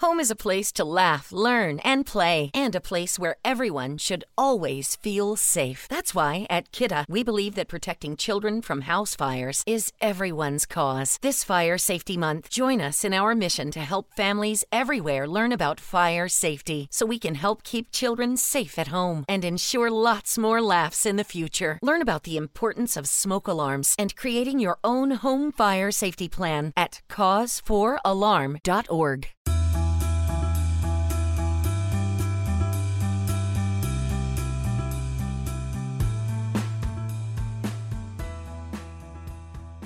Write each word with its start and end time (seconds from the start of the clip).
Home 0.00 0.18
is 0.18 0.30
a 0.30 0.34
place 0.34 0.72
to 0.72 0.82
laugh, 0.82 1.30
learn, 1.30 1.78
and 1.80 2.06
play, 2.06 2.50
and 2.54 2.74
a 2.74 2.80
place 2.80 3.18
where 3.18 3.36
everyone 3.44 3.98
should 3.98 4.24
always 4.38 4.96
feel 4.96 5.36
safe. 5.36 5.86
That's 5.90 6.14
why 6.14 6.46
at 6.48 6.72
Kidda, 6.72 7.04
we 7.06 7.22
believe 7.22 7.54
that 7.56 7.68
protecting 7.68 8.16
children 8.16 8.62
from 8.62 8.80
house 8.82 9.14
fires 9.14 9.62
is 9.66 9.92
everyone's 10.00 10.64
cause. 10.64 11.18
This 11.20 11.44
Fire 11.44 11.76
Safety 11.76 12.16
Month, 12.16 12.48
join 12.48 12.80
us 12.80 13.04
in 13.04 13.12
our 13.12 13.34
mission 13.34 13.70
to 13.72 13.80
help 13.80 14.14
families 14.16 14.64
everywhere 14.72 15.28
learn 15.28 15.52
about 15.52 15.78
fire 15.78 16.28
safety 16.28 16.88
so 16.90 17.04
we 17.04 17.18
can 17.18 17.34
help 17.34 17.62
keep 17.62 17.92
children 17.92 18.38
safe 18.38 18.78
at 18.78 18.88
home 18.88 19.26
and 19.28 19.44
ensure 19.44 19.90
lots 19.90 20.38
more 20.38 20.62
laughs 20.62 21.04
in 21.04 21.16
the 21.16 21.24
future. 21.24 21.78
Learn 21.82 22.00
about 22.00 22.22
the 22.22 22.38
importance 22.38 22.96
of 22.96 23.06
smoke 23.06 23.46
alarms 23.46 23.94
and 23.98 24.16
creating 24.16 24.60
your 24.60 24.78
own 24.82 25.10
home 25.10 25.52
fire 25.52 25.90
safety 25.90 26.26
plan 26.26 26.72
at 26.74 27.02
cause4alarm.org. 27.10 29.28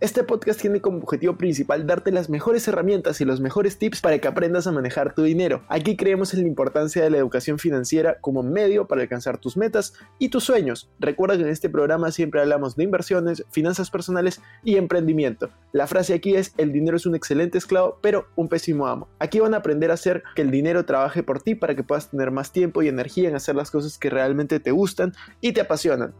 Este 0.00 0.22
podcast 0.22 0.60
tiene 0.60 0.80
como 0.80 0.98
objetivo 0.98 1.36
principal 1.36 1.84
darte 1.84 2.12
las 2.12 2.30
mejores 2.30 2.68
herramientas 2.68 3.20
y 3.20 3.24
los 3.24 3.40
mejores 3.40 3.78
tips 3.78 4.00
para 4.00 4.16
que 4.20 4.28
aprendas 4.28 4.68
a 4.68 4.70
manejar 4.70 5.12
tu 5.12 5.24
dinero. 5.24 5.64
Aquí 5.68 5.96
creemos 5.96 6.32
en 6.32 6.42
la 6.42 6.46
importancia 6.46 7.02
de 7.02 7.10
la 7.10 7.18
educación 7.18 7.58
financiera 7.58 8.16
como 8.20 8.44
medio 8.44 8.86
para 8.86 9.02
alcanzar 9.02 9.38
tus 9.38 9.56
metas 9.56 9.94
y 10.20 10.28
tus 10.28 10.44
sueños. 10.44 10.88
Recuerda 11.00 11.36
que 11.36 11.42
en 11.42 11.48
este 11.48 11.68
programa 11.68 12.12
siempre 12.12 12.40
hablamos 12.40 12.76
de 12.76 12.84
inversiones, 12.84 13.44
finanzas 13.50 13.90
personales 13.90 14.40
y 14.62 14.76
emprendimiento. 14.76 15.50
La 15.72 15.88
frase 15.88 16.14
aquí 16.14 16.36
es, 16.36 16.54
el 16.58 16.70
dinero 16.70 16.96
es 16.96 17.04
un 17.04 17.16
excelente 17.16 17.58
esclavo, 17.58 17.98
pero 18.00 18.28
un 18.36 18.46
pésimo 18.46 18.86
amo. 18.86 19.08
Aquí 19.18 19.40
van 19.40 19.54
a 19.54 19.56
aprender 19.56 19.90
a 19.90 19.94
hacer 19.94 20.22
que 20.36 20.42
el 20.42 20.52
dinero 20.52 20.84
trabaje 20.84 21.24
por 21.24 21.42
ti 21.42 21.56
para 21.56 21.74
que 21.74 21.82
puedas 21.82 22.08
tener 22.08 22.30
más 22.30 22.52
tiempo 22.52 22.84
y 22.84 22.88
energía 22.88 23.28
en 23.28 23.34
hacer 23.34 23.56
las 23.56 23.72
cosas 23.72 23.98
que 23.98 24.10
realmente 24.10 24.60
te 24.60 24.70
gustan 24.70 25.12
y 25.40 25.54
te 25.54 25.60
apasionan. 25.60 26.14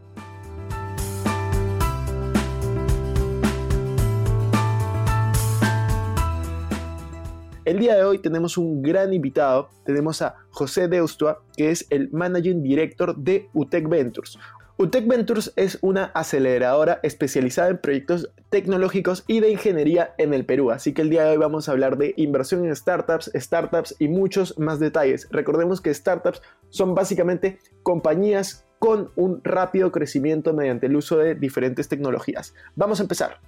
El 7.69 7.81
día 7.81 7.97
de 7.97 8.05
hoy 8.05 8.19
tenemos 8.19 8.57
un 8.57 8.81
gran 8.81 9.13
invitado, 9.13 9.69
tenemos 9.85 10.23
a 10.23 10.37
José 10.49 10.89
Deustua, 10.89 11.43
que 11.55 11.71
es 11.71 11.87
el 11.91 12.11
Managing 12.13 12.63
Director 12.63 13.15
de 13.15 13.51
UTEC 13.53 13.87
Ventures. 13.91 14.39
UTEC 14.79 15.07
Ventures 15.07 15.53
es 15.55 15.77
una 15.83 16.05
aceleradora 16.15 16.99
especializada 17.03 17.69
en 17.69 17.77
proyectos 17.77 18.31
tecnológicos 18.49 19.23
y 19.27 19.41
de 19.41 19.51
ingeniería 19.51 20.15
en 20.17 20.33
el 20.33 20.47
Perú, 20.47 20.71
así 20.71 20.95
que 20.95 21.03
el 21.03 21.11
día 21.11 21.25
de 21.25 21.33
hoy 21.33 21.37
vamos 21.37 21.69
a 21.69 21.73
hablar 21.73 21.99
de 21.99 22.15
inversión 22.17 22.65
en 22.65 22.75
startups, 22.75 23.31
startups 23.35 23.97
y 23.99 24.09
muchos 24.09 24.59
más 24.59 24.81
detalles. 24.81 25.29
Recordemos 25.31 25.83
que 25.83 25.93
startups 25.93 26.41
son 26.71 26.95
básicamente 26.95 27.59
compañías 27.83 28.67
con 28.79 29.11
un 29.15 29.45
rápido 29.45 29.93
crecimiento 29.93 30.55
mediante 30.55 30.87
el 30.87 30.97
uso 30.97 31.19
de 31.19 31.35
diferentes 31.35 31.87
tecnologías. 31.87 32.55
Vamos 32.77 33.01
a 33.01 33.03
empezar. 33.03 33.43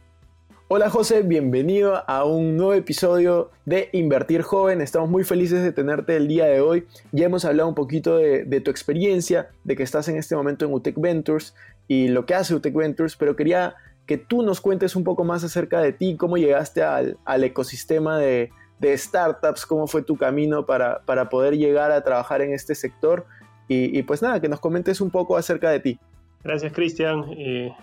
Hola 0.73 0.89
José, 0.89 1.23
bienvenido 1.23 2.09
a 2.09 2.25
un 2.25 2.57
nuevo 2.57 2.75
episodio 2.75 3.51
de 3.65 3.89
Invertir 3.91 4.43
Joven. 4.43 4.81
Estamos 4.81 5.11
muy 5.11 5.25
felices 5.25 5.65
de 5.65 5.73
tenerte 5.73 6.15
el 6.15 6.29
día 6.29 6.45
de 6.45 6.61
hoy. 6.61 6.87
Ya 7.11 7.27
hemos 7.27 7.45
hablado 7.45 7.69
un 7.69 7.75
poquito 7.75 8.19
de, 8.19 8.61
tu 8.61 8.71
experiencia, 8.71 9.49
de 9.65 9.75
que 9.75 9.83
estás 9.83 10.07
en 10.07 10.17
este 10.17 10.37
momento 10.37 10.65
en 10.65 10.73
UTEC 10.73 10.95
Ventures 11.01 11.57
y 11.89 12.07
lo 12.07 12.25
que 12.25 12.37
hace 12.37 12.55
UTEC 12.55 12.73
Ventures, 12.73 13.17
pero 13.17 13.35
quería 13.35 13.75
que 14.07 14.17
tú 14.17 14.43
nos 14.43 14.61
cuentes 14.61 14.95
un 14.95 15.03
poco 15.03 15.25
más 15.25 15.43
acerca 15.43 15.81
de 15.81 15.93
ti, 15.93 16.17
cómo 16.17 16.37
llegaste 16.37 16.85
al, 16.85 17.17
ecosistema 17.43 18.17
de, 18.19 18.53
startups, 18.97 19.67
cómo 19.67 19.89
fue 19.89 20.03
tu 20.03 20.17
camino 20.17 20.67
para, 20.67 21.03
poder 21.31 21.57
llegar 21.57 21.91
a 21.91 22.05
trabajar 22.05 22.43
en 22.43 22.53
este 22.53 22.77
sector 22.77 23.27
y, 23.67 24.01
pues 24.05 24.23
nada, 24.23 24.41
que 24.41 24.49
nos 24.49 24.61
comentes 24.61 25.01
un 25.01 25.11
poco 25.11 25.37
acerca 25.37 25.69
de 25.69 25.81
ti. 25.81 25.99
Gracias 26.45 26.73
Cristian, 26.73 27.25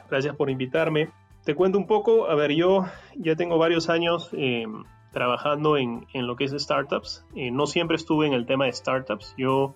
gracias 0.09 0.33
por 0.37 0.49
invitarme. 0.49 1.09
Te 1.47 1.55
cuento 1.55 1.77
un 1.77 1.87
poco, 1.87 2.29
a 2.29 2.35
ver, 2.35 2.51
yo 2.51 2.83
ya 3.15 3.37
tengo 3.37 3.57
varios 3.57 3.87
años 3.87 4.29
eh, 4.33 4.65
trabajando 5.13 5.77
en, 5.77 6.05
lo 6.13 6.35
que 6.35 6.43
es 6.43 6.51
startups. 6.51 7.25
Eh, 7.37 7.51
no 7.51 7.67
siempre 7.67 7.95
estuve 7.95 8.27
en 8.27 8.33
el 8.33 8.45
tema 8.45 8.65
de 8.65 8.73
startups. 8.73 9.33
Yo 9.37 9.73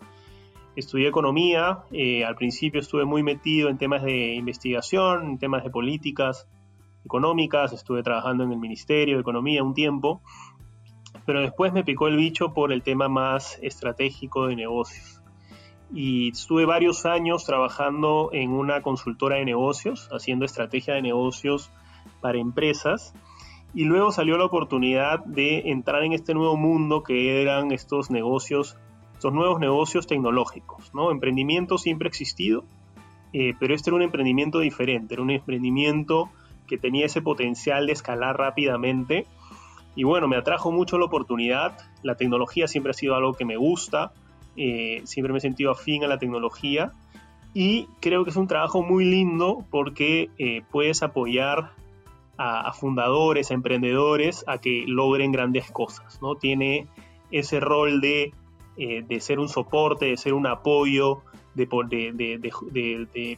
estudié 0.76 1.08
economía, 1.08 1.86
eh, 1.94 2.26
al 2.26 2.36
principio 2.36 2.82
estuve 2.82 3.06
muy 3.06 3.24
metido 3.24 3.70
en 3.70 3.78
temas 3.78 4.04
de 4.04 4.34
investigación, 4.34 5.24
en 5.24 5.40
temas 5.40 5.64
de 5.64 5.70
políticas 5.70 6.46
económicas, 7.06 7.72
estuve 7.72 8.04
trabajando 8.04 8.44
en 8.44 8.52
el 8.52 8.60
Ministerio 8.60 9.16
de 9.16 9.22
Economía 9.22 9.64
un 9.64 9.74
tiempo, 9.74 10.22
pero 11.26 11.40
después 11.40 11.72
me 11.72 11.86
picó 11.86 12.10
el 12.10 12.18
bicho 12.18 12.54
por 12.54 12.74
el 12.74 12.84
tema 12.84 13.08
más 13.08 13.58
estratégico 13.62 14.48
de 14.48 14.58
negocios 14.58 15.21
y 15.94 16.30
estuve 16.30 16.66
varios 16.66 17.06
años 17.06 17.46
trabajando 17.46 18.30
en 18.32 18.52
una 18.52 18.82
consultora 18.82 19.38
de 19.38 19.46
negocios, 19.46 20.08
haciendo 20.12 20.46
estrategia 20.46 20.94
de 20.94 21.02
negocios 21.02 21.70
para 22.22 22.38
empresas. 22.38 23.14
Y 23.74 23.84
luego 23.84 24.12
salió 24.12 24.38
la 24.38 24.46
oportunidad 24.46 25.24
de 25.26 25.70
entrar 25.72 26.04
en 26.04 26.14
este 26.14 26.34
nuevo 26.34 26.58
mundo 26.58 27.04
que 27.04 27.42
eran 27.42 27.72
estos 27.72 28.10
negocios, 28.10 28.78
estos 29.14 29.34
nuevos 29.34 29.60
negocios 29.60 30.08
tecnológicos. 30.08 30.94
¿no? 30.94 31.12
Emprendimiento 31.12 31.78
siempre 31.78 32.08
ha 32.08 32.10
existido, 32.10 32.64
eh, 33.34 33.54
pero 33.60 33.74
este 33.74 33.90
era 33.90 33.96
un 33.96 34.02
emprendimiento 34.02 34.60
diferente, 34.60 35.14
era 35.14 35.24
un 35.24 35.32
emprendimiento 35.32 36.30
que 36.68 36.78
tenía 36.78 37.06
ese 37.06 37.22
potencial 37.22 37.86
de 37.86 37.94
escalar 37.94 38.38
rápidamente. 38.38 39.26
Y 39.96 40.04
bueno, 40.04 40.30
me 40.30 40.38
atrajo 40.38 40.72
mucho 40.72 40.98
la 40.98 41.06
oportunidad. 41.06 41.78
La 42.02 42.16
tecnología 42.16 42.68
siempre 42.68 42.92
ha 42.92 42.94
sido 42.94 43.16
algo 43.16 43.34
que 43.34 43.44
me 43.44 43.58
gusta. 43.58 44.14
Eh, 44.58 45.02
siempre 45.06 45.32
me 45.32 45.38
he 45.38 45.42
sentido 45.42 45.72
afín 45.72 46.04
a 46.04 46.08
la 46.08 46.20
tecnología 46.20 46.92
y 47.54 47.88
creo 48.00 48.24
que 48.24 48.30
es 48.30 48.36
un 48.36 48.48
trabajo 48.48 48.82
muy 48.82 49.06
lindo 49.06 49.66
porque 49.70 50.30
eh, 50.38 50.62
puedes 50.72 51.04
apoyar 51.04 51.72
a, 52.38 52.74
fundadores, 52.74 53.52
a 53.52 53.54
emprendedores 53.54 54.44
a 54.48 54.58
que 54.58 54.86
logren 54.88 55.32
grandes 55.32 55.70
cosas, 55.70 56.20
¿no? 56.24 56.36
Tiene 56.36 56.88
ese 57.30 57.60
rol 57.60 58.02
de, 58.02 58.34
eh, 58.78 59.04
de 59.08 59.20
ser 59.20 59.38
un 59.38 59.48
soporte, 59.48 60.08
de 60.08 60.18
ser 60.18 60.34
un 60.34 60.48
apoyo, 60.48 61.22
de, 61.54 61.68
de, 62.14 63.38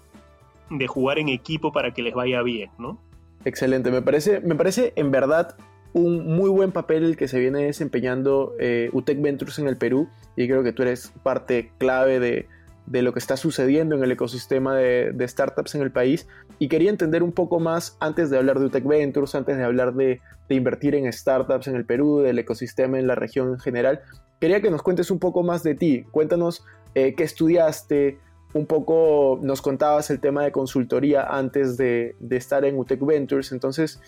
de, 0.70 0.88
jugar 0.88 1.20
en 1.20 1.28
equipo 1.28 1.74
para 1.74 1.94
que 1.94 2.02
les 2.02 2.14
vaya 2.14 2.42
bien, 2.44 2.70
¿no? 2.78 2.98
Excelente, 3.44 3.92
me 3.92 4.02
parece, 4.02 4.40
me 4.40 4.56
parece 4.56 4.94
en 4.96 5.12
verdad 5.12 5.58
un 5.94 6.36
muy 6.36 6.50
buen 6.50 6.72
papel 6.72 7.04
el 7.04 7.18
que 7.18 7.28
se 7.28 7.40
viene 7.40 7.66
desempeñando 7.66 8.54
eh, 8.60 8.90
UTEC 8.94 9.22
Ventures 9.22 9.60
en 9.60 9.68
el 9.68 9.78
Perú 9.78 10.10
y 10.36 10.48
creo 10.48 10.64
que 10.64 10.74
tú 10.74 10.82
eres 10.82 11.14
parte 11.22 11.72
clave 11.78 12.20
de, 12.20 13.02
lo 13.02 13.14
que 13.14 13.20
está 13.20 13.38
sucediendo 13.38 13.96
en 13.96 14.04
el 14.04 14.12
ecosistema 14.12 14.76
de, 14.76 15.28
startups 15.28 15.76
en 15.76 15.82
el 15.82 15.92
país. 15.92 16.28
Y 16.58 16.68
quería 16.68 16.90
entender 16.90 17.22
un 17.22 17.32
poco 17.32 17.60
más 17.60 17.96
antes 18.00 18.30
de 18.30 18.38
hablar 18.38 18.60
de 18.60 18.66
UTEC 18.66 18.86
Ventures, 18.86 19.36
antes 19.36 19.58
de 19.58 19.64
hablar 19.64 19.94
de, 19.94 20.20
invertir 20.50 20.94
en 20.94 21.12
startups 21.12 21.68
en 21.68 21.76
el 21.76 21.86
Perú, 21.86 22.20
del 22.20 22.38
ecosistema 22.38 23.00
en 23.00 23.08
la 23.08 23.16
región 23.16 23.50
en 23.50 23.60
general, 23.60 24.02
quería 24.40 24.62
que 24.62 24.70
nos 24.70 24.84
cuentes 24.84 25.10
un 25.10 25.18
poco 25.18 25.42
más 25.42 25.64
de 25.64 25.74
ti, 25.74 26.04
cuéntanos 26.12 26.64
eh, 26.94 27.16
qué 27.16 27.24
estudiaste, 27.24 28.20
un 28.54 28.68
poco 28.68 29.40
nos 29.42 29.64
contabas 29.64 30.12
el 30.12 30.20
tema 30.20 30.44
de 30.44 30.52
consultoría 30.52 31.24
antes 31.24 31.76
de, 31.76 32.16
de 32.20 32.38
estar 32.38 32.66
en 32.66 32.78
UTEC 32.78 33.04
Ventures, 33.04 33.52
entonces 33.52 34.00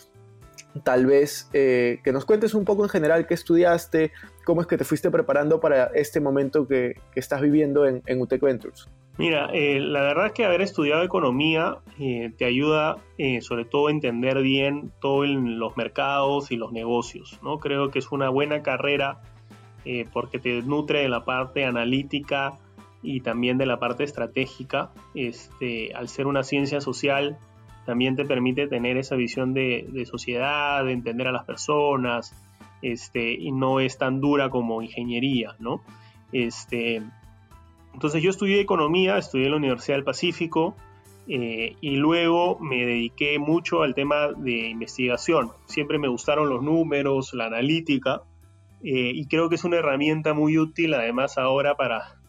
tal 0.84 1.06
vez 1.06 1.50
eh, 1.54 2.00
que 2.04 2.12
nos 2.12 2.26
cuentes 2.26 2.54
un 2.54 2.66
poco 2.66 2.84
en 2.84 2.90
general 2.90 3.28
qué 3.28 3.34
estudiaste, 3.34 4.12
cómo 4.44 4.62
es 4.62 4.68
que 4.68 4.78
te 4.78 4.84
fuiste 4.84 5.10
preparando 5.12 5.60
para 5.60 5.86
este 5.96 6.20
momento 6.20 6.68
que, 6.68 6.96
estás 7.16 7.42
viviendo 7.42 7.86
en, 7.86 8.02
en 8.06 8.22
UTEC 8.22 8.42
Ventures. 8.42 8.90
Mira, 9.18 9.50
eh, 9.54 9.80
la 9.80 10.02
verdad 10.02 10.28
es 10.28 10.32
que 10.34 10.44
haber 10.44 10.62
estudiado 10.62 11.02
economía 11.04 11.78
eh, 12.00 12.34
te 12.38 12.44
ayuda 12.44 12.98
sobre 13.40 13.64
todo 13.64 13.88
a 13.88 13.92
entender 13.92 14.42
bien 14.42 14.92
todos 15.00 15.26
los 15.28 15.78
mercados 15.78 16.52
y 16.52 16.58
los 16.58 16.74
negocios, 16.74 17.40
¿no? 17.42 17.60
Creo 17.60 17.92
que 17.92 18.00
es 18.00 18.12
una 18.12 18.30
buena 18.30 18.62
carrera 18.62 19.22
porque 20.12 20.40
te 20.40 20.64
nutre 20.64 21.02
de 21.02 21.10
la 21.10 21.24
parte 21.26 21.64
analítica 21.64 22.58
y 23.06 23.22
también 23.22 23.58
de 23.58 23.66
la 23.66 23.80
parte 23.80 24.04
estratégica. 24.04 24.92
Este, 25.14 25.94
al 25.94 26.10
ser 26.10 26.28
una 26.28 26.44
ciencia 26.44 26.82
social, 26.82 27.38
también 27.86 28.16
te 28.16 28.26
permite 28.26 28.68
tener 28.68 28.98
esa 28.98 29.16
visión 29.16 29.54
de, 29.54 30.06
sociedad, 30.10 30.84
de 30.84 30.92
entender 30.92 31.28
a 31.28 31.32
las 31.32 31.46
personas, 31.46 32.34
este, 32.82 33.34
y 33.34 33.52
no 33.52 33.80
es 33.80 33.98
tan 33.98 34.22
dura 34.22 34.50
como 34.50 34.82
ingeniería, 34.82 35.56
¿no? 35.60 35.82
Este, 36.32 37.02
entonces 37.94 38.22
yo 38.22 38.30
estudié 38.30 38.60
economía, 38.60 39.18
estudié 39.18 39.46
en 39.46 39.52
la 39.52 39.58
Universidad 39.58 39.98
del 39.98 40.04
Pacífico 40.04 40.76
eh, 41.28 41.76
y 41.80 41.96
luego 41.96 42.60
me 42.60 42.86
dediqué 42.86 43.40
mucho 43.40 43.84
al 43.84 43.96
tema 43.96 44.30
de 44.36 44.70
investigación. 44.70 45.52
Siempre 45.66 45.98
me 45.98 46.08
gustaron 46.08 46.50
los 46.50 46.62
números, 46.62 47.34
la 47.34 47.46
analítica, 47.46 48.22
eh, 48.84 49.12
y 49.14 49.26
creo 49.28 49.50
que 49.50 49.56
es 49.56 49.64
una 49.64 49.78
herramienta 49.78 50.34
muy 50.34 50.58
útil 50.58 50.94
además 50.94 51.38
ahora 51.38 51.76
para, 51.76 52.20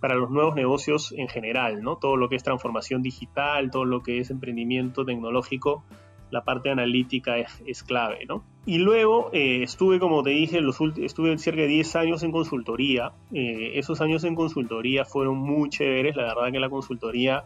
para 0.00 0.14
los 0.14 0.30
nuevos 0.30 0.54
negocios 0.54 1.12
en 1.16 1.28
general, 1.28 1.82
¿no? 1.82 1.96
Todo 1.96 2.16
lo 2.16 2.28
que 2.28 2.36
es 2.36 2.42
transformación 2.42 3.02
digital, 3.02 3.70
todo 3.70 3.84
lo 3.84 4.02
que 4.02 4.18
es 4.18 4.30
emprendimiento 4.30 5.04
tecnológico, 5.04 5.84
la 6.30 6.44
parte 6.44 6.70
analítica 6.70 7.38
es, 7.38 7.82
clave, 7.82 8.26
¿no? 8.26 8.44
Y 8.66 8.78
luego 8.78 9.30
eh, 9.32 9.62
estuve, 9.62 9.98
como 9.98 10.22
te 10.22 10.30
dije, 10.30 10.60
los 10.60 10.78
estuve 10.98 11.36
cerca 11.38 11.62
de 11.62 11.68
10 11.68 11.96
años 11.96 12.22
en 12.22 12.32
consultoría. 12.32 13.12
Eh, 13.32 13.72
esos 13.74 14.00
años 14.02 14.24
en 14.24 14.34
consultoría 14.34 15.04
fueron 15.04 15.38
muy 15.38 15.70
chéveres. 15.70 16.16
La 16.16 16.34
verdad 16.34 16.52
que 16.52 16.60
la 16.60 16.68
consultoría, 16.68 17.44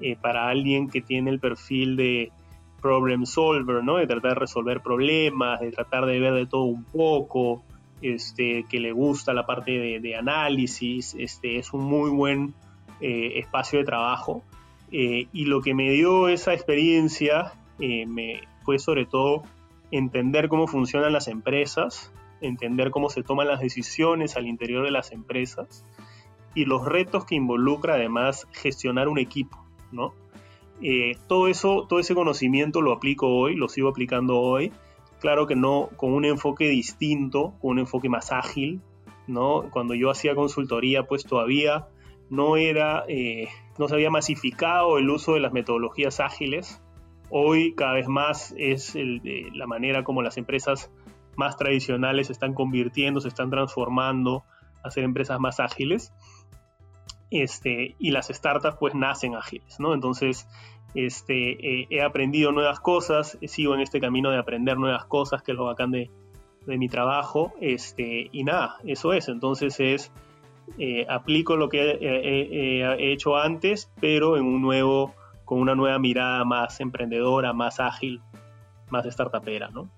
eh, 0.00 0.16
para 0.16 0.48
alguien 0.48 0.88
que 0.88 1.02
tiene 1.02 1.30
el 1.30 1.40
perfil 1.40 1.96
de 1.96 2.32
problem 2.80 3.26
solver, 3.26 3.84
¿no? 3.84 3.96
De 3.96 4.06
tratar 4.06 4.32
de 4.32 4.40
resolver 4.40 4.80
problemas, 4.80 5.60
de 5.60 5.72
tratar 5.72 6.06
de 6.06 6.18
ver 6.18 6.32
de 6.32 6.46
todo 6.46 6.62
un 6.62 6.84
poco, 6.84 7.62
este, 8.02 8.64
que 8.68 8.80
le 8.80 8.92
gusta 8.92 9.32
la 9.32 9.46
parte 9.46 10.00
de, 10.00 10.16
análisis, 10.16 11.14
este, 11.18 11.58
es 11.58 11.72
un 11.72 11.84
muy 11.84 12.10
buen 12.10 12.54
espacio 13.00 13.78
de 13.78 13.84
trabajo. 13.84 14.42
y 14.90 15.44
lo 15.44 15.60
que 15.60 15.74
me 15.74 15.90
dio 15.90 16.28
esa 16.28 16.54
experiencia 16.54 17.52
eh, 17.78 18.06
me 18.06 18.40
fue 18.64 18.78
sobre 18.78 19.06
todo 19.06 19.42
entender 19.90 20.48
cómo 20.48 20.66
funcionan 20.66 21.12
las 21.12 21.28
empresas, 21.28 22.12
entender 22.40 22.90
cómo 22.90 23.10
se 23.10 23.22
toman 23.22 23.48
las 23.48 23.60
decisiones 23.60 24.36
al 24.36 24.46
interior 24.46 24.84
de 24.84 24.90
las 24.90 25.12
empresas 25.12 25.84
y 26.54 26.64
los 26.64 26.84
retos 26.84 27.24
que 27.24 27.34
involucra 27.34 27.94
además 27.94 28.48
gestionar 28.52 29.08
un 29.08 29.18
equipo. 29.18 29.62
Eh, 30.82 31.16
todo 31.26 31.48
eso, 31.48 31.86
todo 31.88 32.00
ese 32.00 32.14
conocimiento 32.14 32.82
lo 32.82 32.92
aplico 32.92 33.28
hoy, 33.28 33.54
lo 33.54 33.68
sigo 33.68 33.88
aplicando 33.88 34.38
hoy. 34.38 34.72
Claro 35.20 35.46
que 35.46 35.56
no 35.56 35.88
con 35.96 36.12
un 36.12 36.24
enfoque 36.24 36.68
distinto, 36.68 37.54
con 37.60 37.72
un 37.72 37.78
enfoque 37.80 38.08
más 38.08 38.32
ágil, 38.32 38.80
¿no? 39.26 39.70
Cuando 39.70 39.94
yo 39.94 40.10
hacía 40.10 40.34
consultoría, 40.34 41.04
pues 41.04 41.24
todavía 41.24 41.88
no 42.30 42.56
era, 42.56 43.04
eh, 43.08 43.48
no 43.78 43.88
se 43.88 43.94
había 43.94 44.10
masificado 44.10 44.98
el 44.98 45.08
uso 45.08 45.34
de 45.34 45.40
las 45.40 45.52
metodologías 45.52 46.20
ágiles, 46.20 46.80
Hoy 47.30 47.74
cada 47.74 47.94
vez 47.94 48.08
más 48.08 48.54
es 48.56 48.94
la 48.94 49.66
manera 49.66 50.04
como 50.04 50.22
las 50.22 50.36
empresas 50.36 50.90
más 51.34 51.56
tradicionales 51.56 52.28
se 52.28 52.32
están 52.32 52.54
convirtiendo, 52.54 53.20
se 53.20 53.28
están 53.28 53.50
transformando 53.50 54.44
a 54.82 54.90
ser 54.90 55.04
empresas 55.04 55.40
más 55.40 55.58
ágiles. 55.58 56.12
Este, 57.30 57.96
y 57.98 58.12
las 58.12 58.28
startups 58.28 58.76
pues 58.78 58.94
nacen 58.94 59.34
ágiles, 59.34 59.80
¿no? 59.80 59.92
Entonces, 59.92 60.46
este, 60.94 61.82
eh, 61.82 61.86
he 61.90 62.02
aprendido 62.02 62.52
nuevas 62.52 62.80
cosas, 62.80 63.38
sigo 63.42 63.74
en 63.74 63.80
este 63.80 64.00
camino 64.00 64.30
de 64.30 64.38
aprender 64.38 64.78
nuevas 64.78 65.04
cosas, 65.06 65.42
que 65.42 65.52
es 65.52 65.58
lo 65.58 65.64
bacán 65.64 65.90
de, 65.90 66.10
de 66.66 66.78
mi 66.78 66.88
trabajo, 66.88 67.52
este, 67.60 68.28
y 68.32 68.44
nada, 68.44 68.76
eso 68.84 69.12
es, 69.12 69.28
entonces 69.28 69.78
es, 69.80 70.12
eh, 70.78 71.06
aplico 71.08 71.56
lo 71.56 71.68
que 71.68 71.98
he 72.00 73.12
hecho 73.12 73.36
antes, 73.36 73.90
pero 74.00 74.36
en 74.36 74.44
un 74.44 74.62
nuevo 74.62 75.14
con 75.44 75.60
una 75.60 75.74
nueva 75.74 75.98
mirada 75.98 76.44
más 76.44 76.80
emprendedora, 76.80 77.52
más 77.52 77.80
ágil, 77.80 78.20
más 78.90 79.06
startupera, 79.06 79.68
¿no? 79.68 79.88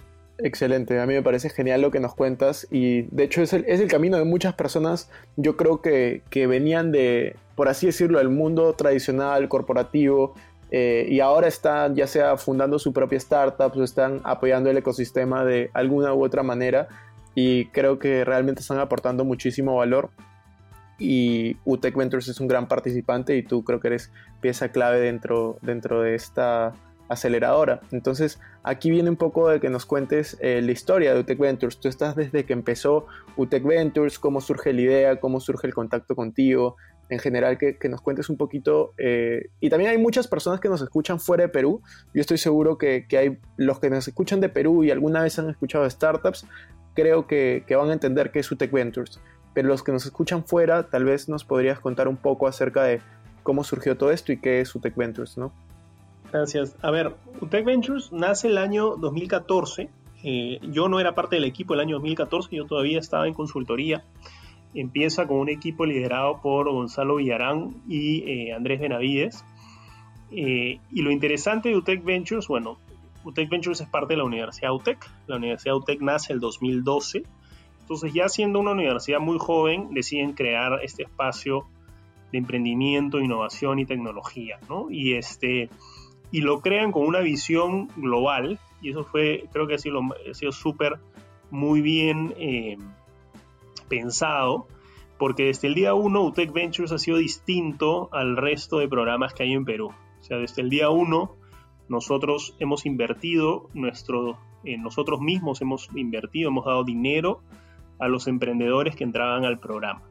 Excelente, 0.40 1.00
a 1.00 1.06
mí 1.06 1.14
me 1.14 1.22
parece 1.22 1.50
genial 1.50 1.82
lo 1.82 1.90
que 1.90 1.98
nos 1.98 2.14
cuentas 2.14 2.68
y 2.70 3.02
de 3.10 3.24
hecho 3.24 3.42
es 3.42 3.52
el, 3.52 3.64
es 3.66 3.80
el 3.80 3.88
camino 3.88 4.18
de 4.18 4.24
muchas 4.24 4.54
personas, 4.54 5.10
yo 5.36 5.56
creo 5.56 5.82
que, 5.82 6.22
que, 6.30 6.46
venían 6.46 6.92
de, 6.92 7.34
por 7.56 7.68
así 7.68 7.86
decirlo, 7.86 8.18
del 8.18 8.28
mundo 8.28 8.72
tradicional, 8.74 9.48
corporativo, 9.48 10.34
eh, 10.70 11.06
y 11.08 11.20
ahora 11.20 11.48
están 11.48 11.94
ya 11.94 12.06
sea 12.06 12.36
fundando 12.36 12.78
su 12.78 12.92
propia 12.92 13.18
startup 13.18 13.72
o 13.76 13.84
están 13.84 14.20
apoyando 14.24 14.70
el 14.70 14.76
ecosistema 14.76 15.44
de 15.44 15.70
alguna 15.72 16.12
u 16.14 16.24
otra 16.24 16.42
manera 16.42 16.88
y 17.34 17.66
creo 17.66 17.98
que 17.98 18.24
realmente 18.24 18.60
están 18.60 18.78
aportando 18.78 19.24
muchísimo 19.24 19.76
valor 19.76 20.10
y 20.98 21.56
UTEC 21.64 21.96
Ventures 21.96 22.28
es 22.28 22.40
un 22.40 22.48
gran 22.48 22.66
participante 22.66 23.36
y 23.36 23.42
tú 23.42 23.64
creo 23.64 23.80
que 23.80 23.88
eres 23.88 24.10
pieza 24.40 24.70
clave 24.70 25.00
dentro, 25.00 25.58
dentro 25.62 26.02
de 26.02 26.14
esta 26.14 26.74
aceleradora. 27.08 27.80
Entonces, 27.90 28.38
aquí 28.62 28.90
viene 28.90 29.08
un 29.08 29.16
poco 29.16 29.48
de 29.48 29.60
que 29.60 29.70
nos 29.70 29.86
cuentes 29.86 30.36
eh, 30.40 30.60
la 30.60 30.72
historia 30.72 31.14
de 31.14 31.20
UTEC 31.20 31.38
Ventures. 31.38 31.80
Tú 31.80 31.88
estás 31.88 32.16
desde 32.16 32.44
que 32.44 32.52
empezó 32.52 33.06
UTEC 33.36 33.64
Ventures, 33.64 34.18
cómo 34.18 34.40
surge 34.40 34.72
la 34.72 34.80
idea, 34.80 35.20
cómo 35.20 35.40
surge 35.40 35.66
el 35.66 35.74
contacto 35.74 36.14
contigo, 36.14 36.76
en 37.08 37.18
general 37.18 37.58
que, 37.58 37.76
nos 37.88 38.00
cuentes 38.00 38.28
un 38.28 38.36
poquito. 38.36 38.92
Eh, 38.98 39.48
y 39.60 39.70
también 39.70 39.90
hay 39.90 39.98
muchas 39.98 40.28
personas 40.28 40.60
que 40.60 40.68
nos 40.68 40.82
escuchan 40.82 41.20
fuera 41.20 41.42
de 41.42 41.48
Perú. 41.48 41.82
Yo 42.14 42.20
estoy 42.20 42.38
seguro 42.38 42.78
que, 42.78 43.06
hay 43.12 43.38
los 43.56 43.80
que 43.80 43.90
nos 43.90 44.06
escuchan 44.08 44.40
de 44.40 44.48
Perú 44.48 44.84
y 44.84 44.90
alguna 44.90 45.22
vez 45.22 45.38
han 45.38 45.50
escuchado 45.50 45.88
startups, 45.88 46.46
creo 46.94 47.26
que, 47.26 47.64
van 47.70 47.90
a 47.90 47.92
entender 47.92 48.30
qué 48.30 48.40
es 48.40 48.50
UTEC 48.50 48.72
Ventures 48.72 49.20
pero 49.54 49.66
los 49.66 49.82
que 49.82 49.90
nos 49.90 50.06
escuchan 50.06 50.44
fuera, 50.44 50.88
tal 50.88 51.04
vez 51.04 51.28
nos 51.28 51.42
podrías 51.42 51.80
contar 51.80 52.06
un 52.06 52.16
poco 52.16 52.46
acerca 52.46 52.84
de 52.84 53.00
cómo 53.42 53.64
surgió 53.64 53.96
todo 53.96 54.12
esto 54.12 54.30
y 54.30 54.36
qué 54.36 54.60
es 54.60 54.72
UTEC 54.72 54.94
Ventures, 54.94 55.36
¿no? 55.36 55.52
Gracias. 56.30 56.76
A 56.80 56.92
ver, 56.92 57.14
UTEC 57.40 57.64
Ventures 57.64 58.12
nace 58.12 58.46
el 58.46 58.58
año 58.58 58.96
2014. 58.96 59.88
Eh, 60.22 60.60
yo 60.70 60.88
no 60.88 61.00
era 61.00 61.14
parte 61.14 61.36
del 61.36 61.44
equipo 61.44 61.74
el 61.74 61.80
año 61.80 61.96
2014, 61.96 62.54
yo 62.54 62.66
todavía 62.66 62.98
estaba 62.98 63.26
en 63.26 63.34
consultoría. 63.34 64.04
Empieza 64.74 65.26
con 65.26 65.38
un 65.38 65.48
equipo 65.48 65.86
liderado 65.86 66.40
por 66.40 66.70
Gonzalo 66.70 67.16
Villarán 67.16 67.74
y 67.88 68.22
eh, 68.30 68.52
Andrés 68.52 68.80
Benavides. 68.80 69.44
Eh, 70.30 70.78
y 70.90 71.02
lo 71.02 71.10
interesante 71.10 71.70
de 71.70 71.76
UTEC 71.76 72.04
Ventures, 72.04 72.48
bueno, 72.48 72.78
UTEC 73.24 73.48
Ventures 73.48 73.80
es 73.80 73.88
parte 73.88 74.14
de 74.14 74.18
la 74.18 74.24
Universidad 74.24 74.74
UTEC. 74.74 74.98
La 75.26 75.36
Universidad 75.36 75.76
UTEC 75.76 76.00
nace 76.02 76.32
el 76.32 76.40
2012 76.40 77.22
entonces 77.88 78.12
ya 78.12 78.28
siendo 78.28 78.60
una 78.60 78.72
universidad 78.72 79.18
muy 79.18 79.38
joven, 79.38 79.94
deciden 79.94 80.34
crear 80.34 80.80
este 80.82 81.04
espacio 81.04 81.64
de 82.30 82.36
emprendimiento, 82.36 83.18
innovación 83.18 83.78
y 83.78 83.86
tecnología, 83.86 84.58
¿no? 84.68 84.90
Y, 84.90 85.14
este, 85.14 85.70
y 86.30 86.42
lo 86.42 86.60
crean 86.60 86.92
con 86.92 87.06
una 87.06 87.20
visión 87.20 87.88
global, 87.96 88.58
y 88.82 88.90
eso 88.90 89.04
fue, 89.04 89.44
creo 89.54 89.66
que 89.66 89.76
ha 89.76 89.78
sido, 89.78 90.02
sido 90.32 90.52
súper, 90.52 90.98
muy 91.50 91.80
bien 91.80 92.34
eh, 92.36 92.76
pensado, 93.88 94.66
porque 95.18 95.44
desde 95.44 95.68
el 95.68 95.74
día 95.74 95.94
1 95.94 96.22
UTEC 96.22 96.52
Ventures 96.52 96.92
ha 96.92 96.98
sido 96.98 97.18
distinto 97.18 98.08
al 98.12 98.36
resto 98.36 98.78
de 98.78 98.88
programas 98.88 99.34
que 99.34 99.42
hay 99.42 99.52
en 99.52 99.64
Perú. 99.64 99.90
O 100.20 100.22
sea, 100.22 100.38
desde 100.38 100.62
el 100.62 100.70
día 100.70 100.90
1 100.90 101.36
nosotros 101.88 102.54
hemos 102.58 102.86
invertido, 102.86 103.68
nuestro, 103.74 104.38
eh, 104.64 104.76
nosotros 104.76 105.20
mismos 105.20 105.60
hemos 105.62 105.88
invertido, 105.94 106.50
hemos 106.50 106.66
dado 106.66 106.84
dinero 106.84 107.40
a 107.98 108.08
los 108.08 108.26
emprendedores 108.28 108.94
que 108.94 109.04
entraban 109.04 109.44
al 109.44 109.58
programa. 109.58 110.02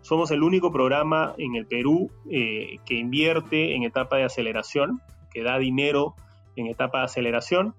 Somos 0.00 0.30
el 0.30 0.42
único 0.42 0.70
programa 0.70 1.34
en 1.36 1.56
el 1.56 1.66
Perú 1.66 2.10
eh, 2.30 2.78
que 2.86 2.94
invierte 2.94 3.74
en 3.74 3.82
etapa 3.82 4.16
de 4.16 4.24
aceleración, 4.24 5.00
que 5.32 5.42
da 5.42 5.58
dinero 5.58 6.14
en 6.54 6.68
etapa 6.68 6.98
de 6.98 7.04
aceleración. 7.06 7.74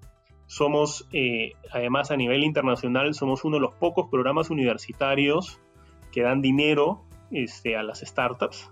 Somos, 0.48 1.08
eh, 1.12 1.54
además 1.72 2.10
a 2.12 2.18
nivel 2.18 2.44
internacional, 2.44 3.14
somos 3.14 3.44
uno 3.44 3.58
de 3.58 3.62
los 3.62 3.74
pocos 3.76 4.08
programas 4.10 4.50
universitarios 4.50 5.60
que 6.12 6.24
dan 6.24 6.42
dinero 6.42 7.04
este, 7.32 7.78
a 7.78 7.84
las 7.84 8.00
startups. 8.00 8.72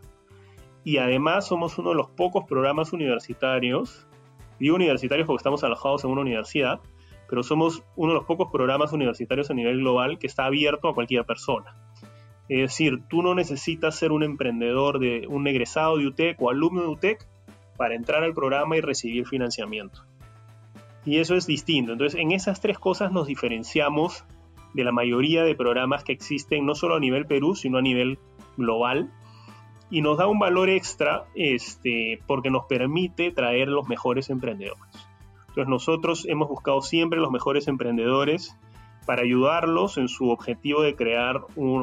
Y 0.84 0.98
además 0.98 1.48
somos 1.48 1.78
uno 1.78 1.90
de 1.90 1.96
los 1.96 2.10
pocos 2.10 2.46
programas 2.46 2.94
universitarios, 2.94 4.08
digo 4.60 4.76
universitarios 4.76 5.28
porque 5.28 5.42
estamos 5.42 5.64
alojados 5.64 6.04
en 6.06 6.12
una 6.12 6.22
universidad, 6.22 6.80
pero 7.28 7.44
somos 7.44 7.84
uno 7.96 8.14
de 8.14 8.20
los 8.20 8.26
pocos 8.26 8.50
programas 8.52 8.94
universitarios 8.94 9.50
a 9.50 9.54
nivel 9.54 9.80
global 9.80 10.18
que 10.20 10.28
está 10.28 10.46
abierto 10.46 10.88
a 10.88 10.94
cualquier 10.94 11.26
persona. 11.26 11.76
Es 12.48 12.60
decir, 12.60 13.04
tú 13.10 13.24
no 13.24 13.34
necesitas 13.34 13.96
ser 13.96 14.12
un 14.12 14.24
emprendedor 14.24 15.00
de 15.00 15.26
un 15.28 15.48
egresado 15.48 15.98
de 15.98 16.08
UTEC 16.08 16.40
o 16.42 16.52
alumno 16.52 16.84
de 16.84 16.88
UTEC 16.90 17.28
para 17.76 17.96
entrar 17.96 18.24
al 18.24 18.34
programa 18.34 18.78
y 18.78 18.82
recibir 18.82 19.26
financiamiento. 19.26 20.04
Y 21.06 21.20
eso 21.20 21.36
es 21.36 21.46
distinto. 21.46 21.92
Entonces, 21.92 22.20
en 22.20 22.32
esas 22.32 22.62
tres 22.62 22.80
cosas 22.80 23.12
nos 23.12 23.28
diferenciamos 23.28 24.26
de 24.74 24.84
la 24.84 24.92
mayoría 24.92 25.44
de 25.44 25.56
programas 25.56 26.04
que 26.04 26.12
existen, 26.12 26.66
no 26.66 26.76
solo 26.76 26.96
a 26.96 27.00
nivel 27.00 27.26
Perú, 27.26 27.56
sino 27.56 27.78
a 27.78 27.82
nivel 27.82 28.20
global. 28.58 29.12
Y 29.90 30.02
nos 30.02 30.18
da 30.18 30.28
un 30.28 30.40
valor 30.40 30.70
extra 30.70 31.26
este, 31.36 32.20
porque 32.28 32.50
nos 32.50 32.66
permite 32.66 33.32
traer 33.32 33.68
los 33.68 33.88
mejores 33.88 34.30
emprendedores. 34.30 35.08
Entonces 35.50 35.68
nosotros 35.70 36.26
hemos 36.28 36.50
buscado 36.50 36.82
siempre 36.82 37.20
los 37.20 37.32
mejores 37.32 37.68
emprendedores 37.68 38.58
para 39.06 39.22
ayudarlos 39.22 39.98
en 39.98 40.10
su 40.10 40.30
objetivo 40.30 40.82
de 40.82 40.96
crear 40.96 41.42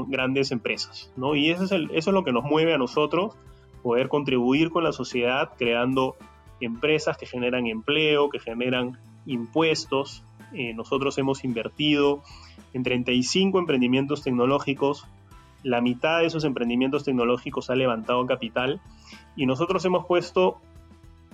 grandes 0.09 0.51
empresas. 0.51 1.13
¿no? 1.17 1.35
Y 1.35 1.51
eso 1.51 1.65
es, 1.65 1.73
eso 1.73 1.89
es 1.93 2.07
lo 2.15 2.25
que 2.25 2.33
nos 2.33 2.45
mueve 2.45 2.75
a 2.75 2.79
nosotros, 2.79 3.35
poder 3.83 4.09
contribuir 4.09 4.71
con 4.71 4.85
la 4.85 4.93
sociedad 4.93 5.53
creando 5.57 6.17
empresas 6.61 7.17
que 7.17 7.27
generan 7.27 7.67
empleo, 7.67 8.29
que 8.29 8.41
generan 8.41 8.99
impuestos. 9.27 10.25
Eh, 10.53 10.75
nosotros 10.75 11.17
hemos 11.19 11.45
invertido 11.45 12.23
en 12.73 12.83
35 12.83 13.59
emprendimientos 13.59 14.23
tecnológicos. 14.23 15.07
La 15.63 15.81
mitad 15.81 16.21
de 16.21 16.27
esos 16.27 16.45
emprendimientos 16.45 17.05
tecnológicos 17.05 17.71
ha 17.71 17.75
levantado 17.75 18.27
capital 18.27 18.81
y 19.37 19.47
nosotros 19.47 19.85
hemos 19.85 20.07
puesto 20.07 20.59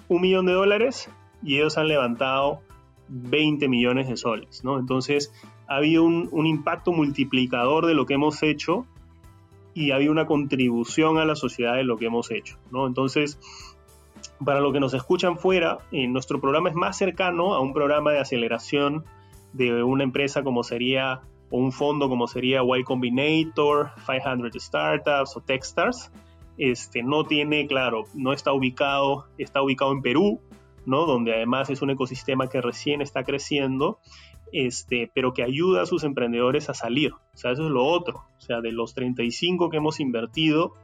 un 0.09 0.21
millón 0.21 0.47
de 0.47 0.53
dólares 0.53 1.11
y 1.43 1.57
ellos 1.57 1.79
han 1.79 1.89
levantado 1.89 2.61
20 3.09 3.69
millones 3.69 4.09
de 4.09 4.17
soles, 4.17 4.65
¿no? 4.65 4.79
Entonces 4.79 5.33
ha 5.67 5.77
habido 5.77 6.05
un, 6.05 6.47
impacto 6.47 6.93
multiplicador 6.93 7.87
de 7.87 7.95
lo 7.95 8.07
que 8.07 8.15
hemos 8.15 8.43
hecho 8.43 8.87
y 9.75 9.91
ha 9.91 9.97
habido 9.97 10.13
una 10.13 10.27
contribución 10.27 11.19
a 11.19 11.25
la 11.25 11.37
sociedad 11.37 11.75
de 11.75 11.85
lo 11.85 11.97
que 11.99 12.07
hemos 12.07 12.31
hecho, 12.31 12.59
¿no? 12.71 12.87
Entonces, 12.87 13.39
Para 14.45 14.61
los 14.61 14.73
que 14.73 14.81
nos 14.81 14.95
escuchan 14.95 15.37
fuera, 15.37 15.79
eh, 15.91 16.07
nuestro 16.07 16.41
programa 16.41 16.69
es 16.69 16.75
más 16.75 16.97
cercano 16.97 17.55
a 17.55 17.61
un 17.61 17.73
programa 17.73 18.13
de 18.13 18.21
aceleración 18.21 19.05
de 19.53 19.83
una 19.83 20.05
empresa 20.05 20.43
como 20.43 20.63
sería, 20.63 21.23
o 21.51 21.59
un 21.59 21.73
fondo 21.73 22.09
como 22.09 22.27
sería 22.27 22.61
Y 22.63 22.85
Combinator, 22.85 23.91
500 24.07 24.63
Startups 24.63 25.37
o 25.37 25.41
Techstars. 25.41 26.13
Este, 26.57 27.03
no 27.03 27.25
tiene, 27.25 27.67
claro, 27.67 28.05
no 28.15 28.33
está 28.33 28.53
ubicado, 28.53 29.27
está 29.39 29.63
ubicado 29.63 29.93
en 29.93 30.03
Perú, 30.03 30.41
¿no? 30.87 31.07
Donde 31.07 31.35
además 31.35 31.71
es 31.71 31.83
un 31.83 31.91
ecosistema 31.91 32.49
que 32.49 32.61
recién 32.61 33.01
está 33.01 33.23
creciendo, 33.23 34.01
este, 34.53 35.11
pero 35.15 35.33
que 35.33 35.43
ayuda 35.43 35.83
a 35.83 35.87
sus 35.87 36.05
emprendedores 36.05 36.69
a 36.69 36.75
salir. 36.75 37.13
O 37.13 37.37
sea, 37.37 37.53
eso 37.53 37.65
es 37.65 37.71
lo 37.71 37.85
otro. 37.85 38.25
O 38.37 38.41
sea, 38.41 38.61
de 38.61 38.73
los 38.73 38.95
35 38.95 39.71
que 39.71 39.77
hemos 39.77 40.01
invertido, 40.01 40.75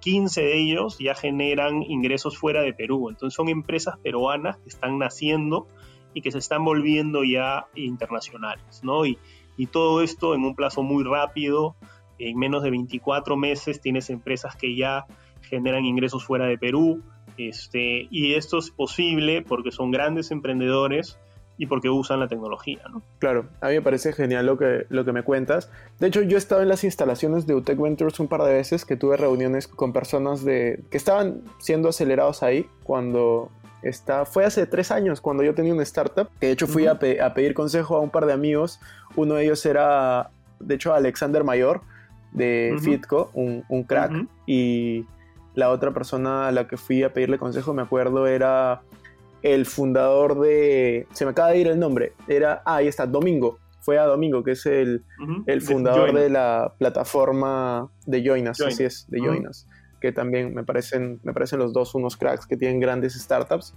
15 0.00 0.40
eh, 0.40 0.44
de 0.44 0.58
ellos 0.58 0.98
ya 0.98 1.14
generan 1.14 1.82
ingresos 1.82 2.38
fuera 2.38 2.62
de 2.62 2.72
Perú. 2.72 3.08
Entonces 3.08 3.34
son 3.34 3.48
empresas 3.48 3.98
peruanas 3.98 4.56
que 4.58 4.68
están 4.68 4.98
naciendo 4.98 5.66
y 6.14 6.22
que 6.22 6.32
se 6.32 6.38
están 6.38 6.64
volviendo 6.64 7.24
ya 7.24 7.66
internacionales, 7.74 8.80
¿no? 8.82 9.04
Y, 9.06 9.18
y 9.56 9.66
todo 9.66 10.02
esto 10.02 10.34
en 10.34 10.44
un 10.44 10.54
plazo 10.54 10.82
muy 10.82 11.04
rápido, 11.04 11.76
en 12.18 12.38
menos 12.38 12.62
de 12.62 12.70
24 12.70 13.36
meses 13.36 13.80
tienes 13.80 14.10
empresas 14.10 14.56
que 14.56 14.74
ya 14.76 15.06
generan 15.42 15.84
ingresos 15.84 16.24
fuera 16.24 16.46
de 16.46 16.58
Perú, 16.58 17.02
este, 17.38 18.08
y 18.10 18.34
esto 18.34 18.58
es 18.58 18.70
posible 18.70 19.42
porque 19.42 19.70
son 19.70 19.92
grandes 19.92 20.32
emprendedores 20.32 21.18
y 21.58 21.66
porque 21.66 21.90
usan 21.90 22.20
la 22.20 22.28
tecnología, 22.28 22.80
¿no? 22.90 23.02
Claro, 23.18 23.46
a 23.60 23.68
mí 23.68 23.74
me 23.74 23.82
parece 23.82 24.12
genial 24.12 24.46
lo 24.46 24.56
que, 24.56 24.86
lo 24.88 25.04
que 25.04 25.12
me 25.12 25.24
cuentas. 25.24 25.70
De 25.98 26.06
hecho, 26.06 26.22
yo 26.22 26.36
he 26.36 26.38
estado 26.38 26.62
en 26.62 26.68
las 26.68 26.84
instalaciones 26.84 27.46
de 27.46 27.56
UTEC 27.56 27.78
Ventures 27.78 28.20
un 28.20 28.28
par 28.28 28.42
de 28.44 28.52
veces 28.52 28.84
que 28.84 28.96
tuve 28.96 29.16
reuniones 29.16 29.66
con 29.66 29.92
personas 29.92 30.44
de, 30.44 30.84
que 30.90 30.96
estaban 30.96 31.42
siendo 31.58 31.88
acelerados 31.88 32.44
ahí 32.44 32.66
cuando 32.84 33.50
está, 33.82 34.24
fue 34.24 34.44
hace 34.44 34.66
tres 34.66 34.90
años 34.92 35.20
cuando 35.20 35.42
yo 35.42 35.54
tenía 35.54 35.74
una 35.74 35.82
startup, 35.82 36.28
que 36.40 36.46
de 36.46 36.52
hecho 36.52 36.68
fui 36.68 36.86
a, 36.86 36.98
pedir 36.98 37.54
consejo 37.54 37.96
a 37.96 38.00
un 38.00 38.10
par 38.10 38.26
de 38.26 38.32
amigos. 38.32 38.78
Uno 39.16 39.34
de 39.34 39.44
ellos 39.44 39.66
era, 39.66 40.30
de 40.60 40.76
hecho, 40.76 40.94
Alexander 40.94 41.42
Mayor 41.42 41.80
de 42.30 42.76
Fitco, 42.80 43.30
un, 43.34 43.82
crack, 43.84 44.12
y 44.46 45.06
la 45.54 45.70
otra 45.70 45.92
persona 45.92 46.46
a 46.46 46.52
la 46.52 46.68
que 46.68 46.76
fui 46.76 47.02
a 47.02 47.12
pedirle 47.12 47.36
consejo, 47.36 47.74
me 47.74 47.82
acuerdo, 47.82 48.28
era 48.28 48.82
el 49.42 49.66
fundador 49.66 50.40
de. 50.40 51.06
Se 51.12 51.24
me 51.24 51.32
acaba 51.32 51.50
de 51.50 51.58
ir 51.58 51.68
el 51.68 51.78
nombre. 51.78 52.12
Era. 52.26 52.62
Ah, 52.64 52.76
ahí 52.76 52.88
está, 52.88 53.06
Domingo. 53.06 53.58
Fue 53.80 53.98
a 53.98 54.04
Domingo, 54.04 54.42
que 54.44 54.50
es 54.52 54.66
el, 54.66 55.04
el 55.46 55.62
fundador 55.62 56.12
de, 56.12 56.28
la 56.28 56.74
plataforma 56.78 57.90
de 58.06 58.22
Joinas. 58.22 58.60
Así 58.60 58.84
es, 58.84 59.06
de 59.08 59.18
Joinas. 59.18 59.66
Que 60.00 60.12
también 60.12 60.54
me 60.54 60.62
parecen, 60.62 61.20
me 61.22 61.32
parecen 61.32 61.58
los 61.58 61.72
dos 61.72 61.94
unos 61.94 62.16
cracks 62.16 62.46
que 62.46 62.56
tienen 62.58 62.80
grandes 62.80 63.14
startups. 63.14 63.74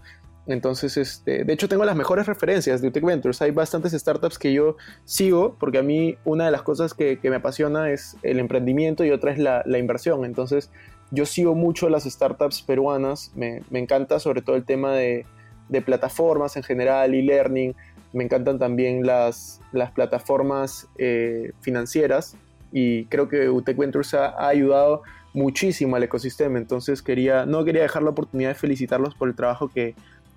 Entonces, 0.48 0.98
este, 0.98 1.46
de 1.46 1.54
hecho, 1.54 1.70
tengo 1.70 1.86
las 1.86 1.96
mejores 1.96 2.26
referencias 2.26 2.82
de 2.82 2.90
UTEC 2.90 3.06
Ventures. 3.06 3.42
Hay 3.42 3.52
bastantes 3.52 3.94
startups 3.94 4.38
que 4.38 4.52
yo 4.52 4.76
sigo 5.06 5.56
porque 5.60 5.78
a 5.78 5.84
mí 5.84 6.18
una 6.26 6.46
de 6.46 6.52
las 6.52 6.64
cosas 6.64 6.94
que, 6.94 7.18
me 7.24 7.36
apasiona 7.36 7.92
es 7.92 8.18
el 8.24 8.40
emprendimiento 8.40 9.06
y 9.06 9.12
otra 9.12 9.32
es 9.32 9.40
la, 9.40 9.64
la, 9.66 9.78
inversión. 9.78 10.26
Entonces, 10.26 10.72
yo 11.12 11.26
sigo 11.26 11.56
mucho 11.56 11.90
las 11.90 12.04
startups 12.04 12.64
peruanas. 12.64 13.32
Me, 13.36 13.62
me 13.70 13.80
encanta 13.80 14.20
sobre 14.20 14.42
todo 14.42 14.56
el 14.56 14.66
tema 14.66 14.94
de, 14.94 15.26
de 15.72 15.82
plataformas 15.82 16.58
en 16.58 16.64
general, 16.64 17.16
e-learning. 17.16 17.74
Me 18.14 18.26
encantan 18.26 18.60
también 18.60 19.06
las, 19.06 19.62
las 19.72 19.92
plataformas 19.92 20.88
eh, 20.98 21.54
financieras 21.62 22.36
y 22.72 23.06
creo 23.06 23.28
que 23.30 23.50
UTEC 23.50 23.78
Ventures 23.78 24.14
ha, 24.14 24.48
ayudado 24.48 25.02
muchísimo 25.34 25.96
al 25.96 26.04
ecosistema. 26.04 26.60
Entonces 26.60 27.02
quería, 27.02 27.46
no 27.46 27.64
quería 27.64 27.82
dejar 27.82 28.04
la 28.04 28.12
oportunidad 28.12 28.50
de 28.50 28.56
felicitarlos 28.56 29.16
por 29.16 29.30
el 29.30 29.36
trabajo 29.36 29.70
que, 29.70 29.96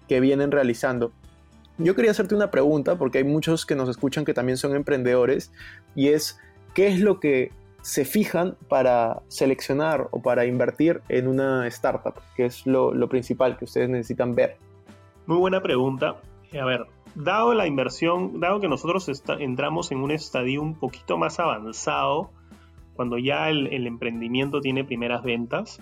que 0.09 0.21
vienen 0.21 0.53
realizando. 0.53 1.13
Yo 1.79 1.97
quería 1.97 2.13
hacerte 2.13 2.37
una 2.37 2.53
pregunta 2.53 2.97
porque 2.97 3.19
hay 3.19 3.25
muchos 3.25 3.67
que 3.67 3.75
nos 3.75 3.89
escuchan 3.89 4.25
que 4.25 4.35
también 4.35 4.57
son 4.57 4.77
emprendedores 4.77 5.51
y 5.97 6.09
es, 6.09 6.39
¿qué 6.75 6.87
es 6.87 7.01
lo 7.01 7.19
que 7.19 7.51
se 7.83 8.05
fijan 8.05 8.57
para 8.69 9.21
seleccionar 9.27 10.07
o 10.13 10.23
para 10.23 10.47
invertir 10.47 11.03
en 11.09 11.27
una 11.27 11.67
startup? 11.67 12.15
¿Qué 12.37 12.47
es 12.47 12.65
lo, 12.65 12.95
lo 12.95 13.09
principal 13.09 13.59
que 13.59 13.65
ustedes 13.65 13.89
necesitan 13.89 14.37
ver? 14.37 14.57
Muy 15.27 15.39
buena 15.39 15.63
pregunta. 15.63 16.17
Eh, 16.53 16.61
a 16.61 16.65
ver, 16.65 16.87
dado 17.15 17.55
la 17.55 17.67
inversión, 17.67 18.41
dado 18.41 18.61
que 18.61 18.69
nosotros 18.69 19.11
entramos 19.39 19.91
en 19.93 19.99
un 19.99 20.11
estadio 20.11 20.61
un 20.63 20.75
poquito 20.75 21.17
más 21.17 21.39
avanzado, 21.41 22.31
cuando 22.95 23.19
ya 23.19 23.49
el, 23.51 23.87
emprendimiento 23.87 24.61
tiene 24.61 24.85
primeras 24.85 25.23
ventas, 25.23 25.81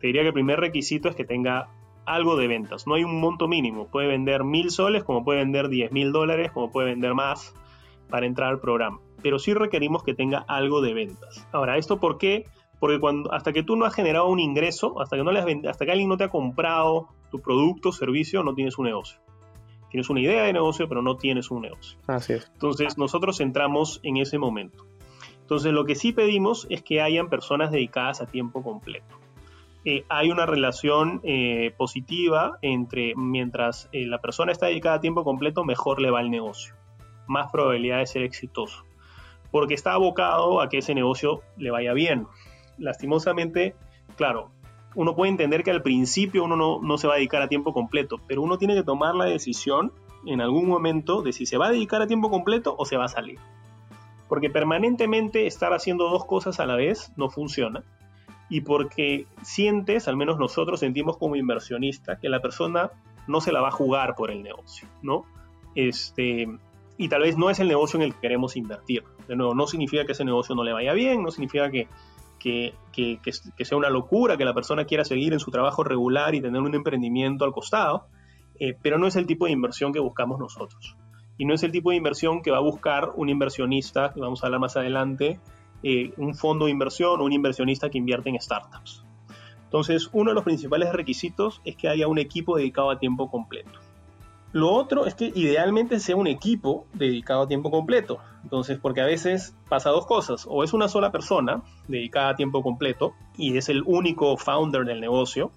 te 0.00 0.08
diría 0.08 0.22
que 0.22 0.28
el 0.28 0.34
primer 0.34 0.60
requisito 0.60 1.08
es 1.08 1.16
que 1.16 1.24
tenga 1.24 1.68
algo 2.04 2.36
de 2.36 2.48
ventas. 2.48 2.86
No 2.86 2.94
hay 2.94 3.04
un 3.04 3.20
monto 3.20 3.48
mínimo. 3.48 3.86
Puede 3.86 4.08
vender 4.08 4.44
mil 4.44 4.70
soles, 4.70 5.04
como 5.04 5.24
puede 5.24 5.38
vender 5.38 5.68
diez 5.68 5.92
mil 5.92 6.12
dólares, 6.12 6.50
como 6.50 6.70
puede 6.70 6.88
vender 6.88 7.14
más 7.14 7.54
para 8.10 8.26
entrar 8.26 8.50
al 8.50 8.60
programa. 8.60 9.00
Pero 9.22 9.38
sí 9.38 9.54
requerimos 9.54 10.02
que 10.02 10.12
tenga 10.12 10.44
algo 10.48 10.82
de 10.82 10.92
ventas. 10.92 11.46
Ahora, 11.52 11.78
¿esto 11.78 12.00
por 12.00 12.18
qué? 12.18 12.46
Porque 12.82 12.98
cuando, 12.98 13.32
hasta 13.32 13.52
que 13.52 13.62
tú 13.62 13.76
no 13.76 13.84
has 13.84 13.94
generado 13.94 14.26
un 14.26 14.40
ingreso, 14.40 15.00
hasta 15.00 15.16
que, 15.16 15.22
no 15.22 15.30
le 15.30 15.38
hasta 15.68 15.84
que 15.84 15.92
alguien 15.92 16.08
no 16.08 16.16
te 16.16 16.24
ha 16.24 16.28
comprado 16.28 17.06
tu 17.30 17.40
producto 17.40 17.90
o 17.90 17.92
servicio, 17.92 18.42
no 18.42 18.54
tienes 18.54 18.76
un 18.76 18.86
negocio. 18.86 19.20
Tienes 19.88 20.10
una 20.10 20.18
idea 20.18 20.42
de 20.42 20.52
negocio, 20.52 20.88
pero 20.88 21.00
no 21.00 21.16
tienes 21.16 21.52
un 21.52 21.62
negocio. 21.62 21.96
Así 22.08 22.32
es. 22.32 22.50
Entonces, 22.54 22.98
nosotros 22.98 23.38
entramos 23.38 24.00
en 24.02 24.16
ese 24.16 24.36
momento. 24.36 24.84
Entonces, 25.42 25.72
lo 25.72 25.84
que 25.84 25.94
sí 25.94 26.12
pedimos 26.12 26.66
es 26.70 26.82
que 26.82 27.00
hayan 27.00 27.28
personas 27.28 27.70
dedicadas 27.70 28.20
a 28.20 28.26
tiempo 28.26 28.64
completo. 28.64 29.14
Eh, 29.84 30.04
hay 30.08 30.32
una 30.32 30.46
relación 30.46 31.20
eh, 31.22 31.72
positiva 31.76 32.58
entre 32.62 33.14
mientras 33.14 33.88
eh, 33.92 34.06
la 34.06 34.18
persona 34.18 34.50
está 34.50 34.66
dedicada 34.66 34.96
a 34.96 35.00
tiempo 35.00 35.22
completo, 35.22 35.62
mejor 35.62 36.02
le 36.02 36.10
va 36.10 36.20
el 36.20 36.32
negocio. 36.32 36.74
Más 37.28 37.48
probabilidad 37.52 37.98
de 37.98 38.06
ser 38.06 38.24
exitoso. 38.24 38.84
Porque 39.52 39.74
está 39.74 39.92
abocado 39.92 40.60
a 40.60 40.68
que 40.68 40.78
ese 40.78 40.96
negocio 40.96 41.42
le 41.56 41.70
vaya 41.70 41.92
bien. 41.92 42.26
Lastimosamente, 42.78 43.74
claro, 44.16 44.50
uno 44.94 45.14
puede 45.14 45.30
entender 45.30 45.62
que 45.62 45.70
al 45.70 45.82
principio 45.82 46.44
uno 46.44 46.80
no, 46.80 46.98
se 46.98 47.06
va 47.06 47.14
a 47.14 47.16
dedicar 47.16 47.42
a 47.42 47.48
tiempo 47.48 47.72
completo, 47.72 48.20
pero 48.26 48.42
uno 48.42 48.58
tiene 48.58 48.74
que 48.74 48.82
tomar 48.82 49.14
la 49.14 49.24
decisión 49.24 49.92
en 50.26 50.40
algún 50.40 50.66
momento 50.68 51.22
de 51.22 51.32
si 51.32 51.46
se 51.46 51.56
va 51.56 51.66
a 51.66 51.70
dedicar 51.70 52.02
a 52.02 52.06
tiempo 52.06 52.30
completo 52.30 52.74
o 52.78 52.84
se 52.84 52.96
va 52.96 53.06
a 53.06 53.08
salir. 53.08 53.38
Porque 54.28 54.50
permanentemente 54.50 55.46
estar 55.46 55.72
haciendo 55.72 56.08
dos 56.08 56.24
cosas 56.24 56.60
a 56.60 56.66
la 56.66 56.76
vez 56.76 57.12
no 57.16 57.28
funciona. 57.28 57.82
Y 58.48 58.62
porque 58.62 59.26
sientes, 59.42 60.08
al 60.08 60.16
menos 60.16 60.38
nosotros 60.38 60.80
sentimos 60.80 61.16
como 61.16 61.36
inversionista, 61.36 62.18
que 62.18 62.28
la 62.28 62.40
persona 62.40 62.90
no 63.26 63.40
se 63.40 63.52
la 63.52 63.60
va 63.60 63.68
a 63.68 63.72
jugar 63.72 64.14
por 64.14 64.30
el 64.30 64.42
negocio, 64.42 64.88
¿no? 65.02 65.24
Este, 65.74 66.48
y 66.96 67.08
tal 67.08 67.22
vez 67.22 67.36
no 67.36 67.50
es 67.50 67.60
el 67.60 67.68
negocio 67.68 67.98
en 67.98 68.04
el 68.04 68.14
que 68.14 68.20
queremos 68.20 68.56
invertir. 68.56 69.04
De 69.26 69.36
nuevo, 69.36 69.54
no 69.54 69.66
significa 69.66 70.04
que 70.04 70.12
ese 70.12 70.24
negocio 70.24 70.54
no 70.54 70.64
le 70.64 70.72
vaya 70.72 70.92
bien, 70.92 71.22
no 71.22 71.30
significa 71.30 71.70
que 71.70 71.88
que, 72.42 73.64
sea 73.64 73.78
una 73.78 73.90
locura 73.90 74.36
que 74.36 74.44
la 74.44 74.54
persona 74.54 74.84
quiera 74.84 75.04
seguir 75.04 75.32
en 75.32 75.38
su 75.38 75.50
trabajo 75.50 75.84
regular 75.84 76.34
y 76.34 76.40
tener 76.40 76.60
un 76.60 76.74
emprendimiento 76.74 77.44
al 77.44 77.52
costado, 77.52 78.06
eh, 78.58 78.76
pero 78.82 78.98
no 78.98 79.06
es 79.06 79.16
el 79.16 79.26
tipo 79.26 79.46
de 79.46 79.52
inversión 79.52 79.92
que 79.92 80.00
buscamos 80.00 80.38
nosotros. 80.38 80.96
Y 81.38 81.44
no 81.44 81.54
es 81.54 81.62
el 81.62 81.70
tipo 81.70 81.90
de 81.90 81.96
inversión 81.96 82.42
que 82.42 82.50
va 82.50 82.58
a 82.58 82.62
buscar 82.62 83.12
un 83.14 83.28
inversionista, 83.28 84.12
que 84.12 84.20
vamos 84.20 84.42
a 84.42 84.46
hablar 84.46 84.60
más 84.60 84.76
adelante, 84.76 85.40
eh, 85.82 86.12
un 86.16 86.34
fondo 86.34 86.66
de 86.66 86.72
inversión 86.72 87.20
o 87.20 87.24
un 87.24 87.32
inversionista 87.32 87.88
que 87.90 87.98
invierte 87.98 88.28
en 88.28 88.40
startups. 88.40 89.04
Entonces, 89.64 90.10
uno 90.12 90.32
de 90.32 90.34
los 90.34 90.44
principales 90.44 90.92
requisitos 90.92 91.62
es 91.64 91.76
que 91.76 91.88
haya 91.88 92.06
un 92.06 92.18
equipo 92.18 92.56
dedicado 92.56 92.90
a 92.90 92.98
tiempo 92.98 93.30
completo. 93.30 93.80
Lo 94.52 94.70
otro 94.70 95.06
es 95.06 95.14
que 95.14 95.32
idealmente 95.34 95.98
sea 95.98 96.14
un 96.14 96.26
equipo 96.26 96.86
dedicado 96.92 97.42
a 97.42 97.48
tiempo 97.48 97.70
completo. 97.70 98.18
Entonces, 98.42 98.78
porque 98.78 99.00
a 99.00 99.06
veces 99.06 99.54
pasa 99.68 99.90
dos 99.90 100.06
cosas. 100.06 100.46
O 100.48 100.62
es 100.62 100.74
una 100.74 100.88
sola 100.88 101.10
persona 101.10 101.62
dedicada 101.88 102.30
a 102.30 102.36
tiempo 102.36 102.62
completo 102.62 103.14
y 103.36 103.56
es 103.56 103.70
el 103.70 103.82
único 103.86 104.36
founder 104.36 104.84
del 104.84 105.00
negocio. 105.00 105.50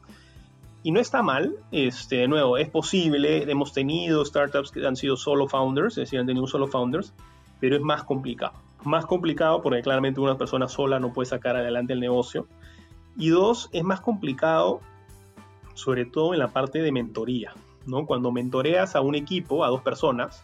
Y 0.81 0.91
no 0.91 0.99
está 0.99 1.23
mal, 1.23 1.55
este, 1.71 2.17
de 2.17 2.27
nuevo, 2.27 2.57
es 2.57 2.69
posible. 2.69 3.49
Hemos 3.51 3.73
tenido 3.73 4.23
startups 4.23 4.71
que 4.71 4.85
han 4.85 4.95
sido 4.95 5.17
solo 5.17 5.47
founders, 5.47 5.93
es 5.97 6.03
decir, 6.03 6.19
han 6.19 6.27
tenido 6.27 6.47
solo 6.47 6.67
founders, 6.67 7.13
pero 7.59 7.75
es 7.75 7.81
más 7.81 8.03
complicado. 8.03 8.53
Más 8.83 9.05
complicado 9.05 9.61
porque 9.61 9.81
claramente 9.81 10.21
una 10.21 10.37
persona 10.37 10.69
sola 10.69 10.99
no 10.99 11.11
puede 11.11 11.25
sacar 11.25 11.57
adelante 11.57 11.93
el 11.93 11.99
negocio. 11.99 12.47
Y 13.17 13.29
dos, 13.29 13.67
es 13.73 13.83
más 13.83 13.99
complicado, 13.99 14.79
sobre 15.73 16.05
todo 16.05 16.33
en 16.33 16.39
la 16.39 16.49
parte 16.49 16.81
de 16.81 16.91
mentoría. 16.91 17.53
Cuando 18.07 18.31
mentoreas 18.31 18.95
a 18.95 19.01
un 19.01 19.15
equipo, 19.15 19.63
a 19.63 19.69
dos 19.69 19.81
personas, 19.81 20.43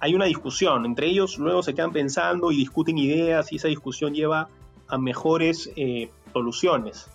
hay 0.00 0.14
una 0.14 0.26
discusión, 0.26 0.84
entre 0.84 1.06
ellos 1.06 1.38
luego 1.38 1.62
se 1.62 1.74
quedan 1.74 1.92
pensando 1.92 2.52
y 2.52 2.56
discuten 2.56 2.98
ideas 2.98 3.52
y 3.52 3.56
esa 3.56 3.68
discusión 3.68 4.12
lleva 4.12 4.48
a 4.88 4.98
mejores 4.98 5.70
eh, 5.76 6.10
soluciones. 6.32 7.10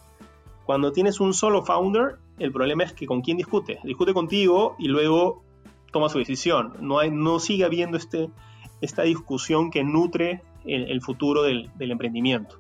Cuando 0.66 0.92
tienes 0.92 1.20
un 1.20 1.34
solo 1.34 1.64
founder, 1.64 2.18
el 2.38 2.52
problema 2.52 2.84
es 2.84 2.94
que 2.94 3.06
con 3.06 3.22
quién 3.22 3.38
discute. 3.38 3.80
Discute 3.84 4.14
contigo 4.14 4.76
y 4.80 4.88
luego 4.88 5.44
toma 5.92 6.10
su 6.10 6.20
decisión. 6.20 6.74
No, 6.80 7.00
hay, 7.00 7.12
no 7.12 7.40
sigue 7.40 7.66
habiendo 7.66 7.98
este, 7.98 8.30
esta 8.82 9.04
discusión 9.04 9.72
que 9.72 9.84
nutre 9.84 10.42
el, 10.66 11.02
futuro 11.02 11.44
del, 11.44 11.70
emprendimiento. 11.80 12.58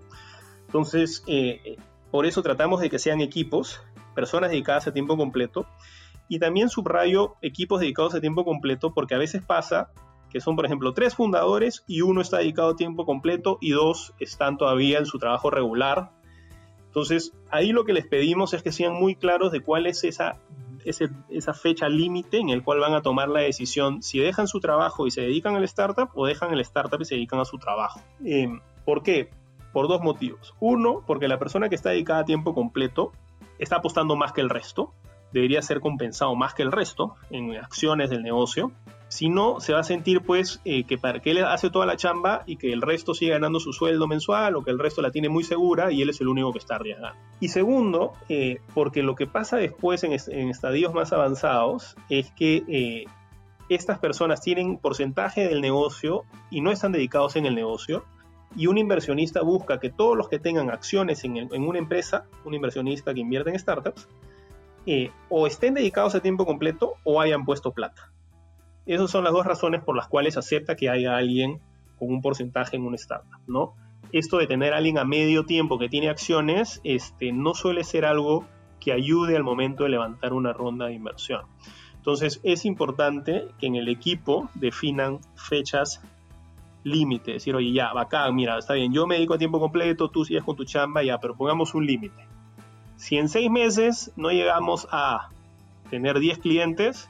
Entonces, 0.67 1.23
eh, 1.27 1.77
por 2.11 2.25
eso 2.25 2.41
tratamos 2.41 2.81
de 2.81 2.89
que 2.89 2.99
sean 2.99 3.21
equipos 3.21 3.81
personas 4.15 4.49
dedicadas 4.51 4.87
a 4.87 4.93
tiempo 4.93 5.15
completo. 5.17 5.65
Y 6.29 6.39
también 6.39 6.69
subrayo 6.69 7.35
equipos 7.41 7.81
dedicados 7.81 8.15
a 8.15 8.21
tiempo 8.21 8.45
completo 8.45 8.93
porque 8.93 9.15
a 9.15 9.17
veces 9.17 9.43
pasa 9.43 9.91
que 10.29 10.39
son, 10.39 10.55
por 10.55 10.65
ejemplo, 10.65 10.93
tres 10.93 11.15
fundadores 11.15 11.83
y 11.87 12.01
uno 12.01 12.21
está 12.21 12.37
dedicado 12.37 12.69
a 12.69 12.75
tiempo 12.75 13.05
completo 13.05 13.57
y 13.59 13.71
dos 13.71 14.13
están 14.19 14.57
todavía 14.57 14.99
en 14.99 15.05
su 15.05 15.17
trabajo 15.17 15.49
regular. 15.49 16.11
Entonces, 16.85 17.33
ahí 17.49 17.71
lo 17.71 17.83
que 17.83 17.93
les 17.93 18.07
pedimos 18.07 18.53
es 18.53 18.63
que 18.63 18.71
sean 18.71 18.93
muy 18.93 19.15
claros 19.15 19.51
de 19.51 19.61
cuál 19.61 19.87
es 19.87 20.03
esa, 20.03 20.37
esa 20.85 21.53
fecha 21.53 21.89
límite 21.89 22.37
en 22.37 22.49
el 22.49 22.63
cual 22.63 22.79
van 22.79 22.93
a 22.93 23.01
tomar 23.01 23.29
la 23.29 23.41
decisión 23.41 24.01
si 24.01 24.19
dejan 24.19 24.47
su 24.47 24.59
trabajo 24.59 25.07
y 25.07 25.11
se 25.11 25.21
dedican 25.21 25.55
al 25.55 25.63
startup 25.63 26.09
o 26.13 26.25
dejan 26.25 26.53
el 26.53 26.61
startup 26.61 27.01
y 27.01 27.05
se 27.05 27.15
dedican 27.15 27.39
a 27.39 27.45
su 27.45 27.57
trabajo. 27.57 28.01
Eh, 28.23 28.47
¿Por 28.85 29.03
qué? 29.03 29.29
Por 29.73 29.87
dos 29.87 30.01
motivos. 30.01 30.55
Uno, 30.59 31.03
porque 31.05 31.27
la 31.27 31.39
persona 31.39 31.69
que 31.69 31.75
está 31.75 31.89
dedicada 31.89 32.21
a 32.21 32.25
tiempo 32.25 32.53
completo 32.53 33.11
está 33.59 33.77
apostando 33.77 34.15
más 34.15 34.31
que 34.31 34.41
el 34.41 34.49
resto, 34.49 34.93
debería 35.33 35.61
ser 35.61 35.79
compensado 35.79 36.35
más 36.35 36.53
que 36.53 36.63
el 36.63 36.71
resto 36.71 37.15
en 37.29 37.55
acciones 37.55 38.09
del 38.09 38.23
negocio. 38.23 38.71
Si 39.07 39.27
no, 39.27 39.59
se 39.59 39.73
va 39.73 39.79
a 39.79 39.83
sentir 39.83 40.21
pues 40.21 40.61
eh, 40.65 40.83
que 40.83 40.99
para 40.99 41.19
que 41.19 41.31
él 41.31 41.43
hace 41.43 41.71
toda 41.71 41.87
la 41.87 41.95
chamba 41.95 42.43
y 42.45 42.57
que 42.57 42.71
el 42.71 42.81
resto 42.81 43.15
sigue 43.15 43.31
ganando 43.31 43.59
su 43.59 43.73
sueldo 43.73 44.07
mensual 44.07 44.55
o 44.55 44.63
que 44.63 44.69
el 44.69 44.77
resto 44.77 45.01
la 45.01 45.09
tiene 45.09 45.29
muy 45.29 45.43
segura 45.43 45.91
y 45.91 46.03
él 46.03 46.11
es 46.11 46.21
el 46.21 46.27
único 46.27 46.51
que 46.51 46.59
está 46.59 46.75
arriesgando. 46.75 47.17
Y 47.39 47.47
segundo, 47.47 48.13
eh, 48.29 48.59
porque 48.75 49.01
lo 49.01 49.15
que 49.15 49.25
pasa 49.25 49.57
después 49.57 50.03
en, 50.03 50.13
estadios 50.13 50.93
más 50.93 51.11
avanzados 51.11 51.95
es 52.09 52.31
que 52.31 52.63
eh, 52.67 53.05
estas 53.67 53.97
personas 53.97 54.41
tienen 54.41 54.77
porcentaje 54.77 55.47
del 55.47 55.61
negocio 55.61 56.25
y 56.51 56.61
no 56.61 56.71
están 56.71 56.91
dedicados 56.91 57.35
en 57.35 57.47
el 57.47 57.55
negocio. 57.55 58.05
Y 58.55 58.67
un 58.67 58.77
inversionista 58.77 59.41
busca 59.41 59.79
que 59.79 59.89
todos 59.89 60.17
los 60.17 60.27
que 60.27 60.39
tengan 60.39 60.69
acciones 60.69 61.23
en, 61.23 61.37
en 61.37 61.67
una 61.67 61.79
empresa, 61.79 62.25
un 62.45 62.53
inversionista 62.53 63.13
que 63.13 63.19
invierte 63.21 63.51
en 63.51 63.59
startups, 63.59 64.07
o 65.29 65.47
estén 65.47 65.73
dedicados 65.73 66.15
a 66.15 66.21
tiempo 66.21 66.45
completo 66.45 66.95
o 67.03 67.21
hayan 67.21 67.45
puesto 67.45 67.71
plata. 67.71 68.11
Esas 68.85 69.11
son 69.11 69.23
las 69.23 69.33
dos 69.33 69.45
razones 69.45 69.83
por 69.83 69.95
las 69.95 70.07
cuales 70.07 70.37
acepta 70.37 70.75
que 70.75 70.89
haya 70.89 71.15
alguien 71.15 71.59
con 71.97 72.09
un 72.09 72.21
porcentaje 72.21 72.75
en 72.75 72.85
una 72.85 72.95
startup, 72.95 73.39
¿no? 73.47 73.75
Esto 74.11 74.37
de 74.37 74.47
tener 74.47 74.73
a 74.73 74.77
alguien 74.77 74.97
a 74.97 75.05
medio 75.05 75.45
tiempo 75.45 75.77
que 75.77 75.89
tiene 75.89 76.09
acciones, 76.09 76.81
este, 76.83 77.31
no 77.31 77.53
suele 77.53 77.83
ser 77.83 78.05
algo 78.05 78.45
que 78.79 78.91
ayude 78.91 79.35
al 79.35 79.43
momento 79.43 79.83
de 79.83 79.89
levantar 79.89 80.33
una 80.33 80.53
ronda 80.53 80.87
de 80.87 80.93
inversión. 80.93 81.41
Entonces 81.95 82.39
es 82.43 82.65
importante 82.65 83.49
que 83.59 83.67
en 83.67 83.75
el 83.75 83.89
equipo 83.89 84.49
definan 84.55 85.19
fechas 85.35 86.01
límite, 86.83 87.33
decir, 87.33 87.53
oye, 87.55 87.73
ya, 87.73 87.93
bacán, 87.93 88.33
mira, 88.33 88.57
está 88.57 88.73
bien, 88.73 88.93
yo 88.93 89.05
me 89.05 89.15
dedico 89.15 89.33
a 89.33 89.37
tiempo 89.37 89.59
completo, 89.59 90.09
tú 90.09 90.25
sigues 90.25 90.43
con 90.43 90.55
tu 90.55 90.63
chamba, 90.63 91.03
ya, 91.03 91.19
pero 91.19 91.35
pongamos 91.35 91.75
un 91.75 91.85
límite. 91.85 92.27
Si 92.99 93.17
en 93.17 93.29
seis 93.29 93.49
meses 93.49 94.11
no 94.17 94.29
llegamos 94.29 94.85
a 94.91 95.29
tener 95.89 96.19
10 96.19 96.39
clientes, 96.39 97.09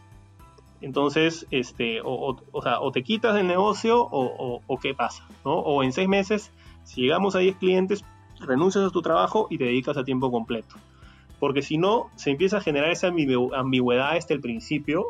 entonces, 0.81 1.47
este, 1.49 1.99
o, 2.05 2.37
sea, 2.61 2.79
o 2.79 2.91
te 2.91 3.03
quitas 3.03 3.33
del 3.33 3.47
negocio 3.47 4.07
o, 4.09 4.79
qué 4.79 4.93
pasa, 4.93 5.27
¿no? 5.43 5.55
O 5.55 5.81
en 5.81 5.91
seis 5.91 6.07
meses, 6.07 6.51
si 6.83 7.01
llegamos 7.01 7.35
a 7.35 7.39
10 7.39 7.57
clientes, 7.57 8.05
renuncias 8.39 8.85
a 8.85 8.91
tu 8.91 9.01
trabajo 9.01 9.47
y 9.49 9.57
te 9.57 9.63
dedicas 9.63 9.97
a 9.97 10.03
tiempo 10.03 10.31
completo. 10.31 10.75
Porque 11.39 11.63
si 11.63 11.79
no, 11.79 12.11
se 12.15 12.29
empieza 12.29 12.57
a 12.57 12.61
generar 12.61 12.91
esa 12.91 13.07
ambigüedad 13.07 14.13
desde 14.13 14.35
el 14.35 14.41
principio 14.41 15.07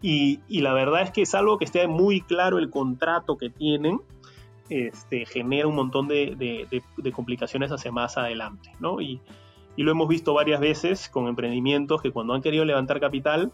y, 0.00 0.40
la 0.48 0.72
verdad 0.72 1.02
es 1.02 1.10
que 1.10 1.24
algo 1.36 1.58
que 1.58 1.66
esté 1.66 1.86
muy 1.86 2.22
claro 2.22 2.58
el 2.58 2.70
contrato 2.70 3.36
que 3.36 3.50
tienen, 3.50 4.00
este, 4.70 5.26
genera 5.26 5.68
un 5.68 5.74
montón 5.74 6.08
de, 6.08 6.66
complicaciones 7.14 7.70
hacia 7.70 7.92
más 7.92 8.16
adelante, 8.16 8.72
¿no? 8.80 9.02
Y, 9.02 9.20
y 9.76 9.82
lo 9.82 9.90
hemos 9.90 10.08
visto 10.08 10.34
varias 10.34 10.60
veces 10.60 11.08
con 11.08 11.28
emprendimientos 11.28 12.00
que 12.02 12.12
cuando 12.12 12.34
han 12.34 12.42
querido 12.42 12.64
levantar 12.64 13.00
capital, 13.00 13.52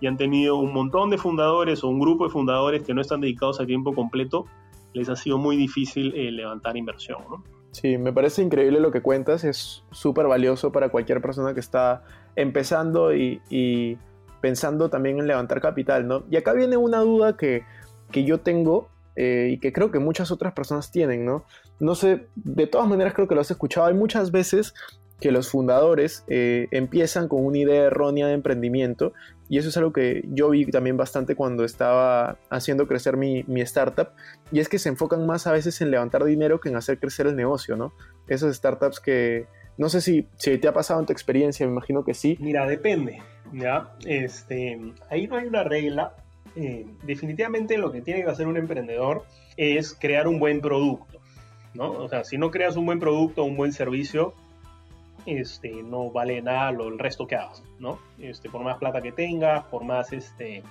y 0.00 0.06
han 0.06 0.16
tenido 0.16 0.56
un 0.56 0.72
montón 0.72 1.10
de 1.10 1.18
fundadores 1.18 1.82
o 1.84 1.88
un 1.88 1.98
grupo 1.98 2.24
de 2.24 2.30
fundadores 2.30 2.82
que 2.82 2.94
no 2.94 3.00
están 3.00 3.20
dedicados 3.20 3.60
a 3.60 3.66
tiempo 3.66 3.94
completo, 3.94 4.46
les 4.92 5.08
ha 5.08 5.16
sido 5.16 5.38
muy 5.38 5.56
difícil 5.56 6.14
eh, 6.14 6.30
levantar 6.30 6.76
inversión. 6.76 7.18
Sí, 7.72 7.98
me 7.98 8.12
parece 8.12 8.42
increíble 8.42 8.80
lo 8.80 8.90
que 8.90 9.02
cuentas, 9.02 9.44
es 9.44 9.82
súper 9.90 10.26
valioso 10.26 10.70
para 10.72 10.90
cualquier 10.90 11.20
persona 11.20 11.54
que 11.54 11.60
está 11.60 12.04
empezando 12.36 13.14
y, 13.14 13.98
pensando 14.40 14.90
también 14.90 15.18
en 15.18 15.26
levantar 15.26 15.60
capital, 15.62 16.06
¿no? 16.06 16.24
Y 16.30 16.36
acá 16.36 16.52
viene 16.52 16.76
una 16.76 16.98
duda 16.98 17.36
que, 17.36 17.64
que 18.12 18.24
yo 18.24 18.40
tengo 18.40 18.88
eh, 19.16 19.48
y 19.52 19.58
que 19.58 19.72
creo 19.72 19.90
que 19.90 19.98
muchas 19.98 20.30
otras 20.30 20.52
personas 20.52 20.90
tienen, 20.90 21.24
¿no? 21.24 21.44
No 21.80 21.94
sé, 21.94 22.28
de 22.34 22.66
todas 22.66 22.86
maneras 22.86 23.14
creo 23.14 23.26
que 23.26 23.34
lo 23.34 23.40
has 23.40 23.50
escuchado, 23.50 23.86
hay 23.86 23.94
muchas 23.94 24.30
veces 24.30 24.74
que 25.24 25.32
los 25.32 25.48
fundadores 25.48 26.22
eh, 26.28 26.68
empiezan 26.70 27.28
con 27.28 27.46
una 27.46 27.56
idea 27.56 27.84
errónea 27.84 28.26
de 28.26 28.34
emprendimiento 28.34 29.14
y 29.48 29.56
eso 29.56 29.70
es 29.70 29.76
algo 29.78 29.90
que 29.90 30.22
yo 30.28 30.50
vi 30.50 30.66
también 30.66 30.98
bastante 30.98 31.34
cuando 31.34 31.64
estaba 31.64 32.36
haciendo 32.50 32.86
crecer 32.86 33.16
mi, 33.16 33.42
startup 33.62 34.08
y 34.52 34.60
es 34.60 34.68
que 34.68 34.78
se 34.78 34.90
enfocan 34.90 35.24
más 35.24 35.46
a 35.46 35.52
veces 35.52 35.80
en 35.80 35.90
levantar 35.90 36.24
dinero 36.24 36.60
que 36.60 36.68
en 36.68 36.76
hacer 36.76 36.98
crecer 36.98 37.26
el 37.26 37.36
negocio, 37.36 37.74
¿no? 37.74 37.94
Esas 38.28 38.54
startups 38.54 39.00
que 39.00 39.46
no 39.78 39.88
sé 39.88 40.02
si, 40.02 40.26
si 40.36 40.58
te 40.58 40.68
ha 40.68 40.74
pasado 40.74 41.00
en 41.00 41.06
tu 41.06 41.14
experiencia, 41.14 41.64
me 41.64 41.72
imagino 41.72 42.04
que 42.04 42.12
sí. 42.12 42.36
Mira, 42.38 42.66
depende, 42.66 43.22
¿ya? 43.54 43.94
Este, 44.04 44.78
ahí 45.08 45.26
no 45.26 45.36
hay 45.36 45.46
una 45.46 45.64
regla. 45.64 46.16
Eh, 46.54 46.84
definitivamente 47.04 47.78
lo 47.78 47.92
que 47.92 48.02
tiene 48.02 48.22
que 48.24 48.30
hacer 48.30 48.46
un 48.46 48.58
emprendedor 48.58 49.24
es 49.56 49.94
crear 49.94 50.28
un 50.28 50.38
buen 50.38 50.60
producto, 50.60 51.18
¿no? 51.72 51.92
O 51.92 52.10
sea, 52.10 52.24
si 52.24 52.36
no 52.36 52.50
creas 52.50 52.76
un 52.76 52.84
buen 52.84 53.00
producto, 53.00 53.42
un 53.42 53.56
buen 53.56 53.72
servicio, 53.72 54.34
este, 55.26 55.82
no 55.82 56.10
vale 56.10 56.42
nada 56.42 56.72
lo, 56.72 56.88
el 56.88 56.98
resto 56.98 57.26
que 57.26 57.36
hagas, 57.36 57.62
¿no? 57.78 57.98
Este, 58.18 58.50
por 58.50 58.62
más 58.62 58.78
plata 58.78 59.00
que 59.00 59.12
tengas, 59.12 59.64
por 59.64 59.84
más 59.84 60.12
este, 60.12 60.62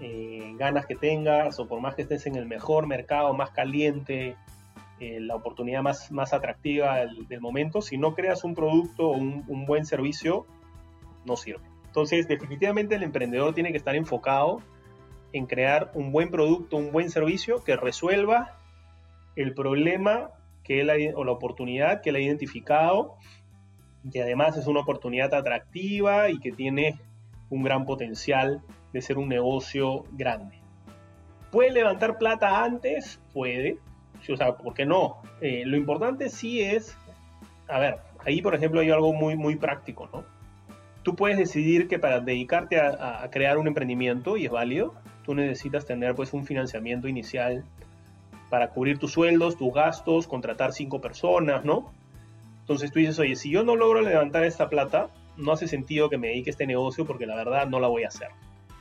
eh, 0.00 0.54
ganas 0.56 0.86
que 0.86 0.96
tengas, 0.96 1.58
o 1.58 1.66
por 1.66 1.80
más 1.80 1.94
que 1.94 2.02
estés 2.02 2.26
en 2.26 2.36
el 2.36 2.46
mejor 2.46 2.86
mercado, 2.86 3.34
más 3.34 3.50
caliente, 3.50 4.36
eh, 5.00 5.18
la 5.18 5.34
oportunidad 5.34 5.82
más, 5.82 6.12
más 6.12 6.32
atractiva 6.32 6.98
del, 6.98 7.40
momento, 7.40 7.80
si 7.80 7.96
no 7.96 8.14
creas 8.14 8.44
un 8.44 8.54
producto 8.54 9.08
o 9.08 9.16
un, 9.16 9.66
buen 9.66 9.86
servicio, 9.86 10.46
no 11.24 11.36
sirve. 11.36 11.64
Entonces, 11.86 12.28
definitivamente 12.28 12.94
el 12.94 13.02
emprendedor 13.02 13.54
tiene 13.54 13.72
que 13.72 13.78
estar 13.78 13.96
enfocado 13.96 14.60
en 15.32 15.46
crear 15.46 15.90
un 15.94 16.12
buen 16.12 16.30
producto, 16.30 16.76
un 16.76 16.92
buen 16.92 17.10
servicio 17.10 17.64
que 17.64 17.76
resuelva 17.76 18.58
el 19.36 19.54
problema 19.54 20.30
que 20.64 20.80
él 20.80 21.12
o 21.14 21.24
la 21.24 21.32
oportunidad 21.32 22.02
que 22.02 22.10
él 22.10 22.16
ha 22.16 22.20
identificado 22.20 23.16
y 24.10 24.18
además 24.18 24.56
es 24.56 24.66
una 24.66 24.80
oportunidad 24.80 25.34
atractiva 25.34 26.30
y 26.30 26.38
que 26.38 26.52
tiene 26.52 26.98
un 27.50 27.62
gran 27.62 27.84
potencial 27.84 28.62
de 28.92 29.02
ser 29.02 29.18
un 29.18 29.28
negocio 29.28 30.04
grande. 30.12 30.58
¿Puede 31.50 31.72
levantar 31.72 32.18
plata 32.18 32.64
antes? 32.64 33.20
Puede. 33.32 33.78
O 34.28 34.36
sea, 34.36 34.56
¿por 34.56 34.74
qué 34.74 34.86
no? 34.86 35.22
Eh, 35.40 35.64
lo 35.66 35.76
importante 35.76 36.28
sí 36.28 36.60
es, 36.60 36.96
a 37.68 37.78
ver, 37.78 37.98
ahí 38.24 38.42
por 38.42 38.54
ejemplo 38.54 38.80
hay 38.80 38.90
algo 38.90 39.12
muy, 39.12 39.36
muy 39.36 39.56
práctico, 39.56 40.08
¿no? 40.12 40.24
Tú 41.02 41.16
puedes 41.16 41.38
decidir 41.38 41.88
que 41.88 41.98
para 41.98 42.20
dedicarte 42.20 42.78
a, 42.78 43.22
a 43.22 43.30
crear 43.30 43.56
un 43.56 43.66
emprendimiento, 43.66 44.36
y 44.36 44.44
es 44.44 44.52
válido, 44.52 44.94
tú 45.24 45.34
necesitas 45.34 45.86
tener 45.86 46.14
pues 46.14 46.34
un 46.34 46.44
financiamiento 46.44 47.08
inicial 47.08 47.64
para 48.50 48.68
cubrir 48.70 48.98
tus 48.98 49.12
sueldos, 49.12 49.56
tus 49.56 49.72
gastos, 49.72 50.26
contratar 50.26 50.72
cinco 50.72 51.00
personas, 51.00 51.64
¿no? 51.64 51.90
Entonces 52.70 52.92
tú 52.92 53.00
dices, 53.00 53.18
oye, 53.18 53.34
si 53.34 53.50
yo 53.50 53.64
no 53.64 53.74
logro 53.74 54.00
levantar 54.00 54.44
esta 54.44 54.68
plata, 54.68 55.10
no 55.36 55.50
hace 55.50 55.66
sentido 55.66 56.08
que 56.08 56.18
me 56.18 56.28
dedique 56.28 56.50
a 56.50 56.52
este 56.52 56.68
negocio 56.68 57.04
porque 57.04 57.26
la 57.26 57.34
verdad 57.34 57.66
no 57.66 57.80
la 57.80 57.88
voy 57.88 58.04
a 58.04 58.06
hacer. 58.06 58.28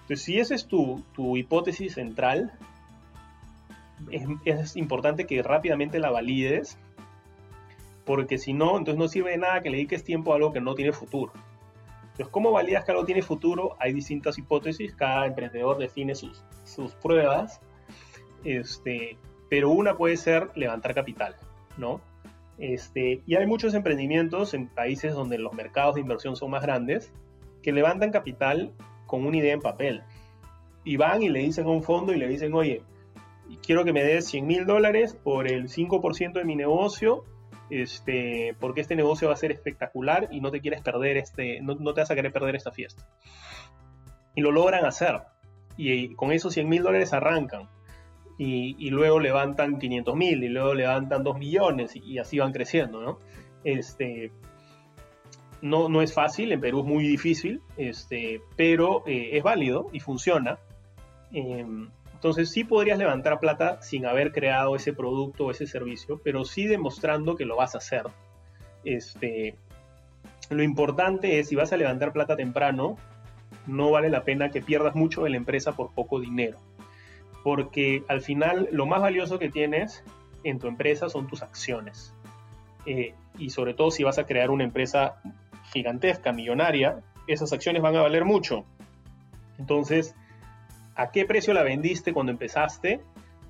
Entonces, 0.02 0.21
si 0.21 0.38
esa 0.38 0.54
es 0.54 0.67
tu, 0.67 1.04
hipótesis 1.36 1.95
central, 1.95 2.54
es, 4.45 4.75
importante 4.75 5.25
que 5.25 5.41
rápidamente 5.41 5.97
la 5.97 6.12
valides, 6.12 6.78
porque 8.06 8.38
si 8.38 8.54
no, 8.54 8.78
entonces 8.78 8.99
no 8.99 9.08
sirve 9.08 9.32
de 9.32 9.38
nada 9.39 9.63
que 9.63 9.71
le 9.71 9.78
dediques 9.78 10.04
tiempo 10.04 10.34
a 10.34 10.36
algo 10.36 10.54
que 10.54 10.62
no 10.62 10.75
tiene 10.75 10.91
futuro. 10.91 11.34
Entonces, 12.12 12.28
¿cómo 12.28 12.52
validas 12.52 12.86
que 12.86 12.91
algo 12.91 13.06
tiene 13.06 13.23
futuro? 13.23 13.75
Hay 13.80 13.91
distintas 13.91 14.38
hipótesis, 14.38 14.93
cada 14.93 15.25
emprendedor 15.25 15.80
define 15.80 16.13
sus, 16.13 16.43
sus 16.63 16.93
pruebas, 16.93 17.60
este, 18.43 19.17
pero 19.49 19.71
una 19.71 19.97
puede 19.97 20.15
ser 20.15 20.52
levantar 20.54 20.93
capital, 20.93 21.36
¿no? 21.75 22.08
Este, 22.60 23.22
y 23.26 23.36
hay 23.36 23.48
muchos 23.48 23.74
emprendimientos 23.74 24.54
en 24.54 24.67
países 24.67 25.13
donde 25.13 25.38
los 25.38 25.54
mercados 25.54 25.95
de 25.95 26.02
inversión 26.02 26.36
son 26.36 26.52
más 26.52 26.62
grandes 26.62 27.13
que 27.63 27.72
levantan 27.72 28.12
capital 28.12 28.74
con 29.06 29.26
una 29.26 29.38
idea 29.38 29.54
en 29.54 29.62
papel. 29.62 30.04
Y 30.84 30.98
van 30.98 31.24
y 31.24 31.30
le 31.30 31.39
dicen 31.39 31.65
a 31.65 31.69
un 31.69 31.84
fondo 31.84 32.13
y 32.13 32.17
le 32.17 32.28
dicen, 32.28 32.54
oye, 32.54 32.84
quiero 33.65 33.86
que 33.86 33.93
me 33.93 34.04
des 34.04 34.28
100 34.28 34.45
mil 34.45 34.65
dólares 34.65 35.13
por 35.15 35.48
el 35.48 35.69
5% 35.69 36.34
de 36.34 36.43
mi 36.43 36.56
negocio, 36.56 37.24
este, 37.69 38.56
porque 38.60 38.82
este 38.82 38.95
negocio 38.95 39.28
va 39.28 39.34
a 39.34 39.38
ser 39.38 39.52
espectacular 39.52 40.28
y 40.32 40.41
no 40.41 40.52
te 40.52 40.60
quieres 40.60 40.82
perder 40.82 41.17
este, 41.17 41.62
no, 41.62 41.76
te 41.76 42.02
vas 42.02 42.12
a 42.12 42.15
querer 42.15 42.32
perder 42.32 42.56
esta 42.56 42.72
fiesta. 42.72 43.08
Y 44.36 44.41
lo 44.41 44.52
logran 44.52 44.86
hacer. 44.86 45.22
Y 45.78 46.13
con 46.15 46.32
esos 46.32 46.54
100 46.54 46.67
mil 46.67 46.84
dólares 46.84 47.13
arrancan 47.13 47.69
y, 48.41 48.89
luego 48.89 49.19
levantan 49.19 49.80
500 49.80 50.15
mil 50.15 50.41
y 50.45 50.47
luego 50.47 50.73
levantan 50.73 51.23
2 51.23 51.38
millones 51.38 51.91
y, 51.95 52.19
así 52.19 52.39
van 52.39 52.54
creciendo, 52.54 53.02
¿no? 53.02 53.19
Este, 53.65 54.32
no, 55.62 55.89
no 55.89 56.02
es 56.02 56.13
fácil, 56.13 56.54
en 56.54 56.62
Perú 56.62 56.80
es 56.80 56.86
muy 56.86 57.06
difícil, 57.06 57.62
este, 57.75 58.41
pero 58.56 59.04
eh, 59.06 59.32
es 59.34 59.43
válido 59.43 59.89
y 59.91 59.99
funciona. 59.99 60.58
Em, 61.34 61.89
entonces 62.13 62.49
sí 62.49 62.63
podrías 62.63 62.97
levantar 62.97 63.39
plata 63.41 63.82
sin 63.82 64.06
haber 64.06 64.32
creado 64.32 64.78
ese 64.78 64.93
producto 64.93 65.47
o 65.47 65.52
ese 65.52 65.67
servicio, 65.67 66.21
pero 66.23 66.45
sí 66.45 66.65
demostrando 66.65 67.36
que 67.36 67.43
lo 67.43 67.58
vas 67.58 67.75
a 67.75 67.80
hacer. 67.80 68.04
Este, 68.86 69.56
lo 70.49 70.63
importante 70.63 71.39
es, 71.39 71.49
si 71.49 71.58
vas 71.58 71.73
a 71.73 71.78
levantar 71.78 72.13
plata 72.13 72.38
temprano, 72.38 72.95
no 73.67 73.91
vale 73.91 74.10
la 74.10 74.23
pena 74.23 74.49
que 74.49 74.62
pierdas 74.62 74.95
mucho 74.95 75.23
de 75.23 75.30
la 75.30 75.38
empresa 75.38 75.73
por 75.73 75.93
poco 75.93 76.21
dinero. 76.21 76.58
Porque 77.43 78.04
al 78.08 78.21
final 78.21 78.67
lo 78.71 78.86
más 78.86 79.02
valioso 79.02 79.39
que 79.39 79.49
tienes 79.49 80.04
en 80.43 80.60
tu 80.60 80.67
empresa 80.67 81.10
son 81.10 81.28
tus 81.28 81.41
acciones. 81.41 82.13
Eh, 82.86 83.13
y 83.38 83.49
sobre 83.49 83.73
todo 83.73 83.91
si 83.91 84.04
vas 84.04 84.17
a 84.17 84.25
crear 84.25 84.52
una 84.52 84.63
empresa 84.63 85.21
gigantesca, 85.71 86.32
millonaria, 86.32 87.02
esas 87.28 87.54
acciones 87.54 87.82
van 87.82 87.95
a 87.95 88.02
valer 88.02 88.25
mucho. 88.25 88.65
Entonces, 89.58 90.15
¿a 90.95 91.12
qué 91.12 91.25
precio 91.25 91.54
la 91.54 91.63
vendiste 91.63 92.13
cuando 92.13 92.32
empezaste? 92.32 93.02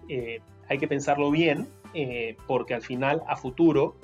Eh, 0.08 0.42
hay 0.68 0.78
que 0.78 0.88
pensarlo 0.88 1.32
bien, 1.32 1.68
eh, 1.94 2.36
porque 2.48 2.74
al 2.74 2.82
final, 2.82 3.24
a 3.28 3.36
futuro, 3.36 3.96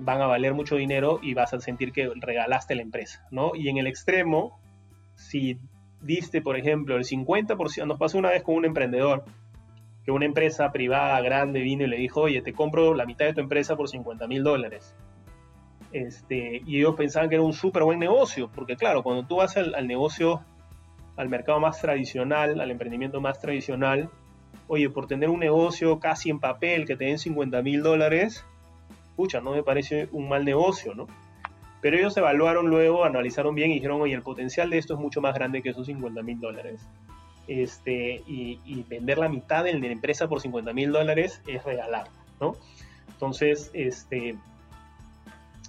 van 0.00 0.22
a 0.22 0.26
valer 0.26 0.54
mucho 0.54 0.76
dinero 0.76 1.20
y 1.22 1.34
vas 1.34 1.52
a 1.52 1.60
sentir 1.60 1.92
que 1.92 2.10
regalaste 2.16 2.74
la 2.74 2.80
empresa, 2.80 3.26
¿no? 3.30 3.54
Y 3.54 3.68
en 3.68 3.76
el 3.76 3.86
extremo, 3.86 4.58
si 5.16 5.58
diste, 6.04 6.42
por 6.42 6.56
ejemplo, 6.56 6.96
el 6.96 7.04
50%, 7.04 7.86
nos 7.86 7.98
pasó 7.98 8.18
una 8.18 8.30
vez 8.30 8.42
con 8.42 8.56
un 8.56 8.64
emprendedor, 8.64 9.24
que 10.04 10.10
una 10.10 10.26
empresa 10.26 10.70
privada 10.70 11.20
grande 11.22 11.60
vino 11.60 11.84
y 11.84 11.88
le 11.88 11.96
dijo, 11.96 12.22
oye, 12.22 12.42
te 12.42 12.52
compro 12.52 12.94
la 12.94 13.06
mitad 13.06 13.24
de 13.24 13.32
tu 13.32 13.40
empresa 13.40 13.74
por 13.74 13.88
50 13.88 14.26
mil 14.28 14.42
dólares. 14.42 14.94
Este, 15.92 16.60
y 16.66 16.78
ellos 16.78 16.94
pensaban 16.94 17.28
que 17.28 17.36
era 17.36 17.44
un 17.44 17.54
súper 17.54 17.84
buen 17.84 17.98
negocio, 17.98 18.50
porque 18.54 18.76
claro, 18.76 19.02
cuando 19.02 19.26
tú 19.26 19.36
vas 19.36 19.56
al, 19.56 19.86
negocio, 19.86 20.42
al 21.16 21.28
mercado 21.28 21.58
más 21.60 21.80
tradicional, 21.80 22.60
al 22.60 22.70
emprendimiento 22.70 23.20
más 23.20 23.40
tradicional, 23.40 24.10
oye, 24.66 24.90
por 24.90 25.06
tener 25.06 25.30
un 25.30 25.40
negocio 25.40 25.98
casi 26.00 26.30
en 26.30 26.38
papel 26.38 26.84
que 26.84 26.96
te 26.96 27.06
den 27.06 27.18
50 27.18 27.62
mil 27.62 27.82
dólares, 27.82 28.44
pucha, 29.16 29.40
no 29.40 29.52
me 29.52 29.62
parece 29.62 30.08
un 30.12 30.28
mal 30.28 30.44
negocio, 30.44 30.94
¿no? 30.94 31.06
Pero 31.84 31.98
ellos 31.98 32.16
evaluaron 32.16 32.68
luego, 32.70 33.04
analizaron 33.04 33.54
bien 33.54 33.70
y 33.70 33.74
dijeron, 33.74 34.00
oye, 34.00 34.14
el 34.14 34.22
potencial 34.22 34.70
de 34.70 34.78
esto 34.78 34.94
es 34.94 35.00
mucho 35.00 35.20
más 35.20 35.34
grande 35.34 35.60
que 35.60 35.68
esos 35.68 35.84
50 35.84 36.22
mil 36.22 36.40
dólares. 36.40 36.80
Este, 37.46 38.22
y, 38.26 38.86
vender 38.88 39.18
la 39.18 39.28
mitad 39.28 39.64
de 39.64 39.78
la 39.78 39.86
empresa 39.88 40.26
por 40.26 40.40
50 40.40 40.72
mil 40.72 40.92
dólares 40.92 41.42
es 41.46 41.62
regalar, 41.62 42.06
¿no? 42.40 42.56
Entonces, 43.10 43.70
este, 43.74 44.38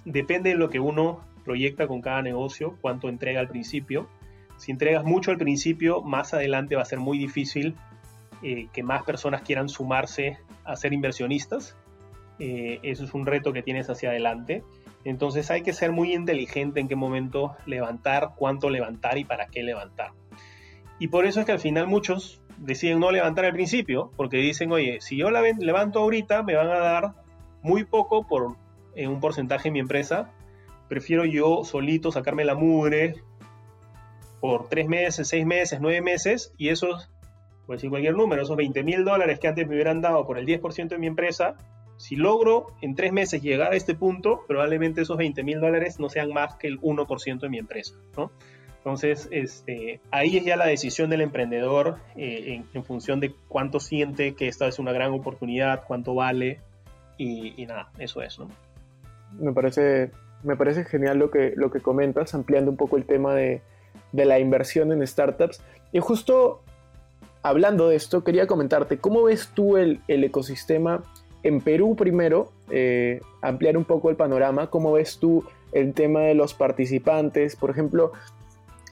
depende 0.06 0.48
de 0.48 0.56
lo 0.56 0.70
que 0.70 0.80
uno 0.80 1.20
proyecta 1.44 1.86
con 1.86 2.00
cada 2.00 2.22
negocio, 2.22 2.78
cuánto 2.80 3.10
entrega 3.10 3.40
al 3.40 3.48
principio. 3.48 4.08
Si 4.56 4.72
entregas 4.72 5.04
mucho 5.04 5.32
al 5.32 5.36
principio, 5.36 6.00
más 6.00 6.32
adelante 6.32 6.76
va 6.76 6.80
a 6.80 6.86
ser 6.86 6.98
muy 6.98 7.18
difícil 7.18 7.74
eh, 8.42 8.68
que 8.72 8.82
más 8.82 9.02
personas 9.02 9.42
quieran 9.42 9.68
sumarse 9.68 10.38
a 10.64 10.76
ser 10.76 10.94
inversionistas. 10.94 11.76
Eh, 12.38 12.80
eso 12.84 13.04
es 13.04 13.12
un 13.12 13.26
reto 13.26 13.52
que 13.52 13.62
tienes 13.62 13.90
hacia 13.90 14.08
adelante. 14.08 14.64
Entonces 15.06 15.52
hay 15.52 15.62
que 15.62 15.72
ser 15.72 15.92
muy 15.92 16.12
inteligente 16.12 16.80
en 16.80 16.88
qué 16.88 16.96
momento 16.96 17.54
levantar, 17.64 18.30
cuánto 18.34 18.70
levantar 18.70 19.18
y 19.18 19.24
para 19.24 19.46
qué 19.46 19.62
levantar. 19.62 20.10
Y 20.98 21.08
por 21.08 21.26
eso 21.26 21.38
es 21.38 21.46
que 21.46 21.52
al 21.52 21.60
final 21.60 21.86
muchos 21.86 22.42
deciden 22.58 22.98
no 22.98 23.12
levantar 23.12 23.44
al 23.44 23.52
principio, 23.52 24.10
porque 24.16 24.38
dicen, 24.38 24.72
oye, 24.72 25.00
si 25.00 25.16
yo 25.16 25.30
la 25.30 25.42
levanto 25.42 26.00
ahorita, 26.00 26.42
me 26.42 26.56
van 26.56 26.70
a 26.70 26.78
dar 26.78 27.12
muy 27.62 27.84
poco 27.84 28.26
por 28.26 28.56
en 28.96 29.10
un 29.10 29.20
porcentaje 29.20 29.68
en 29.68 29.74
mi 29.74 29.78
empresa, 29.78 30.32
prefiero 30.88 31.24
yo 31.24 31.62
solito 31.62 32.10
sacarme 32.10 32.44
la 32.44 32.56
mugre 32.56 33.14
por 34.40 34.68
tres 34.68 34.88
meses, 34.88 35.28
seis 35.28 35.46
meses, 35.46 35.78
nueve 35.80 36.00
meses, 36.00 36.52
y 36.58 36.70
esos, 36.70 37.12
por 37.64 37.76
decir 37.76 37.90
cualquier 37.90 38.16
número, 38.16 38.42
esos 38.42 38.56
20 38.56 38.82
mil 38.82 39.04
dólares 39.04 39.38
que 39.38 39.46
antes 39.46 39.68
me 39.68 39.74
hubieran 39.76 40.00
dado 40.00 40.26
por 40.26 40.36
el 40.36 40.46
10% 40.46 40.88
de 40.88 40.98
mi 40.98 41.06
empresa, 41.06 41.54
si 41.96 42.16
logro 42.16 42.68
en 42.80 42.94
tres 42.94 43.12
meses 43.12 43.42
llegar 43.42 43.72
a 43.72 43.76
este 43.76 43.94
punto, 43.94 44.44
probablemente 44.46 45.02
esos 45.02 45.16
20 45.16 45.42
mil 45.42 45.60
dólares 45.60 45.98
no 45.98 46.08
sean 46.08 46.32
más 46.32 46.56
que 46.56 46.68
el 46.68 46.80
1% 46.80 47.40
de 47.40 47.48
mi 47.48 47.58
empresa, 47.58 47.94
¿no? 48.16 48.30
Entonces, 48.78 49.28
este, 49.32 50.00
ahí 50.12 50.36
es 50.36 50.44
ya 50.44 50.56
la 50.56 50.66
decisión 50.66 51.10
del 51.10 51.20
emprendedor 51.20 51.98
eh, 52.14 52.62
en, 52.72 52.84
función 52.84 53.18
de 53.18 53.34
cuánto 53.48 53.80
siente 53.80 54.34
que 54.34 54.46
esta 54.46 54.68
es 54.68 54.78
una 54.78 54.92
gran 54.92 55.12
oportunidad, 55.12 55.82
cuánto 55.88 56.14
vale, 56.14 56.60
y, 57.18 57.60
y 57.60 57.66
nada, 57.66 57.90
eso 57.98 58.22
es, 58.22 58.38
¿no? 58.38 58.48
me 59.38 59.52
parece, 59.52 60.10
me 60.42 60.56
parece 60.56 60.84
genial 60.84 61.18
lo 61.18 61.30
que, 61.30 61.52
lo 61.56 61.70
que 61.70 61.80
comentas, 61.80 62.34
ampliando 62.34 62.70
un 62.70 62.76
poco 62.76 62.96
el 62.96 63.04
tema 63.04 63.34
de, 63.34 63.62
la 64.12 64.38
inversión 64.38 64.92
en 64.92 65.06
startups. 65.06 65.62
Y 65.92 66.00
justo 66.00 66.62
hablando 67.42 67.88
de 67.88 67.96
esto, 67.96 68.24
quería 68.24 68.46
comentarte, 68.46 68.98
¿cómo 68.98 69.24
ves 69.24 69.50
tú 69.54 69.76
el, 69.76 70.00
ecosistema 70.08 71.02
en 71.46 71.60
Perú 71.60 71.94
primero? 71.96 72.52
Eh, 72.70 73.20
ampliar 73.40 73.76
un 73.76 73.84
poco 73.84 74.10
el 74.10 74.16
panorama, 74.16 74.68
¿cómo 74.68 74.92
ves 74.92 75.18
tú 75.18 75.44
el 75.72 75.94
tema 75.94 76.20
de 76.20 76.34
los 76.34 76.54
participantes? 76.54 77.54
Por 77.54 77.70
ejemplo, 77.70 78.12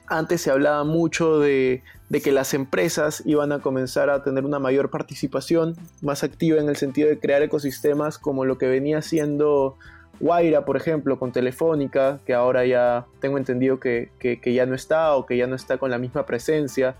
antes 0.07 0.41
se 0.41 0.51
hablaba 0.51 0.83
mucho 0.83 1.39
de, 1.39 1.83
que 2.23 2.31
las 2.31 2.53
empresas 2.53 3.23
iban 3.25 3.51
a 3.51 3.59
comenzar 3.59 4.09
a 4.09 4.23
tener 4.23 4.45
una 4.45 4.59
mayor 4.59 4.89
participación, 4.89 5.75
más 6.01 6.23
activa 6.23 6.59
en 6.59 6.69
el 6.69 6.77
sentido 6.77 7.09
de 7.09 7.19
crear 7.19 7.41
ecosistemas 7.41 8.17
como 8.17 8.45
lo 8.45 8.57
que 8.57 8.67
venía 8.67 9.01
siendo 9.01 9.75
Guaira, 10.21 10.63
por 10.63 10.77
ejemplo, 10.77 11.19
con 11.19 11.33
Telefónica, 11.33 12.19
que 12.25 12.33
ahora 12.33 12.65
ya 12.65 13.05
tengo 13.19 13.37
entendido 13.37 13.81
que, 13.81 14.09
ya 14.45 14.65
no 14.65 14.75
está 14.75 15.13
o 15.15 15.25
que 15.25 15.35
ya 15.35 15.47
no 15.47 15.55
está 15.55 15.77
con 15.77 15.91
la 15.91 15.97
misma 15.97 16.25
presencia. 16.25 16.95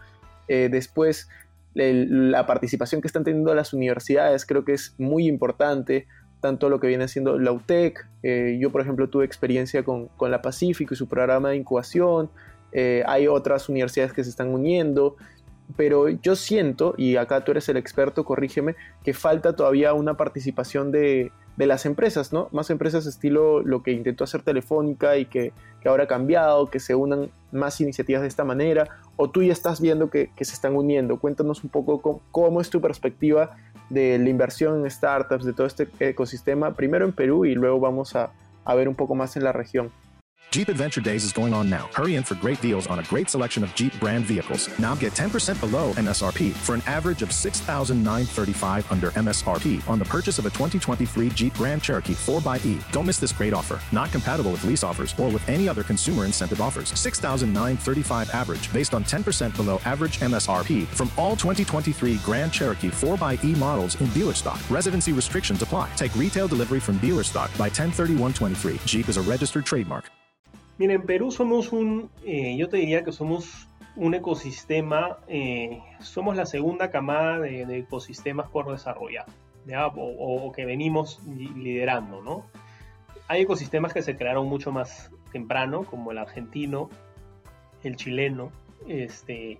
Eh, 0.49 0.67
después, 0.69 1.29
la 1.75 2.45
participación 2.47 3.01
que 3.01 3.07
están 3.07 3.23
teniendo 3.23 3.53
las 3.53 3.73
universidades 3.73 4.45
creo 4.45 4.63
que 4.63 4.73
es 4.73 4.95
muy 4.97 5.27
importante, 5.27 6.07
tanto 6.39 6.69
lo 6.69 6.79
que 6.79 6.87
viene 6.87 7.07
siendo 7.07 7.37
la 7.37 7.51
UTEC. 7.51 8.07
Eh, 8.23 8.57
yo, 8.59 8.71
por 8.71 8.81
ejemplo, 8.81 9.09
tuve 9.09 9.25
experiencia 9.25 9.83
con, 9.83 10.09
la 10.19 10.41
Pacífico 10.41 10.93
y 10.93 10.97
su 10.97 11.07
programa 11.07 11.49
de 11.49 11.57
incubación. 11.57 12.29
Eh, 12.71 13.03
hay 13.05 13.27
otras 13.27 13.69
universidades 13.69 14.13
que 14.13 14.23
se 14.23 14.29
están 14.29 14.49
uniendo 14.49 15.15
pero 15.77 16.09
yo 16.09 16.35
siento, 16.35 16.93
y 16.97 17.15
acá 17.15 17.43
tú 17.43 17.51
eres 17.51 17.67
el 17.69 17.77
experto, 17.77 18.23
corrígeme, 18.23 18.75
que 19.03 19.13
falta 19.13 19.55
todavía 19.55 19.93
una 19.93 20.15
participación 20.15 20.91
de, 20.91 21.31
de 21.57 21.67
las 21.67 21.85
empresas, 21.85 22.33
¿no? 22.33 22.49
Más 22.51 22.69
empresas 22.69 23.05
estilo 23.05 23.61
lo 23.61 23.83
que 23.83 23.91
intentó 23.91 24.23
hacer 24.23 24.41
Telefónica 24.41 25.17
y 25.17 25.25
que, 25.25 25.53
ahora 25.85 26.05
ha 26.05 26.07
cambiado, 26.07 26.71
que 26.71 26.79
se 26.79 26.95
unan 26.95 27.29
más 27.51 27.79
iniciativas 27.79 28.23
de 28.23 28.27
esta 28.27 28.43
manera, 28.43 28.87
o 29.17 29.29
tú 29.29 29.43
ya 29.43 29.53
estás 29.53 29.79
viendo 29.79 30.09
que, 30.09 30.31
se 30.35 30.53
están 30.53 30.75
uniendo. 30.75 31.19
Cuéntanos 31.19 31.63
un 31.63 31.69
poco 31.69 32.21
cómo, 32.31 32.59
es 32.59 32.69
tu 32.71 32.81
perspectiva 32.81 33.55
de 33.89 34.17
la 34.17 34.29
inversión 34.29 34.83
en 34.83 34.89
startups, 34.89 35.45
de 35.45 35.53
todo 35.53 35.67
este 35.67 35.87
ecosistema, 35.99 36.73
primero 36.73 37.05
en 37.05 37.13
Perú 37.13 37.45
y 37.45 37.53
luego 37.53 37.79
vamos 37.79 38.15
a 38.15 38.31
ver 38.75 38.89
un 38.89 38.95
poco 38.95 39.13
más 39.13 39.37
en 39.37 39.43
la 39.43 39.51
región. 39.51 39.91
Jeep 40.55 40.69
Adventure 40.69 41.01
Days 41.01 41.25
is 41.25 41.33
going 41.33 41.53
on 41.53 41.69
now. 41.69 41.89
Hurry 41.93 42.15
in 42.15 42.23
for 42.23 42.35
great 42.35 42.61
deals 42.61 42.87
on 42.87 42.99
a 42.99 43.03
great 43.03 43.29
selection 43.29 43.61
of 43.61 43.75
Jeep 43.75 43.91
brand 43.99 44.23
vehicles. 44.23 44.69
Now 44.79 44.95
get 44.95 45.11
10% 45.11 45.59
below 45.59 45.91
MSRP 45.95 46.53
for 46.53 46.75
an 46.75 46.81
average 46.87 47.21
of 47.21 47.33
6935 47.33 48.89
under 48.89 49.11
MSRP 49.11 49.85
on 49.89 49.99
the 49.99 50.05
purchase 50.05 50.39
of 50.39 50.45
a 50.45 50.49
2023 50.51 51.29
Jeep 51.31 51.53
Grand 51.55 51.83
Cherokee 51.83 52.13
4xE. 52.13 52.89
Don't 52.93 53.05
miss 53.05 53.19
this 53.19 53.33
great 53.33 53.51
offer. 53.51 53.81
Not 53.93 54.13
compatible 54.13 54.51
with 54.51 54.63
lease 54.63 54.81
offers 54.81 55.13
or 55.19 55.27
with 55.27 55.45
any 55.49 55.67
other 55.67 55.83
consumer 55.83 56.23
incentive 56.23 56.61
offers. 56.61 56.97
6935 56.97 58.29
average 58.29 58.71
based 58.71 58.93
on 58.93 59.03
10% 59.03 59.53
below 59.57 59.81
average 59.83 60.21
MSRP 60.21 60.85
from 60.85 61.11
all 61.17 61.35
2023 61.35 62.15
Grand 62.19 62.53
Cherokee 62.53 62.91
4xE 62.91 63.57
models 63.57 63.99
in 63.99 64.07
dealer 64.11 64.33
stock. 64.33 64.61
Residency 64.69 65.11
restrictions 65.11 65.61
apply. 65.61 65.89
Take 65.97 66.15
retail 66.15 66.47
delivery 66.47 66.79
from 66.79 66.97
dealer 66.99 67.23
stock 67.23 67.51
by 67.57 67.67
103123. 67.67 68.79
Jeep 68.85 69.09
is 69.09 69.17
a 69.17 69.21
registered 69.23 69.65
trademark. 69.65 70.09
Mira, 70.77 70.93
en 70.93 71.03
Perú 71.03 71.31
somos 71.31 71.71
un, 71.71 72.09
eh, 72.25 72.57
yo 72.57 72.67
te 72.67 72.77
diría 72.77 73.03
que 73.03 73.13
somos 73.13 73.67
un 73.95 74.13
ecosistema, 74.13 75.17
eh, 75.27 75.81
somos 75.99 76.35
la 76.35 76.45
segunda 76.45 76.89
camada 76.89 77.39
de, 77.39 77.77
ecosistemas 77.77 78.49
por 78.49 78.69
desarrollar, 78.69 79.25
O, 79.95 80.51
que 80.51 80.65
venimos 80.65 81.21
liderando, 81.25 82.21
¿no? 82.21 82.45
Hay 83.27 83.43
ecosistemas 83.43 83.93
que 83.93 84.01
se 84.01 84.17
crearon 84.17 84.47
mucho 84.47 84.71
más 84.71 85.11
temprano, 85.31 85.83
como 85.83 86.11
el 86.11 86.17
argentino, 86.17 86.89
el 87.83 87.95
chileno, 87.95 88.51
este, 88.87 89.59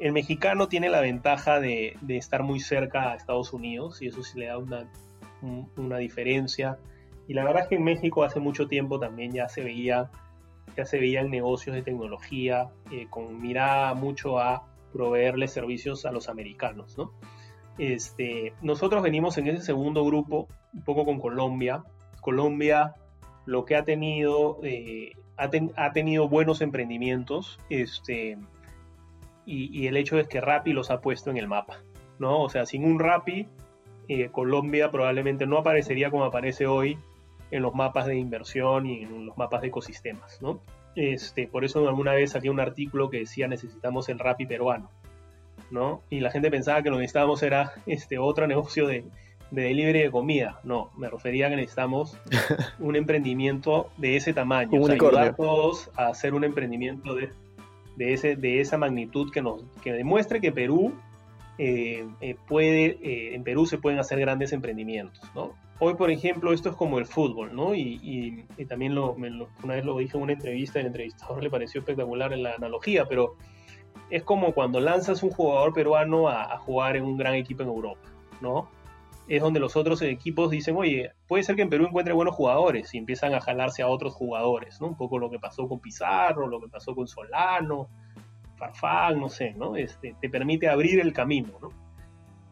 el 0.00 0.12
mexicano 0.12 0.66
tiene 0.68 0.88
la 0.90 1.00
ventaja 1.00 1.60
de, 1.60 1.96
estar 2.08 2.42
muy 2.42 2.58
cerca 2.58 3.12
a 3.12 3.14
Estados 3.14 3.52
Unidos 3.52 4.02
y 4.02 4.08
eso 4.08 4.24
sí 4.24 4.38
le 4.40 4.46
da 4.46 4.58
una, 4.58 4.84
una 5.76 5.98
diferencia. 5.98 6.78
Y 7.28 7.34
la 7.34 7.44
verdad 7.44 7.62
es 7.62 7.68
que 7.68 7.76
en 7.76 7.84
México 7.84 8.24
hace 8.24 8.40
mucho 8.40 8.66
tiempo 8.66 8.98
también 8.98 9.32
ya 9.32 9.48
se 9.48 9.62
veía 9.62 10.10
ya 10.76 10.84
se 10.84 10.98
veían 10.98 11.30
negocios 11.30 11.74
de 11.74 11.82
tecnología 11.82 12.70
eh, 12.90 13.06
con 13.10 13.40
mirada 13.40 13.94
mucho 13.94 14.38
a 14.38 14.66
proveerle 14.92 15.48
servicios 15.48 16.06
a 16.06 16.12
los 16.12 16.28
americanos, 16.28 16.96
¿no? 16.96 17.12
Este, 17.78 18.54
nosotros 18.62 19.02
venimos 19.02 19.36
en 19.38 19.48
ese 19.48 19.62
segundo 19.62 20.04
grupo, 20.04 20.48
un 20.72 20.82
poco 20.82 21.04
con 21.04 21.18
Colombia. 21.18 21.82
Colombia 22.20 22.94
lo 23.46 23.64
que 23.64 23.76
ha 23.76 23.84
tenido, 23.84 24.60
eh, 24.62 25.12
ha, 25.36 25.92
tenido 25.92 26.28
buenos 26.28 26.60
emprendimientos, 26.60 27.58
este, 27.68 28.38
y, 29.44 29.86
el 29.86 29.96
hecho 29.96 30.18
es 30.18 30.28
que 30.28 30.40
Rappi 30.40 30.72
los 30.72 30.90
ha 30.90 31.00
puesto 31.00 31.30
en 31.30 31.36
el 31.36 31.48
mapa, 31.48 31.80
¿no? 32.18 32.40
O 32.42 32.48
sea, 32.48 32.64
sin 32.64 32.84
un 32.84 32.98
Rappi, 32.98 33.48
eh, 34.08 34.28
Colombia 34.30 34.90
probablemente 34.90 35.46
no 35.46 35.58
aparecería 35.58 36.10
como 36.10 36.24
aparece 36.24 36.66
hoy 36.66 36.98
en 37.54 37.62
los 37.62 37.72
mapas 37.72 38.06
de 38.06 38.16
inversión 38.16 38.86
y 38.86 39.02
en 39.02 39.26
los 39.26 39.38
mapas 39.38 39.62
de 39.62 39.68
ecosistemas, 39.68 40.42
¿no? 40.42 40.60
Este, 40.96 41.46
por 41.46 41.64
eso 41.64 41.86
alguna 41.88 42.12
vez 42.12 42.32
saqué 42.32 42.50
un 42.50 42.58
artículo 42.58 43.10
que 43.10 43.18
decía 43.18 43.46
necesitamos 43.46 44.08
el 44.08 44.18
Rappi 44.18 44.44
peruano, 44.44 44.90
¿no? 45.70 46.02
Y 46.10 46.18
la 46.18 46.32
gente 46.32 46.50
pensaba 46.50 46.82
que 46.82 46.90
lo 46.90 46.96
que 46.96 47.02
necesitábamos 47.02 47.44
era 47.44 47.72
este, 47.86 48.18
otro 48.18 48.48
negocio 48.48 48.88
de, 48.88 49.04
de 49.52 49.62
delivery 49.62 50.00
de 50.00 50.10
comida. 50.10 50.58
No, 50.64 50.90
me 50.96 51.08
refería 51.08 51.46
a 51.46 51.50
que 51.50 51.56
necesitamos 51.56 52.18
un 52.80 52.96
emprendimiento 52.96 53.88
de 53.98 54.16
ese 54.16 54.32
tamaño. 54.32 54.80
O 54.80 54.86
sea, 54.86 54.96
ayudar 54.96 55.28
a 55.28 55.36
todos 55.36 55.90
a 55.96 56.08
hacer 56.08 56.34
un 56.34 56.42
emprendimiento 56.42 57.14
de, 57.14 57.30
de, 57.96 58.14
ese, 58.14 58.34
de 58.34 58.60
esa 58.60 58.78
magnitud 58.78 59.30
que, 59.30 59.42
nos, 59.42 59.62
que 59.80 59.92
demuestre 59.92 60.40
que 60.40 60.50
Perú 60.50 60.92
eh, 61.58 62.04
eh, 62.20 62.34
puede, 62.48 62.98
eh, 63.00 63.36
en 63.36 63.44
Perú 63.44 63.66
se 63.66 63.78
pueden 63.78 64.00
hacer 64.00 64.18
grandes 64.18 64.52
emprendimientos, 64.52 65.22
¿no? 65.36 65.54
Hoy, 65.86 65.96
por 65.96 66.10
ejemplo, 66.10 66.54
esto 66.54 66.70
es 66.70 66.76
como 66.76 66.98
el 66.98 67.04
fútbol, 67.04 67.54
¿no? 67.54 67.74
Y, 67.74 68.46
también 68.66 68.94
lo, 68.94 69.12
una 69.12 69.74
vez 69.74 69.84
lo 69.84 69.98
dije 69.98 70.16
en 70.16 70.22
una 70.22 70.32
entrevista, 70.32 70.80
el 70.80 70.86
entrevistador 70.86 71.42
le 71.42 71.50
pareció 71.50 71.80
espectacular 71.80 72.34
la 72.38 72.54
analogía, 72.54 73.04
pero 73.04 73.36
es 74.08 74.22
como 74.22 74.54
cuando 74.54 74.80
lanzas 74.80 75.22
un 75.22 75.28
jugador 75.30 75.74
peruano 75.74 76.28
a, 76.28 76.54
a 76.54 76.56
jugar 76.56 76.96
en 76.96 77.04
un 77.04 77.18
gran 77.18 77.34
equipo 77.34 77.64
en 77.64 77.68
Europa, 77.68 78.08
¿no? 78.40 78.70
es 79.28 79.42
donde 79.42 79.60
los 79.60 79.76
otros 79.76 80.00
equipos 80.00 80.50
dicen, 80.50 80.74
oye, 80.74 81.12
puede 81.28 81.42
ser 81.42 81.54
que 81.54 81.62
en 81.62 81.68
Perú 81.68 81.84
encuentre 81.84 82.14
buenos 82.14 82.34
jugadores 82.34 82.94
y 82.94 82.98
empiezan 82.98 83.34
a 83.34 83.42
jalarse 83.42 83.82
a 83.82 83.88
otros 83.88 84.14
jugadores, 84.14 84.80
¿no? 84.80 84.86
Un 84.86 84.96
poco 84.96 85.18
lo 85.18 85.28
que 85.28 85.38
pasó 85.38 85.68
con 85.68 85.80
Pizarro, 85.80 86.46
lo 86.46 86.60
que 86.60 86.68
pasó 86.68 86.94
con 86.94 87.06
Solano, 87.06 87.88
Farfán, 88.56 89.20
no 89.20 89.28
sé, 89.28 89.52
¿no? 89.52 89.76
Este, 89.76 90.16
te 90.18 90.30
permite 90.30 90.66
abrir 90.68 91.00
el 91.00 91.12
camino, 91.12 91.52
¿no? 91.60 91.83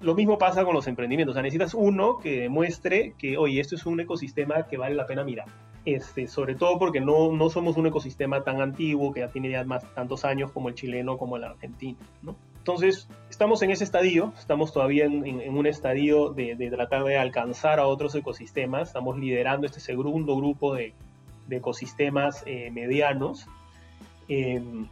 Lo 0.03 0.15
mismo 0.15 0.37
pasa 0.37 0.65
con 0.65 0.75
los 0.75 0.87
emprendimientos, 0.89 1.33
o 1.33 1.35
sea, 1.35 1.43
necesitas 1.43 1.75
uno 1.75 2.19
que 2.19 2.41
demuestre 2.41 3.15
que, 3.19 3.39
oye, 3.39 3.61
esto 3.61 3.77
es 3.77 3.87
un 3.87 4.01
ecosistema 4.01 4.67
que 4.67 4.77
vale 4.77 4.95
la 4.95 5.07
pena 5.07 5.25
mirar. 5.25 5.47
Este, 5.85 6.29
sobre 6.29 6.55
todo 6.55 6.79
porque 6.79 7.01
no, 7.01 7.33
no 7.33 7.51
somos 7.51 7.77
un 7.77 7.87
ecosistema 7.87 8.45
tan 8.45 8.61
antiguo 8.61 9.13
que 9.13 9.21
ya 9.21 9.29
tiene 9.29 9.51
ya 9.51 9.65
más 9.65 9.85
tantos 9.95 10.25
años 10.25 10.53
como 10.53 10.69
el 10.69 10.77
chileno 10.77 11.19
como 11.19 11.37
el 11.37 11.45
argentino, 11.45 11.99
¿no? 12.23 12.37
Entonces, 12.63 13.09
estamos 13.29 13.61
en 13.63 13.73
ese 13.73 13.83
estadio, 13.83 14.33
estamos 14.39 14.73
todavía 14.73 15.07
en, 15.07 15.57
un 15.57 15.67
estadio 15.67 16.33
de, 16.33 16.55
tratar 16.71 17.03
de 17.03 17.19
alcanzar 17.19 17.81
a 17.81 17.89
otros 17.89 18.15
ecosistemas, 18.15 18.87
estamos 18.87 19.19
liderando 19.19 19.67
este 19.67 19.81
segundo 19.81 20.37
grupo 20.37 20.73
de, 20.73 20.95
ecosistemas 21.51 22.45
eh, 22.47 22.71
medianos. 22.71 23.49
Em, 24.29 24.87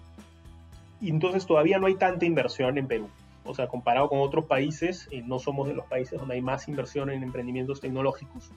y 1.01 1.11
entonces 1.11 1.47
todavía 1.47 1.79
no 1.79 1.87
hay 1.87 1.95
tanta 1.95 2.27
inversión 2.27 2.77
en 2.77 2.89
Perú. 2.89 3.09
O 3.51 3.55
sea, 3.55 3.69
comparado 3.69 4.09
con 4.09 4.21
otros 4.21 4.47
países, 4.47 5.09
eh, 5.11 5.23
no 5.25 5.39
somos 5.39 5.69
de 5.69 5.75
los 5.75 5.87
países 5.87 6.19
donde 6.19 6.35
hay 6.35 6.43
más 6.43 6.69
inversión 6.69 7.11
en 7.11 7.23
emprendimientos 7.23 7.81
tecnológicos. 7.81 8.53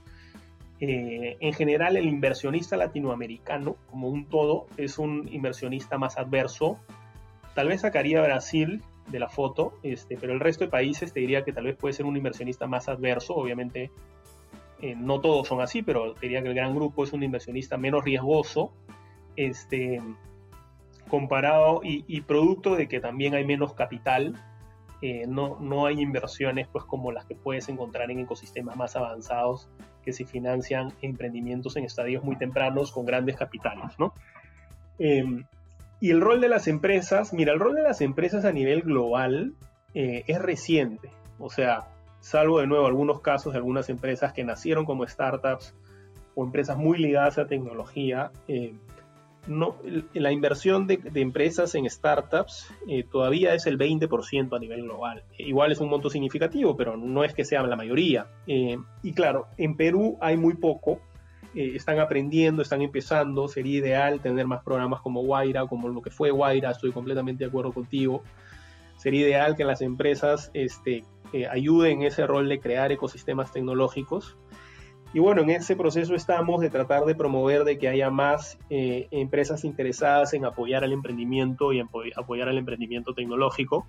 Eh, 0.79 1.38
en 1.39 1.53
general, 1.53 1.97
el 1.97 2.08
inversionista 2.08 2.77
latinoamericano, 2.77 3.75
como 3.89 4.10
un 4.10 4.25
todo, 4.25 4.67
es 4.77 4.97
un 4.97 5.27
inversionista 5.32 5.97
más 5.97 6.17
adverso. 6.17 6.77
Tal 7.56 7.67
vez 7.67 7.82
sacaría 7.82 8.21
Brasil 8.21 8.82
de 9.08 9.19
la 9.19 9.29
foto, 9.29 9.73
este, 9.84 10.17
pero 10.17 10.34
el 10.34 10.39
resto 10.39 10.63
de 10.63 10.69
países 10.69 11.13
te 11.13 11.19
diría 11.19 11.43
que 11.43 11.53
tal 11.53 11.65
vez 11.65 11.75
puede 11.75 11.93
ser 11.93 12.06
un 12.06 12.15
inversionista 12.15 12.67
más 12.67 12.88
adverso, 12.88 13.36
obviamente 13.36 13.91
eh, 14.82 14.95
no 14.97 15.21
todos 15.21 15.47
son 15.47 15.62
así, 15.62 15.82
pero 15.82 16.13
te 16.13 16.21
diría 16.21 16.41
que 16.41 16.49
el 16.49 16.56
gran 16.56 16.75
grupo 16.75 17.03
es 17.03 17.13
un 17.13 17.23
inversionista 17.23 17.77
menos 17.77 18.03
riesgoso, 18.03 18.73
este, 19.36 20.01
comparado 21.08 21.82
y, 21.84 22.21
producto 22.21 22.75
de 22.75 22.88
que 22.88 22.99
también 22.99 23.36
hay 23.36 23.45
menos 23.45 23.73
capital, 23.73 24.34
eh, 25.06 25.26
no, 25.28 25.58
no 25.60 25.86
hay 25.86 26.00
inversiones 26.00 26.70
pues 26.72 26.86
como 26.86 27.12
las 27.12 27.26
que 27.26 27.36
puedes 27.36 27.68
encontrar 27.68 28.10
en 28.10 28.20
ecosistemas 28.20 28.78
más 28.78 28.96
avanzados 28.96 29.68
que 30.02 30.13
se 30.13 30.24
financian 30.24 30.94
emprendimientos 31.02 31.76
en 31.76 31.84
estadios 31.84 32.24
muy 32.24 32.38
tempranos 32.38 32.94
con 32.94 33.06
grandes 33.06 33.36
capitales, 33.36 34.00
¿no? 34.00 34.13
Em, 35.00 35.44
y 36.00 36.12
el 36.12 36.22
rol 36.22 36.39
de 36.39 36.48
las 36.48 36.70
empresas, 36.70 37.34
mira, 37.34 37.52
el 37.52 37.60
rol 37.60 37.76
de 37.76 37.82
las 37.82 38.00
empresas 38.00 38.46
a 38.46 38.54
nivel 38.54 38.82
global 38.84 39.56
eh, 39.94 40.24
es 40.28 40.42
reciente. 40.42 41.10
O 41.38 41.50
sea, 41.50 41.89
salvo 42.22 42.62
de 42.62 42.68
nuevo 42.68 42.88
algunos 42.88 43.20
casos 43.20 43.52
de 43.52 43.58
algunas 43.58 43.89
empresas 43.89 44.32
que 44.32 44.46
nacieron 44.46 44.86
como 44.86 45.06
startups 45.06 45.76
o 46.34 46.46
empresas 46.46 46.78
muy 46.78 46.98
ligadas 46.98 47.38
a 47.39 47.48
tecnología, 47.48 48.32
eh, 48.48 48.74
no, 49.47 49.77
la 50.13 50.32
inversión 50.32 50.88
de, 50.88 50.99
empresas 51.15 51.75
en 51.75 51.89
startups 51.89 52.73
eh, 52.88 53.03
todavía 53.03 53.53
es 53.53 53.65
el 53.65 53.77
20% 53.77 54.56
a 54.56 54.60
nivel 54.60 54.84
global. 54.84 55.23
Igual 55.38 55.71
es 55.71 55.79
un 55.79 55.89
monto 55.89 56.10
significativo, 56.10 56.77
pero 56.77 56.97
no 56.97 57.23
es 57.23 57.34
que 57.34 57.45
sea 57.45 57.63
la 57.63 57.75
mayoría. 57.75 58.27
y 58.45 59.13
claro, 59.13 59.47
en 59.58 59.75
Perú 59.75 60.17
hay 60.21 60.38
muy 60.38 60.56
poco, 60.56 60.99
eh, 61.56 61.73
están 61.75 61.99
aprendiendo, 61.99 62.63
están 62.63 62.82
empezando, 62.82 63.47
sería 63.47 63.79
ideal 63.79 64.19
tener 64.21 64.47
más 64.47 64.63
programas 64.63 65.01
como 65.01 65.21
Guaira, 65.21 65.67
como 65.67 65.88
lo 65.88 66.01
que 66.01 66.10
fue 66.10 66.32
Guaira, 66.32 66.71
estoy 66.71 66.91
completamente 66.91 67.43
de 67.43 67.49
acuerdo 67.49 67.71
contigo. 67.71 68.23
Sería 68.97 69.21
ideal 69.21 69.56
que 69.56 69.63
las 69.63 69.82
empresas 69.82 70.49
este, 70.53 71.03
eh, 71.32 71.47
ayuden 71.47 72.01
en 72.01 72.08
ese 72.08 72.25
rol 72.25 72.49
de 72.49 72.60
crear 72.60 72.91
ecosistemas 72.91 73.51
tecnológicos. 73.51 74.36
Y 75.13 75.19
bueno, 75.19 75.41
en 75.43 75.52
ese 75.52 75.76
proceso 75.76 76.15
estamos 76.15 76.60
de 76.60 76.69
tratar 76.69 77.06
de 77.06 77.13
promover 77.13 77.63
de 77.63 77.78
que 77.78 77.88
haya 77.88 78.10
más 78.10 78.58
eh, 78.69 79.08
empresas 79.12 79.63
interesadas 79.63 80.34
en 80.34 80.43
apoyar 80.45 80.84
al 80.84 80.91
emprendimiento 80.91 81.71
y 81.71 81.80
apoyar 81.80 82.49
al 82.49 82.58
emprendimiento 82.58 83.13
tecnológico. 83.13 83.86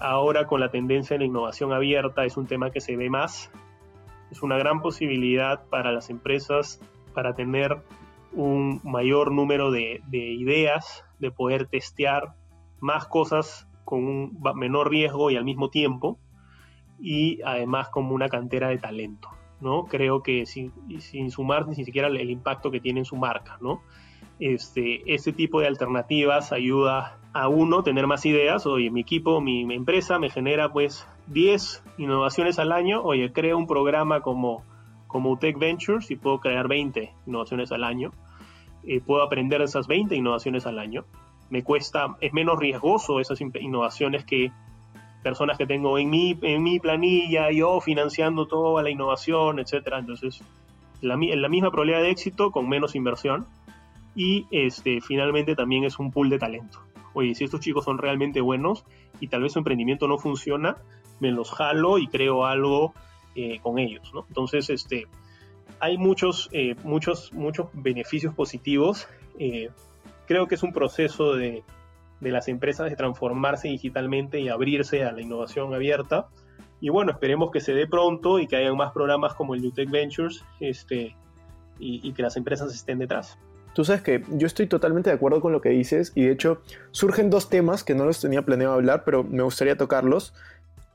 ahora 0.00 0.46
con 0.46 0.60
la 0.60 0.70
tendencia 0.70 1.14
de 1.14 1.20
la 1.20 1.24
innovación 1.24 1.72
abierta 1.72 2.24
es 2.24 2.36
un 2.36 2.46
tema 2.46 2.70
que 2.70 2.80
se 2.80 2.96
ve 2.96 3.08
más 3.10 3.50
es 4.30 4.42
una 4.42 4.56
gran 4.56 4.80
posibilidad 4.80 5.64
para 5.68 5.92
las 5.92 6.10
empresas 6.10 6.80
para 7.14 7.34
tener 7.34 7.82
un 8.32 8.80
mayor 8.84 9.32
número 9.32 9.70
de, 9.70 10.02
ideas, 10.12 11.04
de 11.18 11.30
poder 11.30 11.66
testear 11.66 12.34
más 12.80 13.06
cosas 13.06 13.66
con 13.84 14.04
un 14.04 14.38
menor 14.56 14.90
riesgo 14.90 15.30
y 15.30 15.36
al 15.36 15.44
mismo 15.44 15.70
tiempo, 15.70 16.18
y 16.98 17.40
además 17.42 17.88
como 17.88 18.14
una 18.14 18.28
cantera 18.28 18.68
de 18.68 18.78
talento. 18.78 19.30
¿No? 19.60 19.84
Creo 19.84 20.22
que 20.22 20.46
sin, 20.46 20.72
sin 21.00 21.30
sumar 21.30 21.66
ni 21.66 21.74
siquiera 21.74 22.08
el, 22.08 22.30
impacto 22.30 22.70
que 22.70 22.80
tiene 22.80 23.00
en 23.00 23.04
su 23.04 23.16
marca. 23.16 23.58
¿no? 23.60 23.82
Este, 24.38 25.14
este 25.14 25.32
tipo 25.32 25.60
de 25.60 25.66
alternativas 25.66 26.52
ayuda 26.52 27.18
a 27.32 27.48
uno 27.48 27.82
tener 27.82 28.06
más 28.06 28.24
ideas. 28.26 28.66
Oye, 28.66 28.90
mi 28.90 29.00
equipo, 29.00 29.40
mi, 29.40 29.62
empresa 29.74 30.18
me 30.18 30.30
genera 30.30 30.72
pues 30.72 31.06
10 31.28 31.84
innovaciones 31.98 32.58
al 32.58 32.72
año, 32.72 33.02
oye, 33.02 33.32
creo 33.32 33.58
un 33.58 33.66
programa 33.66 34.20
como, 34.20 34.62
como 35.06 35.30
UTEC 35.32 35.58
Ventures 35.58 36.10
y 36.10 36.16
puedo 36.16 36.40
crear 36.40 36.68
20 36.68 37.12
innovaciones 37.26 37.72
al 37.72 37.84
año. 37.84 38.12
Eh, 38.84 39.00
puedo 39.00 39.22
aprender 39.22 39.60
esas 39.62 39.86
20 39.86 40.14
innovaciones 40.14 40.66
al 40.66 40.78
año. 40.78 41.04
Me 41.50 41.62
cuesta, 41.62 42.16
es 42.20 42.32
menos 42.32 42.58
riesgoso 42.58 43.20
esas 43.20 43.40
innovaciones 43.40 44.24
que 44.24 44.52
personas 45.22 45.58
que 45.58 45.66
tengo 45.66 45.98
en 45.98 46.10
mi, 46.10 46.38
en 46.42 46.62
mi 46.62 46.78
planilla, 46.78 47.50
yo 47.50 47.80
financiando 47.80 48.46
toda 48.46 48.82
la 48.82 48.90
innovación, 48.90 49.58
etc. 49.58 49.94
Entonces, 49.98 50.42
la, 51.00 51.16
la 51.16 51.48
misma 51.48 51.70
probabilidad 51.70 52.02
de 52.02 52.10
éxito 52.10 52.50
con 52.50 52.68
menos 52.68 52.94
inversión. 52.94 53.46
Y 54.14 54.46
este, 54.50 55.00
finalmente 55.00 55.54
también 55.54 55.84
es 55.84 55.98
un 55.98 56.10
pool 56.10 56.30
de 56.30 56.38
talento. 56.38 56.80
Oye, 57.12 57.34
si 57.34 57.44
estos 57.44 57.60
chicos 57.60 57.84
son 57.84 57.98
realmente 57.98 58.40
buenos 58.40 58.84
y 59.20 59.28
tal 59.28 59.42
vez 59.42 59.52
su 59.52 59.58
emprendimiento 59.58 60.08
no 60.08 60.18
funciona, 60.18 60.76
me 61.20 61.30
los 61.30 61.50
jalo 61.50 61.98
y 61.98 62.08
creo 62.08 62.46
algo 62.46 62.94
eh, 63.34 63.60
con 63.62 63.78
ellos, 63.78 64.10
¿no? 64.14 64.24
Entonces, 64.28 64.70
este, 64.70 65.06
hay 65.80 65.98
muchos, 65.98 66.48
eh, 66.52 66.74
muchos, 66.84 67.32
muchos 67.32 67.68
beneficios 67.72 68.34
positivos. 68.34 69.08
Eh, 69.38 69.70
creo 70.26 70.46
que 70.46 70.54
es 70.54 70.62
un 70.62 70.72
proceso 70.72 71.34
de, 71.34 71.62
de, 72.20 72.30
las 72.30 72.48
empresas 72.48 72.90
de 72.90 72.96
transformarse 72.96 73.68
digitalmente 73.68 74.40
y 74.40 74.48
abrirse 74.48 75.04
a 75.04 75.12
la 75.12 75.22
innovación 75.22 75.74
abierta. 75.74 76.28
Y 76.80 76.90
bueno, 76.90 77.12
esperemos 77.12 77.50
que 77.50 77.60
se 77.60 77.72
dé 77.72 77.86
pronto 77.86 78.38
y 78.38 78.46
que 78.46 78.56
haya 78.56 78.72
más 78.74 78.92
programas 78.92 79.34
como 79.34 79.54
el 79.54 79.64
UTEC 79.64 79.90
Ventures 79.90 80.44
este, 80.60 81.16
y, 81.78 82.12
que 82.12 82.22
las 82.22 82.36
empresas 82.36 82.74
estén 82.74 82.98
detrás. 82.98 83.38
Tú 83.74 83.84
sabes 83.84 84.02
que 84.02 84.22
yo 84.30 84.46
estoy 84.46 84.66
totalmente 84.66 85.10
de 85.10 85.16
acuerdo 85.16 85.40
con 85.40 85.52
lo 85.52 85.60
que 85.60 85.68
dices 85.68 86.12
y 86.14 86.24
de 86.24 86.32
hecho 86.32 86.62
surgen 86.92 87.28
dos 87.28 87.50
temas 87.50 87.84
que 87.84 87.94
no 87.94 88.06
los 88.06 88.20
tenía 88.20 88.42
planeado 88.42 88.74
hablar, 88.74 89.04
pero 89.04 89.22
me 89.22 89.42
gustaría 89.42 89.76
tocarlos 89.76 90.32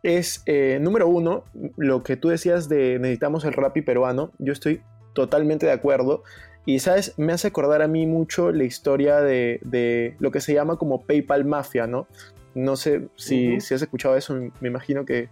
es, 0.03 0.43
eh, 0.45 0.79
número 0.81 1.07
uno, 1.07 1.43
lo 1.77 2.03
que 2.03 2.17
tú 2.17 2.29
decías 2.29 2.69
de 2.69 2.97
necesitamos 2.99 3.45
el 3.45 3.53
Rappi 3.53 3.81
peruano, 3.81 4.31
yo 4.39 4.53
estoy 4.53 4.81
totalmente 5.13 5.65
de 5.65 5.71
acuerdo. 5.73 6.23
Y, 6.65 6.79
¿sabes? 6.79 7.13
Me 7.17 7.33
hace 7.33 7.47
acordar 7.47 7.81
a 7.81 7.87
mí 7.87 8.05
mucho 8.05 8.51
la 8.51 8.63
historia 8.63 9.21
de, 9.21 10.15
lo 10.19 10.31
que 10.31 10.41
se 10.41 10.53
llama 10.53 10.77
como 10.77 11.01
PayPal 11.01 11.45
Mafia, 11.45 11.87
¿no? 11.87 12.07
No 12.53 12.75
sé 12.75 13.07
si, 13.15 13.55
has 13.55 13.71
escuchado 13.71 14.15
eso, 14.15 14.35
me 14.59 14.67
imagino 14.67 15.05
que, 15.05 15.29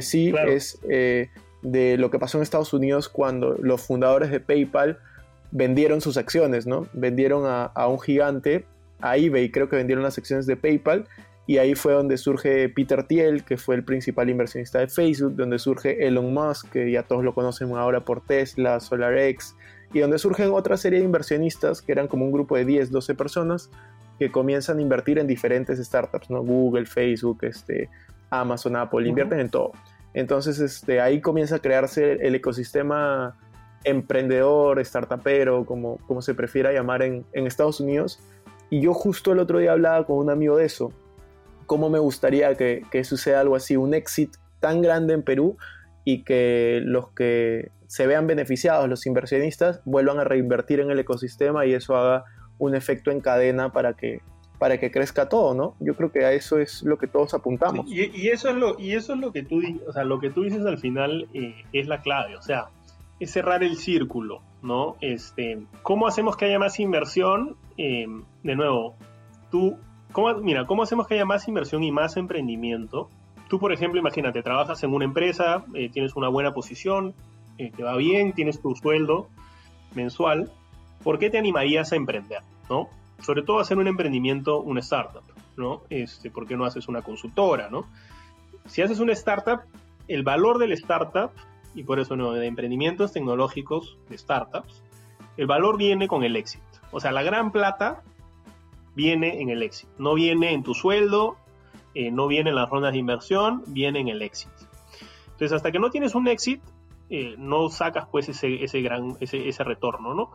sí, 0.00 0.32
es 0.48 0.78
eh, 0.88 1.30
de 1.62 1.96
lo 1.96 2.10
que 2.10 2.18
pasó 2.18 2.38
en 2.38 2.42
Estados 2.42 2.72
Unidos 2.72 3.08
cuando 3.08 3.56
los 3.60 3.80
fundadores 3.80 4.30
de 4.30 4.40
PayPal 4.40 4.98
vendieron 5.50 6.00
sus 6.00 6.16
acciones, 6.16 6.66
¿no? 6.66 6.86
Vendieron 6.92 7.46
a, 7.46 7.64
a 7.64 7.88
un 7.88 7.98
gigante, 7.98 8.64
a 9.00 9.16
eBay, 9.16 9.50
creo 9.50 9.68
que 9.68 9.76
vendieron 9.76 10.04
las 10.04 10.18
acciones 10.18 10.46
de 10.46 10.56
PayPal 10.56 11.08
y 11.50 11.58
ahí 11.58 11.74
fue 11.74 11.94
donde 11.94 12.16
surge 12.16 12.68
Peter 12.68 13.02
Thiel, 13.02 13.42
que 13.42 13.56
fue 13.56 13.74
el 13.74 13.82
principal 13.82 14.30
inversionista 14.30 14.78
de 14.78 14.86
Facebook, 14.86 15.34
donde 15.34 15.58
surge 15.58 16.06
Elon 16.06 16.32
Musk, 16.32 16.70
que 16.70 16.88
ya 16.92 17.02
todos 17.02 17.24
lo 17.24 17.34
conocen 17.34 17.74
ahora 17.74 18.04
por 18.04 18.24
Tesla, 18.24 18.78
SolarX, 18.78 19.56
y 19.92 20.00
donde 20.00 20.18
surgen 20.18 20.50
otra 20.52 20.76
serie 20.76 21.00
de 21.00 21.04
inversionistas 21.04 21.82
que 21.82 21.92
eran 21.92 22.08
como 22.08 22.24
un 22.24 22.32
grupo 22.32 22.56
de 22.56 22.64
10, 22.64 22.90
12 22.90 23.14
personas 23.14 23.70
que 24.18 24.30
comienzan 24.30 24.78
a 24.78 24.82
invertir 24.82 25.18
en 25.18 25.26
diferentes 25.26 25.78
startups, 25.78 26.30
¿no? 26.30 26.42
Google, 26.42 26.86
Facebook, 26.86 27.38
este, 27.42 27.88
Amazon, 28.30 28.76
Apple, 28.76 29.08
invierten 29.08 29.40
en 29.40 29.48
todo. 29.48 29.72
Entonces 30.12 30.58
este, 30.60 31.00
ahí 31.00 31.20
comienza 31.20 31.56
a 31.56 31.58
crearse 31.60 32.12
el 32.26 32.34
ecosistema 32.34 33.36
emprendedor, 33.84 34.84
startupero, 34.84 35.64
como, 35.64 35.96
como 36.06 36.20
se 36.20 36.34
prefiera 36.34 36.72
llamar 36.72 37.02
en, 37.02 37.24
en 37.32 37.46
Estados 37.46 37.80
Unidos. 37.80 38.20
Y 38.68 38.80
yo 38.80 38.94
justo 38.94 39.32
el 39.32 39.38
otro 39.38 39.58
día 39.58 39.72
hablaba 39.72 40.06
con 40.06 40.18
un 40.18 40.30
amigo 40.30 40.56
de 40.56 40.66
eso, 40.66 40.92
cómo 41.70 41.88
me 41.88 42.00
gustaría 42.00 42.56
que, 42.56 43.04
suceda 43.04 43.38
algo 43.38 43.54
así, 43.54 43.76
un 43.76 43.94
éxito 43.94 44.40
tan 44.58 44.82
grande 44.82 45.14
en 45.14 45.22
Perú 45.22 45.56
y 46.04 46.22
que 46.22 46.80
los 46.84 47.10
que 47.10 47.70
se 47.86 48.06
vean 48.06 48.26
beneficiados, 48.26 48.88
los 48.88 49.06
inversionistas, 49.06 49.82
vuelvan 49.84 50.18
a 50.18 50.24
reinvertir 50.24 50.80
en 50.80 50.90
el 50.90 50.98
ecosistema 50.98 51.66
y 51.66 51.74
eso 51.74 51.96
haga 51.96 52.24
un 52.58 52.74
efecto 52.74 53.10
en 53.10 53.20
cadena 53.20 53.72
para 53.72 53.94
que, 53.94 54.20
para 54.58 54.78
que 54.78 54.90
crezca 54.90 55.28
todo, 55.28 55.54
¿no? 55.54 55.74
Yo 55.80 55.94
creo 55.96 56.12
que 56.12 56.24
a 56.24 56.32
eso 56.32 56.58
es 56.58 56.82
lo 56.82 56.98
que 56.98 57.06
todos 57.06 57.34
apuntamos. 57.34 57.86
y, 57.88 58.28
eso 58.28 58.50
es 58.50 58.56
lo, 58.56 58.78
y 58.78 58.92
eso 58.92 59.14
es 59.14 59.18
lo 59.18 59.32
que 59.32 59.42
tú, 59.42 59.60
o 59.86 59.92
sea, 59.92 60.04
lo 60.04 60.20
que 60.20 60.30
tú 60.30 60.44
dices 60.44 60.64
al 60.64 60.78
final 60.78 61.28
eh, 61.34 61.64
es 61.72 61.88
la 61.88 62.00
clave, 62.00 62.36
o 62.36 62.42
sea, 62.42 62.68
es 63.18 63.30
cerrar 63.30 63.62
el 63.62 63.76
círculo, 63.76 64.42
¿no? 64.62 64.96
Este, 65.00 65.58
¿Cómo 65.82 66.06
hacemos 66.06 66.36
que 66.36 66.46
haya 66.46 66.58
más 66.58 66.78
inversión? 66.80 67.56
Eh, 67.76 68.06
de 68.42 68.56
nuevo, 68.56 68.96
tú 69.50 69.78
¿Cómo, 70.12 70.34
mira, 70.34 70.66
¿cómo 70.66 70.82
hacemos 70.82 71.06
que 71.06 71.14
haya 71.14 71.24
más 71.24 71.46
inversión 71.46 71.84
y 71.84 71.92
más 71.92 72.16
emprendimiento? 72.16 73.08
Tú, 73.50 73.58
por 73.58 73.72
ejemplo, 73.72 73.98
imagínate, 73.98 74.44
trabajas 74.44 74.80
en 74.84 74.94
una 74.94 75.04
empresa, 75.04 75.64
eh, 75.74 75.90
tienes 75.90 76.14
una 76.14 76.28
buena 76.28 76.54
posición, 76.54 77.14
eh, 77.58 77.72
te 77.76 77.82
va 77.82 77.96
bien, 77.96 78.32
tienes 78.32 78.62
tu 78.62 78.76
sueldo 78.76 79.28
mensual. 79.92 80.52
¿Por 81.02 81.18
qué 81.18 81.30
te 81.30 81.38
animarías 81.38 81.90
a 81.92 81.96
emprender? 81.96 82.42
¿no? 82.68 82.88
Sobre 83.20 83.42
todo 83.42 83.58
hacer 83.58 83.76
un 83.76 83.88
emprendimiento, 83.88 84.60
una 84.60 84.78
startup, 84.78 85.24
¿no? 85.56 85.82
Este, 85.90 86.30
¿Por 86.30 86.46
qué 86.46 86.56
no 86.56 86.64
haces 86.64 86.86
una 86.86 87.02
consultora, 87.02 87.68
¿no? 87.68 87.86
Si 88.66 88.82
haces 88.82 89.00
una 89.00 89.14
startup, 89.14 89.62
el 90.06 90.22
valor 90.22 90.58
del 90.58 90.70
startup, 90.72 91.32
y 91.74 91.82
por 91.82 91.98
eso 91.98 92.14
no, 92.14 92.30
de 92.30 92.46
emprendimientos 92.46 93.12
tecnológicos, 93.12 93.98
de 94.08 94.16
startups, 94.16 94.80
el 95.36 95.48
valor 95.48 95.76
viene 95.76 96.06
con 96.06 96.22
el 96.22 96.36
éxito. 96.36 96.64
O 96.92 97.00
sea, 97.00 97.10
la 97.10 97.24
gran 97.24 97.50
plata 97.50 98.04
viene 98.94 99.42
en 99.42 99.50
el 99.50 99.64
éxito. 99.64 99.92
No 99.98 100.14
viene 100.14 100.52
en 100.52 100.62
tu 100.62 100.74
sueldo, 100.74 101.36
eh, 101.94 102.10
no 102.10 102.26
viene 102.26 102.50
en 102.50 102.56
las 102.56 102.68
rondas 102.68 102.92
de 102.92 102.98
inversión, 102.98 103.62
viene 103.66 104.00
en 104.00 104.08
el 104.08 104.22
éxito. 104.22 104.54
Entonces, 105.26 105.52
hasta 105.52 105.72
que 105.72 105.78
no 105.78 105.90
tienes 105.90 106.14
un 106.14 106.28
éxito, 106.28 106.64
eh, 107.08 107.34
no 107.38 107.68
sacas 107.70 108.06
pues 108.10 108.28
ese, 108.28 108.62
ese 108.62 108.80
gran, 108.82 109.16
ese, 109.20 109.48
ese, 109.48 109.64
retorno, 109.64 110.14
¿no? 110.14 110.30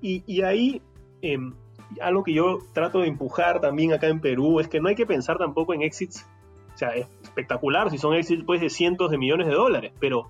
Y, 0.00 0.42
ahí, 0.42 0.82
em, 1.22 1.54
algo 2.00 2.24
que 2.24 2.34
yo 2.34 2.58
trato 2.72 3.00
de 3.00 3.08
empujar 3.08 3.60
también 3.60 3.92
acá 3.92 4.08
en 4.08 4.20
Perú 4.20 4.60
es 4.60 4.68
que 4.68 4.80
no 4.80 4.88
hay 4.88 4.94
que 4.94 5.06
pensar 5.06 5.38
tampoco 5.38 5.72
en 5.72 5.82
éxitos, 5.82 6.26
o 6.74 6.76
sea, 6.76 6.90
es 6.90 7.06
espectacular 7.22 7.90
si 7.90 7.96
son 7.96 8.14
éxitos 8.14 8.44
pues 8.44 8.60
de 8.60 8.68
cientos 8.68 9.10
de 9.10 9.16
millones 9.16 9.46
de 9.46 9.54
dólares, 9.54 9.92
pero 10.00 10.28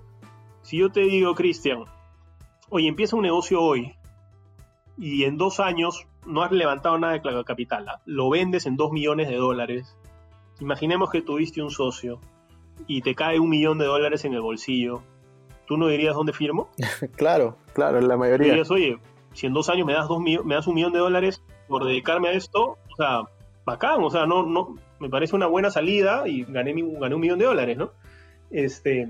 si 0.61 0.77
yo 0.77 0.91
te 0.91 1.01
digo, 1.01 1.35
Cristian, 1.35 1.83
oye, 2.69 2.87
empieza 2.87 3.15
un 3.15 3.23
negocio 3.23 3.61
hoy 3.61 3.95
y 4.97 5.23
en 5.25 5.37
dos 5.37 5.59
años 5.59 6.07
no 6.25 6.43
has 6.43 6.51
levantado 6.51 6.97
nada 6.97 7.13
de 7.13 7.43
capital, 7.43 7.87
¿ah? 7.87 8.01
lo 8.05 8.29
vendes 8.29 8.65
en 8.65 8.75
2 8.75 8.91
millones 8.91 9.27
de 9.27 9.35
dólares. 9.35 9.97
Imaginemos 10.59 11.09
que 11.09 11.21
tuviste 11.21 11.61
un 11.61 11.71
socio 11.71 12.19
y 12.87 13.01
te 13.01 13.15
cae 13.15 13.39
un 13.39 13.49
millón 13.49 13.77
de 13.77 13.85
dólares 13.85 14.25
en 14.25 14.33
el 14.33 14.41
bolsillo. 14.41 15.01
¿Tú 15.67 15.77
no 15.77 15.87
dirías 15.87 16.15
dónde 16.15 16.33
firmo? 16.33 16.69
claro, 17.15 17.57
claro, 17.73 17.97
en 17.99 18.07
la 18.07 18.17
mayoría. 18.17 18.49
Dirías, 18.49 18.71
oye, 18.71 18.99
si 19.33 19.47
en 19.47 19.53
dos 19.53 19.69
años 19.69 19.85
me 19.85 19.93
das, 19.93 20.07
dos 20.07 20.21
me 20.21 20.55
das 20.55 20.67
un 20.67 20.75
millón 20.75 20.93
de 20.93 20.99
dólares 20.99 21.43
por 21.67 21.85
dedicarme 21.85 22.29
a 22.29 22.31
esto, 22.33 22.77
o 22.91 22.95
sea, 22.95 23.23
bacán, 23.65 24.03
o 24.03 24.09
sea, 24.09 24.25
no, 24.25 24.45
no, 24.45 24.75
me 24.99 25.09
parece 25.09 25.35
una 25.35 25.47
buena 25.47 25.71
salida 25.71 26.27
y 26.27 26.43
gané, 26.43 26.73
gané 26.99 27.15
un 27.15 27.21
millón 27.21 27.39
de 27.39 27.45
dólares, 27.45 27.77
¿no? 27.77 27.91
Este, 28.51 29.01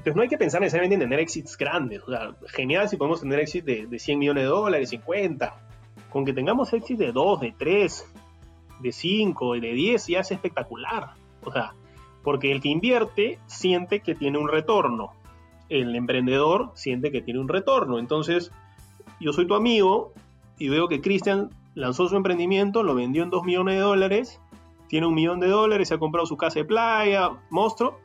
entonces 0.00 0.16
no 0.16 0.22
hay 0.22 0.28
que 0.28 0.38
pensar 0.38 0.60
necesariamente 0.60 0.94
en 0.94 1.00
tener 1.00 1.20
éxitos 1.20 1.58
grandes. 1.58 2.02
O 2.02 2.10
sea, 2.10 2.34
genial 2.46 2.88
si 2.88 2.96
podemos 2.96 3.20
tener 3.20 3.40
éxitos 3.40 3.66
de, 3.66 3.86
de 3.86 3.98
100 3.98 4.18
millones 4.18 4.44
de 4.44 4.48
dólares, 4.48 4.88
50. 4.90 5.54
Con 6.10 6.24
que 6.24 6.32
tengamos 6.32 6.72
éxitos 6.72 7.06
de 7.06 7.12
2, 7.12 7.40
de 7.40 7.54
3, 7.58 8.12
de 8.82 8.92
5 8.92 9.56
y 9.56 9.60
de 9.60 9.72
10 9.72 10.06
ya 10.06 10.20
es 10.20 10.30
espectacular. 10.30 11.14
O 11.42 11.52
sea, 11.52 11.74
porque 12.22 12.52
el 12.52 12.60
que 12.60 12.68
invierte 12.68 13.38
siente 13.46 14.00
que 14.00 14.14
tiene 14.14 14.38
un 14.38 14.48
retorno. 14.48 15.12
El 15.68 15.94
emprendedor 15.94 16.72
siente 16.74 17.10
que 17.10 17.22
tiene 17.22 17.40
un 17.40 17.48
retorno. 17.48 17.98
Entonces, 17.98 18.52
yo 19.20 19.32
soy 19.32 19.46
tu 19.46 19.54
amigo 19.54 20.12
y 20.58 20.68
veo 20.68 20.88
que 20.88 21.00
Cristian 21.00 21.50
lanzó 21.74 22.08
su 22.08 22.16
emprendimiento, 22.16 22.82
lo 22.82 22.94
vendió 22.94 23.22
en 23.22 23.30
2 23.30 23.44
millones 23.44 23.76
de 23.76 23.80
dólares, 23.80 24.40
tiene 24.88 25.06
un 25.06 25.14
millón 25.14 25.40
de 25.40 25.48
dólares, 25.48 25.88
se 25.88 25.94
ha 25.94 25.98
comprado 25.98 26.26
su 26.26 26.36
casa 26.36 26.58
de 26.58 26.64
playa, 26.64 27.30
monstruo 27.50 27.98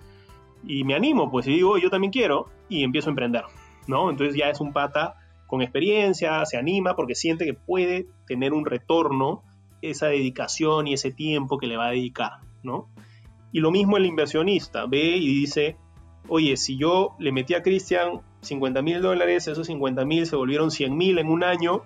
y 0.64 0.84
me 0.84 0.96
animo, 0.96 1.32
pues, 1.32 1.48
y 1.48 1.54
digo, 1.54 1.78
yo 1.78 1.90
también 1.90 2.12
quiero, 2.12 2.48
y 2.70 2.84
empiezo 2.84 3.10
a 3.10 3.12
emprender, 3.12 3.44
¿no? 3.88 4.10
Entonces 4.10 4.36
ya 4.36 4.50
es 4.50 4.62
un 4.62 4.74
pata 4.74 5.16
con 5.48 5.62
experiencia, 5.62 6.46
se 6.46 6.58
anima 6.58 6.96
porque 6.96 7.16
siente 7.16 7.46
que 7.46 7.54
puede 7.54 8.08
tener 8.28 8.54
un 8.54 8.66
retorno 8.66 9.44
esa 9.90 10.08
dedicación 10.08 10.88
y 10.88 10.94
ese 10.94 11.12
tiempo 11.12 11.58
que 11.58 11.68
le 11.68 11.78
va 11.78 11.88
a 11.88 11.92
dedicar, 11.92 12.40
¿no? 12.64 12.90
Y 13.52 13.60
lo 13.60 13.72
mismo 13.72 13.98
el 13.98 14.06
inversionista, 14.06 14.86
ve 14.86 15.18
y 15.18 15.28
dice, 15.28 15.78
oye, 16.28 16.58
si 16.58 16.78
yo 16.78 17.16
le 17.20 17.32
metí 17.32 17.54
a 17.54 17.64
Cristian 17.64 18.22
50 18.42 18.82
mil 18.82 19.02
dólares, 19.02 19.48
esos 19.48 19.68
50 19.68 20.06
mil 20.06 20.26
se 20.26 20.36
volvieron 20.36 20.72
100 20.72 20.96
mil 20.96 21.20
en 21.20 21.30
un 21.30 21.44
año, 21.44 21.84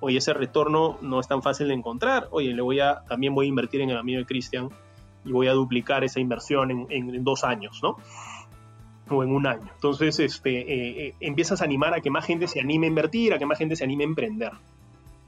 oye, 0.00 0.18
ese 0.18 0.32
retorno 0.32 0.98
no 1.02 1.20
es 1.20 1.28
tan 1.28 1.42
fácil 1.42 1.68
de 1.68 1.74
encontrar, 1.74 2.28
oye, 2.30 2.52
le 2.54 2.62
voy 2.62 2.80
a, 2.80 3.02
también 3.08 3.34
voy 3.34 3.46
a 3.46 3.48
invertir 3.48 3.80
en 3.82 3.90
el 3.90 3.98
amigo 3.98 4.18
de 4.18 4.26
Cristian 4.26 4.70
y 5.24 5.32
voy 5.32 5.48
a 5.48 5.52
duplicar 5.52 6.04
esa 6.04 6.20
inversión 6.20 6.86
en, 6.90 7.24
dos 7.24 7.44
años, 7.44 7.80
¿no? 7.82 7.96
O 9.08 9.22
en 9.22 9.32
un 9.32 9.46
año. 9.46 9.68
Entonces, 9.74 10.18
este, 10.20 10.60
eh, 10.60 11.06
eh, 11.06 11.14
empiezas 11.20 11.60
a 11.60 11.64
animar 11.64 11.94
a 11.94 12.00
que 12.00 12.10
más 12.10 12.24
gente 12.24 12.46
se 12.46 12.60
anime 12.60 12.86
a 12.86 12.88
invertir, 12.88 13.34
a 13.34 13.38
que 13.38 13.46
más 13.46 13.58
gente 13.58 13.76
se 13.76 13.84
anime 13.84 14.04
a 14.04 14.06
emprender. 14.06 14.52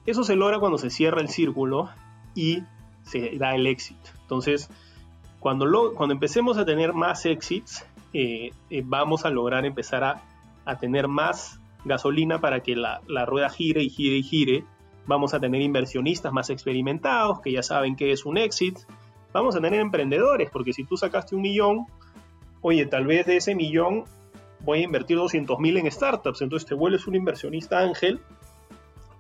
Eso 0.07 0.25
se 0.25 0.37
logra 0.37 0.59
cuando 0.59 0.79
se 0.79 0.91
cierra 0.91 1.21
el 1.21 1.29
círculo 1.29 1.91
y 2.35 2.63
se 3.05 3.37
da 3.39 3.55
el 3.55 3.67
éxito. 3.67 4.11
Entonces, 4.23 4.69
cuando, 5.41 5.93
cuando 5.95 6.15
empecemos 6.15 6.59
a 6.59 6.65
tener 6.65 6.93
más 6.93 7.27
éxitos, 7.27 7.85
eh, 8.13 8.51
vamos 8.85 9.25
a 9.25 9.31
lograr 9.31 9.65
empezar 9.65 10.05
a, 10.05 10.23
a, 10.65 10.77
tener 10.77 11.09
más 11.09 11.61
gasolina 11.85 12.41
para 12.41 12.61
que 12.61 12.77
la, 12.77 13.01
la, 13.07 13.25
rueda 13.25 13.49
gire 13.49 13.83
y 13.83 13.91
gire 13.91 14.17
y 14.17 14.23
gire. 14.23 14.65
Vamos 15.07 15.35
a 15.35 15.41
tener 15.41 15.63
inversionistas 15.63 16.33
más 16.33 16.51
experimentados 16.51 17.41
que 17.41 17.53
ya 17.53 17.63
saben 17.63 17.97
qué 17.97 18.13
es 18.13 18.25
un 18.25 18.39
éxito 18.39 18.83
vamos 19.33 19.57
a 19.57 19.61
tener 19.61 19.81
emprendedores, 19.81 20.51
porque 20.51 20.73
si 20.73 20.85
tú 20.85 20.97
sacaste 20.97 21.35
un 21.35 21.43
millón, 21.43 21.87
oye, 22.61 22.87
tal 22.87 23.07
vez 23.07 23.27
de 23.27 23.37
ese 23.37 23.55
millón 23.55 24.05
voy 24.61 24.81
a 24.81 24.83
invertir 24.83 25.17
200 25.17 25.59
mil 25.59 25.77
en 25.77 25.91
startups, 25.91 26.43
entonces 26.43 26.69
te 26.69 26.75
vuelves 26.75 27.07
un 27.07 27.15
inversionista 27.15 27.81
ángel 27.81 28.21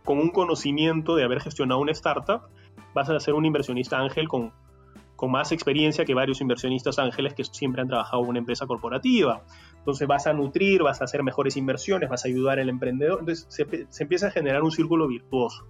con 0.04 0.18
un 0.18 0.30
conocimiento 0.30 1.16
de 1.16 1.24
haber 1.24 1.40
gestionado 1.40 1.80
una 1.80 1.92
startup, 1.92 2.42
vas 2.94 3.08
a 3.08 3.20
ser 3.20 3.34
un 3.34 3.44
inversionista 3.44 3.98
ángel 3.98 4.28
con, 4.28 4.52
más 5.28 5.52
experiencia 5.52 6.04
que 6.04 6.14
varios 6.14 6.40
inversionistas 6.40 6.98
ángeles 6.98 7.32
que 7.34 7.44
siempre 7.44 7.80
han 7.80 7.86
trabajado 7.86 8.24
en 8.24 8.30
una 8.30 8.38
empresa 8.40 8.66
corporativa. 8.66 9.44
Entonces 9.78 10.08
vas 10.08 10.26
a 10.26 10.32
nutrir, 10.32 10.82
vas 10.82 11.00
a 11.00 11.04
hacer 11.04 11.22
mejores 11.22 11.56
inversiones, 11.56 12.10
vas 12.10 12.24
a 12.24 12.28
ayudar 12.28 12.58
al 12.58 12.68
emprendedor. 12.68 13.20
Entonces 13.20 13.46
se, 13.48 14.02
empieza 14.02 14.26
a 14.26 14.30
generar 14.32 14.64
un 14.64 14.72
círculo 14.72 15.06
virtuoso. 15.06 15.64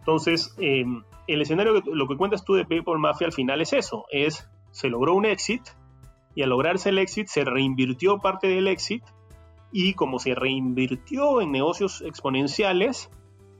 Entonces, 0.00 0.54
em, 0.58 1.02
el 1.26 1.40
escenario, 1.40 1.80
lo 1.80 2.06
que 2.06 2.16
cuentas 2.18 2.44
tú 2.44 2.56
de 2.56 2.66
PayPal 2.66 2.98
Mafia 2.98 3.26
al 3.26 3.32
final 3.32 3.62
es 3.62 3.72
eso, 3.72 4.04
es, 4.10 4.50
se 4.70 4.90
logró 4.90 5.14
un 5.14 5.24
exit 5.24 5.62
y 6.34 6.42
al 6.42 6.50
lograrse 6.50 6.90
el 6.90 6.98
exit 6.98 7.28
se 7.28 7.42
reinvirtió 7.44 8.18
parte 8.18 8.48
del 8.48 8.68
exit 8.68 9.02
y 9.72 9.94
como 9.94 10.18
se 10.18 10.34
reinvirtió 10.34 11.40
en 11.40 11.52
negocios 11.52 12.02
exponenciales, 12.02 13.10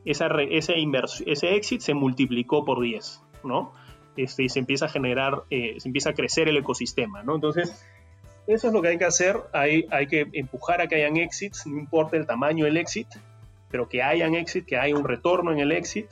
esa, 0.05 0.29
ese, 0.51 0.75
ese 1.27 1.57
exit 1.57 1.81
se 1.81 1.95
multiplicó 1.95 2.65
por 2.65 2.81
10, 2.81 3.23
¿no? 3.45 3.73
Este, 4.17 4.45
y 4.45 4.49
se 4.49 4.61
empieza 4.61 4.87
a 4.87 4.89
generar, 4.89 5.43
eh, 5.51 5.77
se 5.79 5.89
empieza 5.89 6.11
a 6.11 6.15
crecer 6.15 6.49
el 6.49 6.57
ecosistema, 6.57 7.23
¿no? 7.23 7.35
Entonces, 7.35 7.85
eso 8.47 8.69
es 8.69 8.73
lo 8.73 8.83
que 8.83 8.89
hay 8.89 8.99
que 8.99 9.07
hacer, 9.07 9.41
hay, 9.53 9.87
hay 9.91 10.07
que 10.07 10.29
empujar 10.33 10.81
a 10.81 10.87
que 10.87 10.97
hayan 10.97 11.17
exits, 11.17 11.67
no 11.67 11.79
importa 11.79 12.17
el 12.17 12.27
tamaño 12.27 12.67
del 12.67 12.77
exit, 12.77 13.09
pero 13.71 13.89
que 13.89 14.03
hayan 14.03 14.35
exit, 14.35 14.67
que 14.67 14.77
haya 14.77 14.95
un 14.95 15.05
retorno 15.05 15.51
en 15.51 15.59
el 15.59 15.73
exit, 15.73 16.07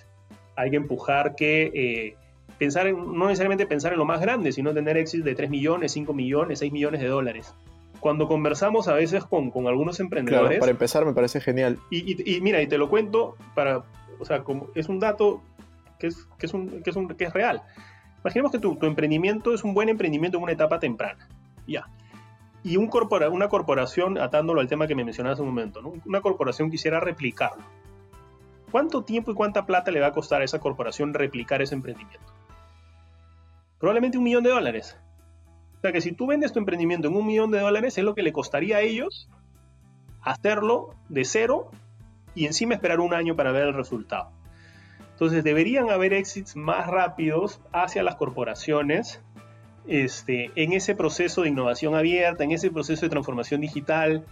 hay 0.56 0.70
que 0.70 0.76
empujar 0.76 1.36
que 1.36 1.70
eh, 1.74 2.16
pensar 2.58 2.86
en, 2.86 2.96
no 2.96 3.26
necesariamente 3.26 3.66
pensar 3.66 3.92
en 3.92 3.98
lo 3.98 4.04
más 4.04 4.20
grande, 4.20 4.52
sino 4.52 4.72
tener 4.72 4.96
éxito 4.96 5.24
de 5.24 5.34
3 5.34 5.50
millones, 5.50 5.92
5 5.92 6.12
millones, 6.12 6.58
6 6.58 6.72
millones 6.72 7.00
de 7.00 7.08
dólares. 7.08 7.54
Cuando 8.02 8.26
conversamos 8.26 8.88
a 8.88 8.94
veces 8.94 9.24
con, 9.24 9.52
con 9.52 9.68
algunos 9.68 10.00
emprendedores... 10.00 10.48
Claro, 10.48 10.60
para 10.60 10.72
empezar 10.72 11.06
me 11.06 11.12
parece 11.12 11.40
genial. 11.40 11.78
Y, 11.88 12.34
y, 12.34 12.40
mira, 12.40 12.60
y 12.60 12.66
te 12.66 12.76
lo 12.76 12.90
cuento 12.90 13.36
para... 13.54 13.84
O 14.18 14.24
sea, 14.24 14.42
como 14.42 14.66
es 14.74 14.88
un 14.88 14.98
dato 14.98 15.40
que 16.00 16.08
es, 16.08 16.26
que 16.36 16.46
es, 16.46 16.52
un, 16.52 16.82
que 16.82 16.90
es, 16.90 16.96
un, 16.96 17.06
que 17.06 17.24
es 17.26 17.32
real. 17.32 17.62
Imaginemos 18.22 18.50
que 18.50 18.58
tu, 18.58 18.74
tu, 18.74 18.86
emprendimiento 18.86 19.54
es 19.54 19.62
un 19.62 19.72
buen 19.72 19.88
emprendimiento 19.88 20.36
en 20.36 20.42
una 20.42 20.52
etapa 20.52 20.80
temprana. 20.80 21.28
Ya. 21.64 21.86
Y 22.64 22.76
un 22.76 22.88
corpora, 22.88 23.30
una 23.30 23.48
corporación, 23.48 24.18
atándolo 24.18 24.60
al 24.60 24.66
tema 24.66 24.88
que 24.88 24.96
me 24.96 25.04
mencionaste 25.04 25.34
hace 25.34 25.42
un 25.42 25.48
momento, 25.48 25.80
¿no? 25.80 25.92
una 26.04 26.20
corporación 26.20 26.72
quisiera 26.72 26.98
replicarlo. 26.98 27.62
¿Cuánto 28.72 29.04
tiempo 29.04 29.30
y 29.30 29.34
cuánta 29.34 29.64
plata 29.64 29.92
le 29.92 30.00
va 30.00 30.08
a 30.08 30.12
costar 30.12 30.40
a 30.40 30.44
esa 30.44 30.58
corporación 30.58 31.14
replicar 31.14 31.62
ese 31.62 31.76
emprendimiento? 31.76 32.32
Probablemente 33.78 34.18
un 34.18 34.24
millón 34.24 34.42
de 34.42 34.50
dólares. 34.50 34.96
O 35.82 35.84
sea 35.84 35.90
que 35.90 36.00
si 36.00 36.12
tú 36.12 36.28
vendes 36.28 36.52
tu 36.52 36.60
emprendimiento 36.60 37.08
en 37.08 37.16
un 37.16 37.26
millón 37.26 37.50
de 37.50 37.58
dólares, 37.58 37.98
es 37.98 38.04
lo 38.04 38.14
que 38.14 38.22
le 38.22 38.32
costaría 38.32 38.76
a 38.76 38.80
ellos 38.82 39.28
hacerlo 40.20 40.94
de 41.08 41.24
cero 41.24 41.72
y 42.36 42.46
encima 42.46 42.74
esperar 42.74 43.00
un 43.00 43.12
año 43.12 43.34
para 43.34 43.50
ver 43.50 43.64
el 43.64 43.74
resultado. 43.74 44.30
Entonces 45.10 45.42
deberían 45.42 45.90
haber 45.90 46.12
exits 46.12 46.54
más 46.54 46.86
rápidos 46.86 47.60
hacia 47.72 48.04
las 48.04 48.14
corporaciones 48.14 49.20
este, 49.88 50.52
en 50.54 50.72
ese 50.72 50.94
proceso 50.94 51.42
de 51.42 51.48
innovación 51.48 51.96
abierta, 51.96 52.44
en 52.44 52.52
ese 52.52 52.70
proceso 52.70 53.04
de 53.04 53.10
transformación 53.10 53.60
digital, 53.60 54.24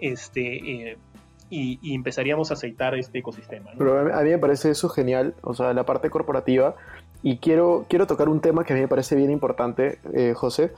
este, 0.00 0.90
eh, 0.90 0.98
y, 1.50 1.94
empezaríamos 1.94 2.50
a 2.50 2.54
aceitar 2.54 2.94
este 2.94 3.18
ecosistema. 3.18 3.70
Pero 3.78 4.14
a 4.14 4.22
mí 4.22 4.30
me 4.30 4.38
parece 4.38 4.70
eso 4.70 4.88
genial, 4.88 5.34
o 5.42 5.54
sea, 5.54 5.72
la 5.72 5.84
parte 5.84 6.10
corporativa, 6.10 6.74
y 7.22 7.38
quiero, 7.38 7.86
quiero 7.88 8.06
tocar 8.06 8.28
un 8.28 8.40
tema 8.40 8.64
que 8.64 8.72
a 8.72 8.76
mí 8.76 8.82
me 8.82 8.88
parece 8.88 9.16
bien 9.16 9.30
importante, 9.30 9.98
eh, 10.12 10.34
José, 10.34 10.72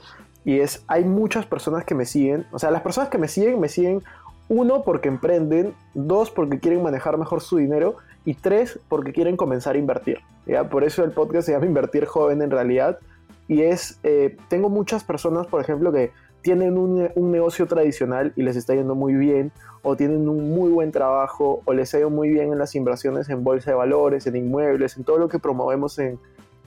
y 0.45 0.59
es, 0.59 0.83
hay 0.87 1.03
muchas 1.03 1.45
personas 1.45 1.83
que 1.85 1.95
me 1.95 2.05
siguen, 2.05 2.45
o 2.51 2.59
sea, 2.59 2.71
las 2.71 2.81
personas 2.81 3.09
que 3.09 3.17
me 3.17 3.27
siguen, 3.27 3.59
me 3.59 3.69
siguen, 3.69 4.01
uno, 4.47 4.83
porque 4.83 5.09
emprenden, 5.09 5.73
dos, 5.93 6.31
porque 6.31 6.59
quieren 6.59 6.81
manejar 6.81 7.17
mejor 7.17 7.41
su 7.41 7.57
dinero, 7.57 7.97
y 8.25 8.33
tres, 8.33 8.79
porque 8.89 9.11
quieren 9.11 9.37
comenzar 9.37 9.75
a 9.75 9.79
invertir. 9.79 10.19
¿ya? 10.45 10.69
Por 10.69 10.83
eso 10.83 11.03
el 11.03 11.11
podcast 11.11 11.45
se 11.45 11.53
llama 11.53 11.65
Invertir 11.65 12.05
Joven 12.05 12.41
en 12.41 12.51
realidad, 12.51 12.99
y 13.47 13.63
es, 13.63 13.99
eh, 14.03 14.37
tengo 14.47 14.69
muchas 14.69 15.03
personas, 15.03 15.47
por 15.47 15.61
ejemplo, 15.61 15.91
que 15.91 16.11
tienen 16.41 16.77
un, 16.77 17.09
un, 17.15 17.31
negocio 17.31 17.67
tradicional 17.67 18.33
y 18.35 18.43
les 18.43 18.55
está 18.55 18.73
yendo 18.73 18.95
muy 18.95 19.13
bien, 19.13 19.51
o 19.81 19.95
tienen 19.95 20.27
un 20.27 20.51
muy 20.51 20.71
buen 20.71 20.91
trabajo, 20.91 21.61
o 21.65 21.73
les 21.73 21.93
ha 21.93 21.99
ido 21.99 22.09
muy 22.09 22.29
bien 22.29 22.51
en 22.51 22.59
las 22.59 22.75
inversiones 22.75 23.29
en 23.29 23.43
bolsa 23.43 23.71
de 23.71 23.77
valores, 23.77 24.25
en 24.27 24.35
inmuebles, 24.35 24.97
en 24.97 25.03
todo 25.03 25.17
lo 25.17 25.29
que 25.29 25.39
promovemos 25.39 25.99
en, 25.99 26.19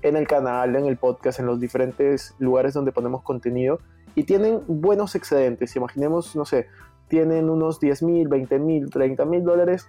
en 0.02 0.16
el 0.16 0.26
canal, 0.26 0.76
en 0.76 0.86
el 0.86 0.96
podcast, 0.96 1.40
en 1.40 1.46
los 1.46 1.60
diferentes 1.60 2.34
lugares 2.38 2.74
donde 2.74 2.92
ponemos 2.92 3.22
contenido, 3.22 3.78
y 4.14 4.24
tienen 4.24 4.60
buenos 4.66 5.14
excedentes. 5.14 5.74
Imaginemos, 5.76 6.36
no 6.36 6.44
sé, 6.44 6.66
tienen 7.08 7.48
unos 7.48 7.80
10 7.80 8.02
mil, 8.02 8.28
20 8.28 8.58
mil, 8.58 8.90
30 8.90 9.24
mil 9.24 9.44
dólares 9.44 9.86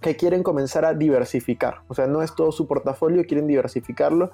que 0.00 0.16
quieren 0.16 0.42
comenzar 0.42 0.84
a 0.84 0.94
diversificar. 0.94 1.82
O 1.88 1.94
sea, 1.94 2.06
no 2.06 2.22
es 2.22 2.34
todo 2.34 2.52
su 2.52 2.66
portafolio, 2.66 3.24
quieren 3.24 3.46
diversificarlo 3.46 4.32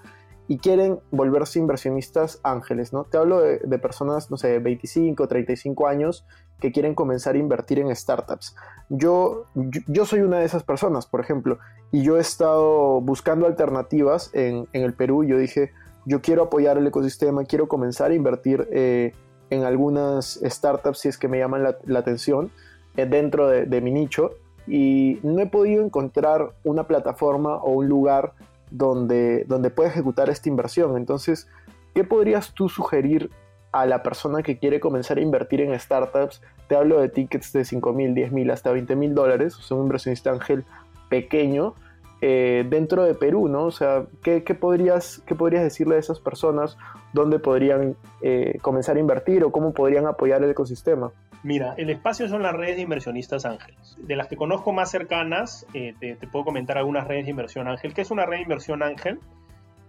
y 0.48 0.56
quieren 0.58 0.98
volverse 1.10 1.58
inversionistas 1.58 2.40
ángeles, 2.42 2.94
¿no? 2.94 3.04
Te 3.04 3.18
hablo 3.18 3.40
de, 3.40 3.78
personas, 3.78 4.30
no 4.30 4.38
sé, 4.38 4.58
25, 4.58 5.28
35 5.28 5.86
años 5.86 6.26
que 6.58 6.72
quieren 6.72 6.94
comenzar 6.94 7.34
a 7.34 7.38
invertir 7.38 7.78
en 7.78 7.94
startups. 7.94 8.56
Yo, 8.88 9.44
yo, 9.54 10.06
soy 10.06 10.20
una 10.20 10.38
de 10.38 10.46
esas 10.46 10.64
personas, 10.64 11.06
por 11.06 11.20
ejemplo, 11.20 11.58
y 11.92 12.02
yo 12.02 12.16
he 12.16 12.20
estado 12.20 13.02
buscando 13.02 13.46
alternativas 13.46 14.30
en, 14.32 14.66
el 14.72 14.94
Perú. 14.94 15.22
Yo 15.22 15.36
dije, 15.36 15.70
yo 16.06 16.22
quiero 16.22 16.44
apoyar 16.44 16.78
el 16.78 16.86
ecosistema, 16.86 17.44
quiero 17.44 17.68
comenzar 17.68 18.10
a 18.10 18.14
invertir 18.14 18.66
eh, 18.72 19.12
en 19.50 19.64
algunas 19.64 20.40
startups 20.42 21.00
si 21.00 21.08
es 21.08 21.18
que 21.18 21.28
me 21.28 21.38
llaman 21.38 21.62
la, 21.62 21.98
atención 21.98 22.50
eh, 22.96 23.04
dentro 23.04 23.48
de, 23.48 23.66
de 23.66 23.80
mi 23.82 23.92
nicho 23.92 24.32
y 24.66 25.20
no 25.22 25.40
he 25.40 25.46
podido 25.46 25.84
encontrar 25.84 26.54
una 26.64 26.86
plataforma 26.86 27.56
o 27.56 27.72
un 27.72 27.88
lugar 27.88 28.32
donde, 28.70 29.44
donde 29.44 29.70
puede 29.70 29.90
ejecutar 29.90 30.30
esta 30.30 30.48
inversión. 30.48 30.96
Entonces, 30.96 31.48
¿qué 31.94 32.04
podrías 32.04 32.52
tú 32.54 32.68
sugerir 32.68 33.30
a 33.72 33.86
la 33.86 34.02
persona 34.02 34.42
que 34.42 34.58
quiere 34.58 34.80
comenzar 34.80 35.18
a 35.18 35.20
invertir 35.20 35.60
en 35.60 35.78
startups? 35.78 36.42
Te 36.68 36.76
hablo 36.76 37.00
de 37.00 37.08
tickets 37.08 37.52
de 37.52 37.64
5 37.64 37.92
mil, 37.92 38.14
10 38.14 38.32
mil, 38.32 38.50
hasta 38.50 38.72
20 38.72 38.96
mil 38.96 39.14
dólares, 39.14 39.56
o 39.56 39.62
sea, 39.62 39.76
un 39.76 39.84
inversionista 39.84 40.30
ángel 40.30 40.64
pequeño 41.08 41.74
eh, 42.20 42.66
dentro 42.68 43.04
de 43.04 43.14
Perú, 43.14 43.48
¿no? 43.48 43.66
O 43.66 43.70
sea, 43.70 44.06
¿qué, 44.22 44.40
podrías, 44.40 45.22
¿qué 45.24 45.34
podrías 45.34 45.62
decirle 45.62 45.96
a 45.96 45.98
esas 45.98 46.18
personas? 46.18 46.76
¿Dónde 47.12 47.38
podrían 47.38 47.96
eh, 48.22 48.58
comenzar 48.60 48.96
a 48.96 49.00
invertir 49.00 49.44
o 49.44 49.52
cómo 49.52 49.72
podrían 49.72 50.06
apoyar 50.06 50.42
el 50.42 50.50
ecosistema? 50.50 51.12
Mira, 51.44 51.74
el 51.76 51.88
espacio 51.90 52.28
son 52.28 52.42
las 52.42 52.52
redes 52.52 52.76
de 52.76 52.82
inversionistas 52.82 53.44
ángeles. 53.44 53.96
De 53.98 54.16
las 54.16 54.26
que 54.26 54.36
conozco 54.36 54.72
más 54.72 54.90
cercanas, 54.90 55.66
eh, 55.72 55.94
te, 55.98 56.16
puedo 56.26 56.44
comentar 56.44 56.78
algunas 56.78 57.06
redes 57.06 57.24
de 57.26 57.30
inversión 57.30 57.68
ángel. 57.68 57.94
¿Qué 57.94 58.00
es 58.00 58.10
una 58.10 58.26
red 58.26 58.38
de 58.38 58.42
inversión 58.42 58.82
ángel? 58.82 59.20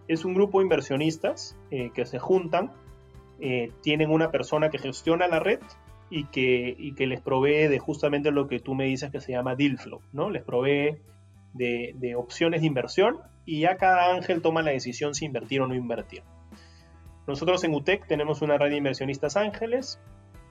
Es 0.08 0.26
un 0.26 0.34
grupo 0.36 0.60
de 0.60 0.66
inversionistas 0.66 1.58
eh, 1.72 1.92
que 1.94 2.06
se 2.06 2.20
juntan, 2.20 2.72
eh, 3.40 3.72
tienen 3.82 4.12
una 4.12 4.32
persona 4.32 4.70
que 4.70 4.78
gestiona 4.78 5.28
la 5.28 5.40
red 5.40 5.60
y 6.12 6.26
que, 6.26 6.94
les 6.98 7.22
provee 7.22 7.68
de 7.68 7.80
justamente 7.80 8.32
lo 8.32 8.48
que 8.48 8.60
tú 8.60 8.76
me 8.76 8.86
dices 8.86 9.12
que 9.12 9.22
se 9.22 9.32
llama 9.32 9.56
deal 9.56 9.78
flow, 9.78 10.02
¿no? 10.12 10.30
Les 10.30 10.44
provee 10.44 10.98
de, 11.54 11.94
de 11.96 12.16
opciones 12.16 12.62
de 12.62 12.68
inversión 12.68 13.20
y 13.46 13.62
ya 13.62 13.78
cada 13.78 14.14
ángel 14.14 14.42
toma 14.42 14.62
la 14.62 14.72
decisión 14.72 15.14
si 15.14 15.26
invertir 15.26 15.62
o 15.62 15.68
no 15.68 15.76
invertir. 15.76 16.24
Nosotros 17.28 17.64
en 17.64 17.76
UTEC 17.76 18.08
tenemos 18.08 18.42
una 18.42 18.58
red 18.58 18.72
de 18.72 18.78
inversionistas 18.78 19.38
ángeles 19.38 20.00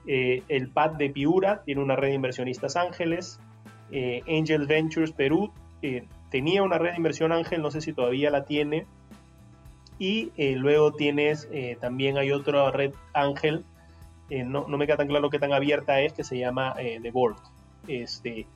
eh, 0.07 0.43
el 0.47 0.69
PAD 0.69 0.91
de 0.91 1.09
Piura 1.09 1.61
tiene 1.63 1.81
una 1.81 1.95
red 1.95 2.09
de 2.09 2.15
inversionistas 2.15 2.75
ángeles. 2.75 3.39
Eh, 3.91 4.21
Angel 4.27 4.67
Ventures 4.67 5.11
Perú 5.11 5.51
eh, 5.81 6.05
tenía 6.29 6.63
una 6.63 6.77
red 6.77 6.91
de 6.91 6.97
inversión 6.97 7.31
ángel, 7.31 7.61
no 7.61 7.71
sé 7.71 7.81
si 7.81 7.93
todavía 7.93 8.29
la 8.29 8.45
tiene. 8.45 8.85
Y 10.01 10.31
luego 10.55 10.93
tienes, 10.93 11.49
también 11.81 12.17
hay 12.17 12.31
otra 12.31 12.71
red 12.71 12.93
ángel, 13.11 13.65
no, 14.29 14.65
me 14.65 14.85
queda 14.85 14.95
tan 14.95 15.09
claro 15.09 15.29
qué 15.29 15.39
tan 15.39 15.51
abierta 15.51 15.99
es, 15.99 16.13
que 16.13 16.23
se 16.23 16.37
llama 16.37 16.73
The 16.77 17.11
Board. 17.11 17.35
Este, 17.85 18.47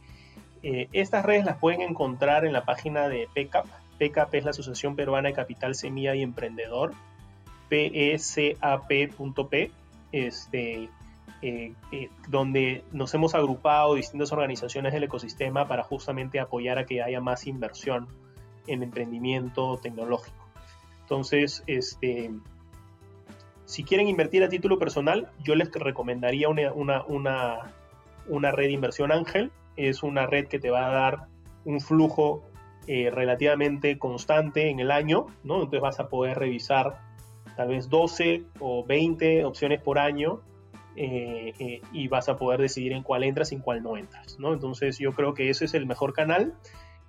estas 0.62 1.26
redes 1.26 1.44
las 1.44 1.58
pueden 1.58 1.82
encontrar 1.82 2.46
en 2.46 2.54
la 2.54 2.64
página 2.64 3.10
de 3.10 3.28
PECAP. 3.34 3.66
PECAP 3.98 4.36
es 4.36 4.46
la 4.46 4.52
Asociación 4.52 4.96
Peruana 4.96 5.28
de 5.28 5.36
Capital 5.36 5.76
Semilla 5.76 6.16
y 6.16 6.22
Emprendedor, 6.22 6.94
pecap.p. 7.68 9.72
Este, 10.14 10.90
eh, 11.46 11.74
eh, 11.92 12.10
donde 12.30 12.86
nos 12.94 13.14
hemos 13.14 13.36
agrupado 13.36 13.96
distintas 13.96 14.32
organizaciones 14.32 14.94
del 14.94 15.04
ecosistema 15.04 15.68
para 15.68 15.84
justamente 15.84 16.40
apoyar 16.40 16.80
a 16.80 16.86
que 16.86 17.02
haya 17.02 17.20
más 17.20 17.48
inversión 17.48 18.08
en 18.66 18.82
emprendimiento 18.82 19.78
tecnológico. 19.84 20.38
Entonces, 21.02 21.62
este, 21.68 22.32
si 23.66 23.84
quieren 23.84 24.08
invertir 24.08 24.42
a 24.46 24.48
título 24.48 24.80
personal, 24.80 25.32
yo 25.44 25.56
les 25.56 25.70
recomendaría 25.74 26.48
una, 26.48 27.04
una, 27.04 28.52
red 28.54 28.68
de 28.68 28.72
inversión 28.72 29.12
ángel. 29.12 29.52
Es 29.76 30.02
una 30.02 30.26
red 30.26 30.48
que 30.48 30.60
te 30.60 30.70
va 30.70 30.88
a 30.88 30.92
dar 30.94 31.28
un 31.66 31.82
flujo 31.82 32.46
eh, 32.88 33.10
relativamente 33.12 34.00
constante 34.00 34.70
en 34.70 34.80
el 34.80 34.92
año, 34.92 35.26
¿no? 35.44 35.56
Entonces 35.56 35.82
vas 35.82 36.00
a 36.00 36.08
poder 36.08 36.40
revisar 36.40 37.02
tal 37.58 37.68
vez 37.68 37.90
12 37.90 38.46
o 38.62 38.86
20 38.86 39.44
opciones 39.44 39.82
por 39.82 40.00
año 40.00 40.40
eh, 40.96 41.54
eh, 41.58 41.82
y 41.92 42.08
vas 42.08 42.30
a 42.30 42.38
poder 42.38 42.62
decidir 42.62 42.92
en 42.92 43.02
cuál 43.02 43.24
entras 43.24 43.52
y 43.52 43.56
en 43.56 43.62
cuál 43.62 43.82
no 43.82 43.98
entras, 43.98 44.38
¿no? 44.40 44.54
Entonces 44.54 45.00
yo 45.00 45.12
creo 45.14 45.34
que 45.34 45.50
ese 45.50 45.66
es 45.66 45.74
el 45.74 45.88
mejor 45.88 46.14
canal 46.14 46.54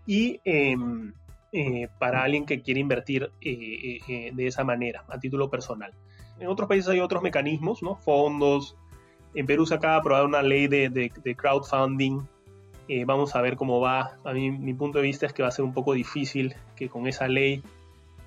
y 0.07 0.41
em, 0.45 1.13
eh, 1.53 1.89
para 1.99 2.23
alguien 2.23 2.47
que 2.47 2.63
quiere 2.63 2.81
invertir 2.81 3.31
de 3.41 4.47
esa 4.47 4.65
manera, 4.65 5.05
a 5.09 5.19
título 5.19 5.51
personal. 5.51 5.93
En 6.41 6.49
otros 6.49 6.69
países 6.69 6.89
hay 6.89 7.01
otros 7.01 7.23
mecanismos, 7.23 7.83
¿no? 7.83 7.97
Fondos. 7.97 8.77
En 9.35 9.47
Perú 9.47 9.67
se 9.67 9.75
acaba 9.75 9.95
de 9.95 10.01
aprobar 10.01 10.25
una 10.25 10.43
ley 10.43 10.67
de, 10.67 10.89
de 10.89 11.35
crowdfunding. 11.37 12.23
vamos 13.07 13.37
a 13.37 13.43
ver 13.43 13.57
cómo 13.57 13.81
va. 13.81 14.19
A 14.25 14.33
mí, 14.33 14.51
mi 14.51 14.75
punto 14.75 14.99
de 14.99 15.05
vista 15.05 15.27
es 15.27 15.33
que 15.33 15.43
va 15.43 15.49
a 15.49 15.53
ser 15.53 15.65
un 15.65 15.75
poco 15.75 15.93
difícil 15.93 16.55
que 16.75 16.89
con 16.89 17.07
esa 17.07 17.29
ley 17.29 17.63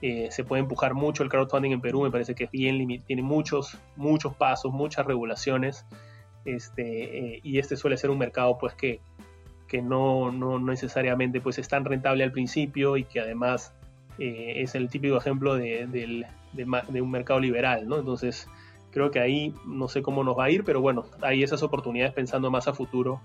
eh, 0.01 0.27
se 0.31 0.43
puede 0.43 0.61
empujar 0.61 0.93
mucho 0.93 1.23
el 1.23 1.29
crowdfunding 1.29 1.71
en 1.71 1.81
Perú, 1.81 2.03
me 2.03 2.11
parece 2.11 2.35
que 2.35 2.45
es 2.45 2.51
bien 2.51 3.03
tiene 3.05 3.21
muchos, 3.23 3.77
muchos 3.95 4.35
pasos, 4.35 4.71
muchas 4.71 5.05
regulaciones, 5.05 5.85
este, 6.45 7.35
eh, 7.35 7.39
y 7.43 7.59
este 7.59 7.75
suele 7.75 7.97
ser 7.97 8.09
un 8.09 8.17
mercado 8.19 8.57
pues 8.57 8.73
que, 8.73 9.01
que 9.67 9.81
no, 9.81 10.31
no, 10.31 10.59
necesariamente 10.59 11.41
pues 11.41 11.57
es 11.57 11.67
tan 11.67 11.83
rentable 11.83 12.23
al 12.23 12.31
principio 12.31 12.95
y 12.95 13.03
que 13.03 13.19
además 13.19 13.73
eh, 14.19 14.53
es 14.57 14.75
el 14.75 14.89
típico 14.89 15.17
ejemplo 15.17 15.55
de, 15.55 15.87
de, 15.87 17.01
un 17.01 17.11
mercado 17.11 17.39
liberal, 17.39 17.87
¿no? 17.87 17.97
Entonces 17.97 18.47
creo 18.91 19.11
que 19.11 19.19
ahí 19.19 19.53
no 19.65 19.87
sé 19.87 20.01
cómo 20.01 20.23
nos 20.23 20.37
va 20.37 20.45
a 20.45 20.51
ir, 20.51 20.63
pero 20.63 20.79
bueno, 20.79 21.05
hay 21.21 21.43
esas 21.43 21.63
oportunidades 21.63 22.13
pensando 22.13 22.49
más 22.49 22.67
a 22.67 22.73
futuro 22.73 23.19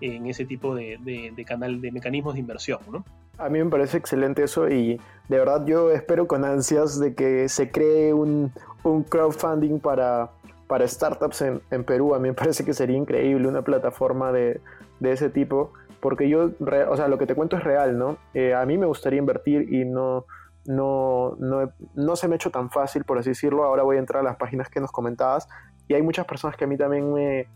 en 0.00 0.26
ese 0.26 0.44
tipo 0.44 0.74
de, 0.74 1.32
canal 1.46 1.80
de 1.80 1.90
mecanismos 1.90 2.34
de 2.34 2.40
inversión, 2.40 2.80
¿no? 2.90 3.04
A 3.38 3.48
mí 3.48 3.62
me 3.62 3.70
parece 3.70 3.96
excelente 3.96 4.44
eso 4.44 4.68
y 4.68 5.00
de 5.28 5.38
verdad 5.38 5.64
yo 5.66 5.90
espero 5.90 6.26
con 6.26 6.44
ansias 6.44 6.98
de 7.00 7.14
que 7.14 7.48
se 7.48 7.70
cree 7.70 8.12
un, 8.12 8.52
un 8.84 9.02
crowdfunding 9.02 9.80
para, 9.80 10.30
para 10.66 10.86
startups 10.86 11.42
en, 11.42 11.62
en, 11.70 11.84
Perú. 11.84 12.14
A 12.14 12.18
mí 12.18 12.28
me 12.28 12.34
parece 12.34 12.64
que 12.64 12.74
sería 12.74 12.96
increíble 12.96 13.48
una 13.48 13.62
plataforma 13.62 14.32
de, 14.32 14.60
de 15.00 15.12
ese 15.12 15.30
tipo, 15.30 15.72
porque 16.00 16.28
yo, 16.28 16.50
o 16.88 16.96
sea, 16.96 17.08
lo 17.08 17.18
que 17.18 17.26
te 17.26 17.34
cuento 17.34 17.56
es 17.56 17.64
real, 17.64 17.98
¿no? 17.98 18.18
Eh, 18.34 18.54
a 18.54 18.64
mí 18.66 18.78
me 18.78 18.86
gustaría 18.86 19.18
invertir 19.18 19.72
y 19.72 19.84
no, 19.84 20.26
no, 20.66 21.36
no, 21.38 21.72
no, 21.94 22.16
se 22.16 22.28
me 22.28 22.34
ha 22.34 22.36
hecho 22.36 22.50
tan 22.50 22.70
fácil, 22.70 23.04
por 23.04 23.18
así 23.18 23.30
decirlo. 23.30 23.64
Ahora 23.64 23.82
voy 23.82 23.96
a 23.96 24.00
entrar 24.00 24.20
a 24.20 24.24
las 24.24 24.36
páginas 24.36 24.68
que 24.68 24.80
nos 24.80 24.92
comentabas 24.92 25.48
y 25.88 25.94
hay 25.94 26.02
muchas 26.02 26.26
personas 26.26 26.56
que 26.56 26.64
a 26.64 26.66
mí 26.66 26.76
también 26.76 27.12
me, 27.12 27.46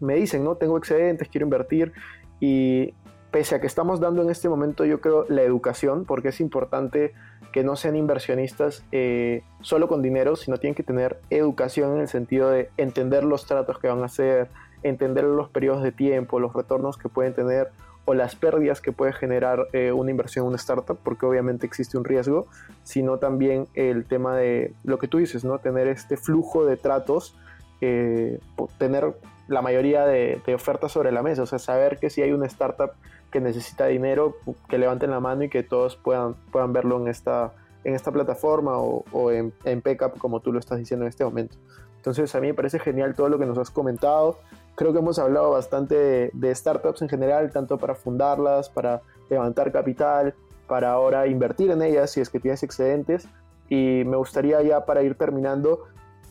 me 0.00 0.14
dicen, 0.14 0.44
¿no? 0.44 0.56
Tengo 0.56 0.78
excedentes, 0.78 1.28
quiero 1.28 1.46
invertir 1.46 1.92
y 2.40 2.94
pese 3.32 3.54
a 3.54 3.60
que 3.60 3.66
estamos 3.66 3.98
dando 3.98 4.22
en 4.22 4.30
este 4.30 4.48
momento, 4.48 4.84
yo 4.84 5.00
creo, 5.00 5.24
la 5.28 5.42
educación, 5.42 6.04
porque 6.04 6.28
es 6.28 6.40
importante 6.40 7.14
que 7.50 7.64
no 7.64 7.76
sean 7.76 7.96
inversionistas 7.96 8.84
eh, 8.92 9.42
solo 9.62 9.88
con 9.88 10.02
dinero, 10.02 10.36
sino 10.36 10.58
tienen 10.58 10.74
que 10.74 10.82
tener 10.82 11.18
educación 11.30 11.94
en 11.96 12.02
el 12.02 12.08
sentido 12.08 12.50
de 12.50 12.70
entender 12.76 13.24
los 13.24 13.46
tratos 13.46 13.78
que 13.78 13.88
van 13.88 14.02
a 14.02 14.06
hacer, 14.06 14.48
entender 14.82 15.24
los 15.24 15.48
periodos 15.48 15.82
de 15.82 15.92
tiempo, 15.92 16.40
los 16.40 16.52
retornos 16.52 16.98
que 16.98 17.08
pueden 17.08 17.34
tener 17.34 17.70
o 18.04 18.14
las 18.14 18.36
pérdidas 18.36 18.80
que 18.80 18.92
puede 18.92 19.12
generar 19.12 19.66
eh, 19.72 19.92
una 19.92 20.10
inversión 20.10 20.44
en 20.44 20.48
una 20.48 20.56
startup, 20.56 20.98
porque 21.02 21.24
obviamente 21.24 21.66
existe 21.66 21.96
un 21.96 22.04
riesgo, 22.04 22.48
sino 22.82 23.18
también 23.18 23.66
el 23.74 24.04
tema 24.04 24.36
de 24.36 24.74
lo 24.84 24.98
que 24.98 25.08
tú 25.08 25.18
dices, 25.18 25.44
¿no? 25.44 25.58
Tener 25.58 25.86
este 25.86 26.16
flujo 26.16 26.66
de 26.66 26.76
tratos, 26.76 27.34
eh, 27.80 28.40
tener 28.76 29.14
la 29.48 29.62
mayoría 29.62 30.04
de, 30.04 30.40
de, 30.44 30.54
ofertas 30.54 30.92
sobre 30.92 31.12
la 31.12 31.22
mesa, 31.22 31.42
o 31.42 31.46
sea, 31.46 31.58
saber 31.58 31.98
que 31.98 32.10
si 32.10 32.22
hay 32.22 32.32
una 32.32 32.46
startup 32.46 32.92
que 33.32 33.40
necesita 33.40 33.86
dinero, 33.86 34.36
que 34.68 34.78
levanten 34.78 35.10
la 35.10 35.18
mano 35.18 35.42
y 35.42 35.48
que 35.48 35.64
todos 35.64 35.96
puedan, 35.96 36.34
puedan 36.52 36.72
verlo 36.72 37.00
en 37.00 37.08
esta, 37.08 37.52
en 37.82 37.94
esta 37.94 38.12
plataforma 38.12 38.76
o, 38.76 39.30
en, 39.32 39.52
en 39.64 39.82
Pickup, 39.82 40.18
como 40.18 40.40
tú 40.40 40.52
lo 40.52 40.60
estás 40.60 40.78
diciendo 40.78 41.04
en 41.04 41.08
este 41.08 41.24
momento. 41.24 41.56
Entonces, 41.96 42.34
a 42.34 42.40
mí 42.40 42.48
me 42.48 42.54
parece 42.54 42.78
genial 42.78 43.14
todo 43.14 43.28
lo 43.28 43.38
que 43.38 43.46
nos 43.46 43.58
has 43.58 43.70
comentado. 43.70 44.38
Creo 44.74 44.92
que 44.92 44.98
hemos 44.98 45.18
hablado 45.18 45.50
bastante 45.50 45.94
de, 45.94 46.30
de 46.32 46.54
startups 46.54 47.02
en 47.02 47.08
general, 47.08 47.50
tanto 47.50 47.78
para 47.78 47.94
fundarlas, 47.94 48.68
para 48.68 49.02
levantar 49.30 49.72
capital, 49.72 50.34
para 50.66 50.92
ahora 50.92 51.26
invertir 51.26 51.70
en 51.70 51.82
ellas 51.82 52.10
si 52.10 52.20
es 52.20 52.28
que 52.28 52.38
tienes 52.38 52.62
excedentes. 52.62 53.28
Y 53.68 54.02
me 54.04 54.16
gustaría 54.16 54.60
ya 54.62 54.84
para 54.84 55.02
ir 55.02 55.14
terminando 55.16 55.84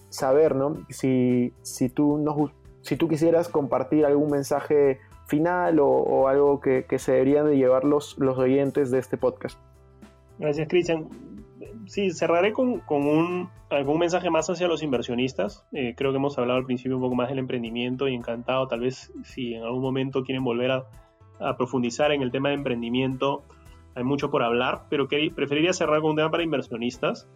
saber, 0.10 0.56
¿no? 0.56 0.86
Si, 0.89 1.54
si, 1.64 1.89
tú, 1.89 2.18
nos, 2.18 2.52
si 2.82 2.97
tú 2.97 3.08
quisieras 3.08 3.47
compartir 3.47 4.06
algún 4.06 4.30
mensaje 4.30 4.99
final 5.32 5.79
o, 5.79 6.27
algo 6.27 6.59
que, 6.59 6.86
se 6.99 7.13
deberían 7.13 7.47
de 7.47 7.57
llevar 7.57 7.86
los, 7.86 8.17
los 8.19 8.38
oyentes 8.38 8.91
de 8.91 8.99
este 8.99 9.17
podcast. 9.17 9.57
Gracias, 10.38 10.67
Cristian. 10.67 11.07
Sí, 11.88 12.11
cerraré 12.11 12.53
con, 12.53 12.82
un, 12.89 13.49
algún 13.69 13.99
mensaje 13.99 14.29
más 14.29 14.49
hacia 14.49 14.67
los 14.67 14.84
inversionistas. 14.84 15.65
Eh, 15.71 15.93
creo 15.95 16.11
que 16.11 16.17
hemos 16.17 16.38
hablado 16.38 16.59
al 16.59 16.65
principio 16.65 16.97
un 16.97 17.03
poco 17.03 17.15
más 17.15 17.29
del 17.29 17.39
emprendimiento 17.39 18.07
y 18.07 18.15
encantado, 18.15 18.67
tal 18.67 18.82
vez 18.82 19.11
si 19.23 19.53
en 19.53 19.63
algún 19.63 19.82
momento 19.82 20.23
quieren 20.23 20.43
volver 20.43 20.71
a, 20.71 20.86
profundizar 21.57 22.11
en 22.11 22.21
el 22.21 22.29
tema 22.29 22.49
de 22.49 22.55
emprendimiento, 22.55 23.43
hay 23.95 24.03
mucho 24.03 24.29
por 24.29 24.43
hablar, 24.43 24.84
pero 24.89 25.07
que, 25.07 25.32
preferiría 25.36 25.73
cerrar 25.73 26.01
con 26.01 26.11
un 26.11 26.15
tema 26.17 26.29
para 26.29 26.43
inversionistas. 26.43 27.27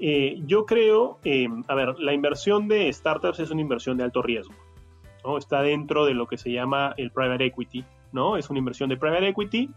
Eh, 0.00 0.40
yo 0.46 0.66
creo, 0.66 1.20
eh, 1.24 1.46
a 1.68 1.74
ver, 1.76 1.96
la 2.00 2.12
inversión 2.12 2.66
de 2.66 2.92
startups 2.92 3.38
es 3.38 3.52
una 3.52 3.60
inversión 3.60 3.96
de 3.98 4.04
alto 4.04 4.20
riesgo. 4.20 4.52
Está 5.36 5.60
dentro 5.60 6.06
de 6.06 6.14
lo 6.14 6.26
que 6.26 6.38
se 6.38 6.50
llama 6.50 6.94
el 6.96 7.10
private 7.10 7.44
equity, 7.44 7.84
¿no? 8.12 8.36
Es 8.38 8.48
una 8.48 8.60
inversión 8.60 8.88
de 8.88 8.96
private 8.96 9.28
equity, 9.28 9.68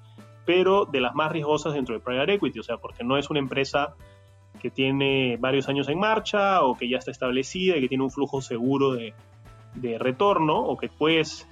pero 0.45 0.86
de 0.86 1.02
las 1.02 1.14
más 1.16 1.32
riesgosas 1.32 1.74
dentro 1.74 1.95
de 1.95 2.02
private 2.02 2.36
equity, 2.36 2.60
o 2.60 2.64
sea, 2.64 2.78
porque 2.78 3.04
no 3.04 3.18
es 3.18 3.30
una 3.30 3.39
empresa 3.39 3.95
que 4.62 4.70
tiene 4.70 5.38
varios 5.38 5.68
años 5.70 5.89
en 5.89 5.99
marcha 5.99 6.62
o 6.62 6.78
que 6.78 6.88
ya 6.88 6.97
está 6.97 7.12
establecida 7.12 7.78
y 7.78 7.82
que 7.82 7.88
tiene 7.88 8.04
un 8.04 8.12
flujo 8.12 8.41
seguro 8.41 8.93
de, 8.93 9.14
retorno 9.97 10.60
o 10.60 10.78
que 10.78 10.89
puedes 10.89 11.47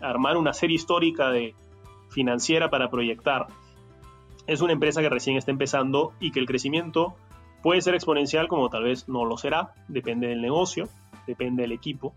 armar 0.00 0.36
una 0.36 0.54
serie 0.54 0.76
histórica 0.76 1.30
de 1.30 1.54
financiera 2.10 2.70
para 2.70 2.90
proyectar. 2.90 3.46
Es 4.46 4.60
una 4.60 4.72
empresa 4.72 5.02
que 5.02 5.08
recién 5.08 5.36
está 5.36 5.50
empezando 5.50 6.12
y 6.20 6.30
que 6.30 6.40
el 6.40 6.46
crecimiento 6.46 7.14
puede 7.62 7.80
ser 7.80 7.94
exponencial 7.94 8.46
como 8.46 8.70
tal 8.70 8.84
vez 8.84 9.08
no 9.08 9.24
lo 9.24 9.36
será, 9.36 9.72
depende 9.88 10.28
del 10.28 10.40
negocio, 10.40 10.88
depende 11.26 11.62
del 11.62 11.72
equipo. 11.72 12.14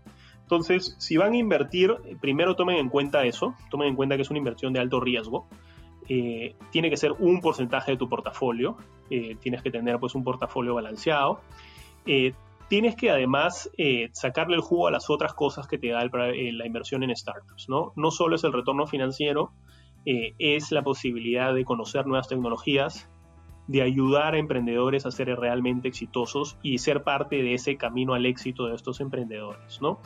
Entonces, 0.48 0.96
si 0.98 1.18
van 1.18 1.34
a 1.34 1.36
invertir, 1.36 1.94
primero 2.22 2.56
tomen 2.56 2.78
en 2.78 2.88
cuenta 2.88 3.26
eso, 3.26 3.54
tomen 3.70 3.88
en 3.88 3.96
cuenta 3.96 4.16
que 4.16 4.22
es 4.22 4.30
una 4.30 4.38
inversión 4.38 4.72
de 4.72 4.80
alto 4.80 4.98
riesgo. 4.98 5.46
Eh, 6.08 6.56
tiene 6.70 6.88
que 6.88 6.96
ser 6.96 7.12
un 7.12 7.42
porcentaje 7.42 7.90
de 7.90 7.98
tu 7.98 8.08
portafolio, 8.08 8.78
eh, 9.10 9.36
tienes 9.42 9.60
que 9.60 9.70
tener 9.70 9.98
pues 9.98 10.14
un 10.14 10.24
portafolio 10.24 10.74
balanceado. 10.74 11.42
Eh, 12.06 12.32
tienes 12.70 12.96
que 12.96 13.10
además 13.10 13.70
sacarle 14.12 14.56
el 14.56 14.62
jugo 14.62 14.88
a 14.88 14.90
las 14.90 15.10
otras 15.10 15.34
cosas 15.34 15.68
que 15.68 15.76
te 15.76 15.88
da 15.90 16.02
la 16.02 16.66
inversión 16.66 17.02
en 17.02 17.14
startups, 17.14 17.68
¿no? 17.68 17.92
No 17.94 18.10
solo 18.10 18.36
es 18.36 18.44
el 18.44 18.54
retorno 18.54 18.86
financiero, 18.86 19.52
es 20.06 20.72
la 20.72 20.82
posibilidad 20.82 21.52
de 21.52 21.66
conocer 21.66 22.06
nuevas 22.06 22.28
tecnologías, 22.28 23.10
de 23.68 23.82
ayudar 23.82 24.34
a 24.34 24.38
emprendedores 24.38 25.06
a 25.06 25.10
ser 25.10 25.28
realmente 25.38 25.88
exitosos 25.88 26.58
y 26.62 26.78
ser 26.78 27.04
parte 27.04 27.36
de 27.36 27.54
ese 27.54 27.76
camino 27.76 28.14
al 28.14 28.26
éxito 28.26 28.66
de 28.66 28.74
estos 28.74 29.00
emprendedores, 29.00 29.80
¿no? 29.80 30.00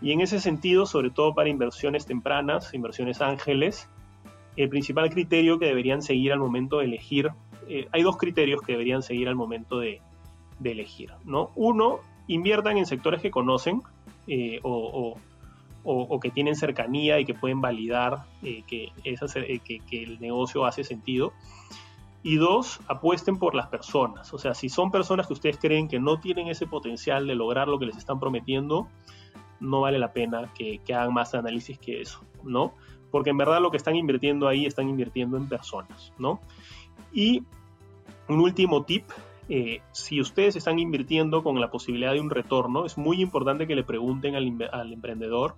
Y 0.00 0.12
en 0.12 0.20
ese 0.20 0.40
sentido, 0.40 0.86
sobre 0.86 1.10
todo 1.10 1.34
para 1.34 1.48
inversiones 1.48 2.06
tempranas, 2.06 2.72
inversiones 2.74 3.20
ángeles, 3.20 3.88
el 4.56 4.68
principal 4.68 5.10
criterio 5.10 5.58
que 5.58 5.66
deberían 5.66 6.02
seguir 6.02 6.32
al 6.32 6.38
momento 6.38 6.78
de 6.78 6.86
elegir, 6.86 7.30
eh, 7.68 7.86
hay 7.92 8.02
dos 8.02 8.16
criterios 8.16 8.62
que 8.62 8.72
deberían 8.72 9.02
seguir 9.02 9.28
al 9.28 9.36
momento 9.36 9.78
de, 9.78 10.00
elegir. 10.64 11.12
¿no? 11.24 11.50
Uno, 11.54 12.00
inviertan 12.26 12.76
en 12.76 12.86
sectores 12.86 13.22
que 13.22 13.30
conocen 13.30 13.82
eh, 14.26 14.58
o, 14.62 15.16
que 16.20 16.30
tienen 16.30 16.56
cercanía 16.56 17.20
y 17.20 17.24
que 17.24 17.34
pueden 17.34 17.60
validar 17.60 18.24
eh, 18.42 18.62
que, 18.66 18.92
que, 19.88 20.02
el 20.02 20.20
negocio 20.20 20.66
hace 20.66 20.82
sentido. 20.82 21.32
Y 22.24 22.36
dos, 22.36 22.80
apuesten 22.88 23.38
por 23.38 23.54
las 23.54 23.68
personas. 23.68 24.34
O 24.34 24.38
sea, 24.38 24.54
si 24.54 24.68
son 24.68 24.90
personas 24.90 25.28
que 25.28 25.34
ustedes 25.34 25.56
creen 25.56 25.86
que 25.86 26.00
no 26.00 26.18
tienen 26.18 26.48
ese 26.48 26.66
potencial 26.66 27.26
de 27.26 27.36
lograr 27.36 27.68
lo 27.68 27.78
que 27.78 27.86
les 27.86 27.96
están 27.96 28.18
prometiendo, 28.18 28.88
no 29.60 29.80
vale 29.80 29.98
la 29.98 30.12
pena 30.12 30.52
que, 30.54 30.80
hagan 30.88 31.12
más 31.12 31.34
análisis 31.34 31.78
que 31.78 32.00
eso, 32.00 32.20
¿no? 32.42 32.74
Porque 33.10 33.30
en 33.30 33.38
verdad 33.38 33.60
lo 33.60 33.70
que 33.70 33.76
están 33.76 33.96
invirtiendo 33.96 34.48
ahí 34.48 34.66
están 34.66 34.88
invirtiendo 34.88 35.36
en 35.36 35.48
personas, 35.48 36.12
¿no? 36.18 36.40
Y 37.12 37.42
un 38.28 38.40
último 38.40 38.84
tip, 38.84 39.04
eh, 39.48 39.80
si 39.92 40.20
ustedes 40.20 40.56
están 40.56 40.78
invirtiendo 40.78 41.42
con 41.42 41.60
la 41.60 41.70
posibilidad 41.70 42.12
de 42.12 42.20
un 42.20 42.30
retorno, 42.30 42.84
es 42.84 42.98
muy 42.98 43.20
importante 43.20 43.66
que 43.66 43.74
le 43.74 43.84
pregunten 43.84 44.34
al, 44.34 44.70
al 44.72 44.92
emprendedor 44.92 45.56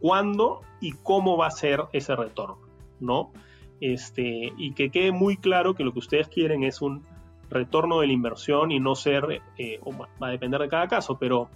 cuándo 0.00 0.60
y 0.80 0.92
cómo 0.92 1.36
va 1.36 1.46
a 1.46 1.50
ser 1.50 1.84
ese 1.92 2.14
retorno, 2.14 2.58
¿no? 3.00 3.32
Este, 3.80 4.52
y 4.56 4.72
que 4.72 4.90
quede 4.90 5.12
muy 5.12 5.36
claro 5.36 5.74
que 5.74 5.84
lo 5.84 5.92
que 5.92 5.98
ustedes 5.98 6.28
quieren 6.28 6.64
es 6.64 6.80
un 6.80 7.02
retorno 7.50 8.00
de 8.00 8.06
la 8.06 8.12
inversión 8.12 8.72
y 8.72 8.80
no 8.80 8.94
ser, 8.94 9.42
eh, 9.58 9.80
va 10.22 10.28
a 10.28 10.30
depender 10.30 10.60
de 10.60 10.68
cada 10.68 10.88
caso, 10.88 11.18
pero 11.18 11.48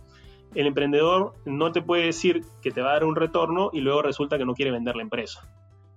el 0.55 0.67
emprendedor 0.67 1.35
no 1.45 1.73
te 1.73 1.83
puede 1.83 2.07
decir 2.07 2.45
que 2.63 2.71
te 2.71 2.83
va 2.83 2.91
a 2.91 2.93
dar 2.95 3.05
un 3.05 3.17
retorno 3.17 3.71
y 3.73 3.81
luego 3.81 4.03
resulta 4.03 4.39
que 4.39 4.45
no 4.45 4.55
quiere 4.55 4.71
vender 4.73 4.97
la 4.97 5.03
empresa. 5.03 5.49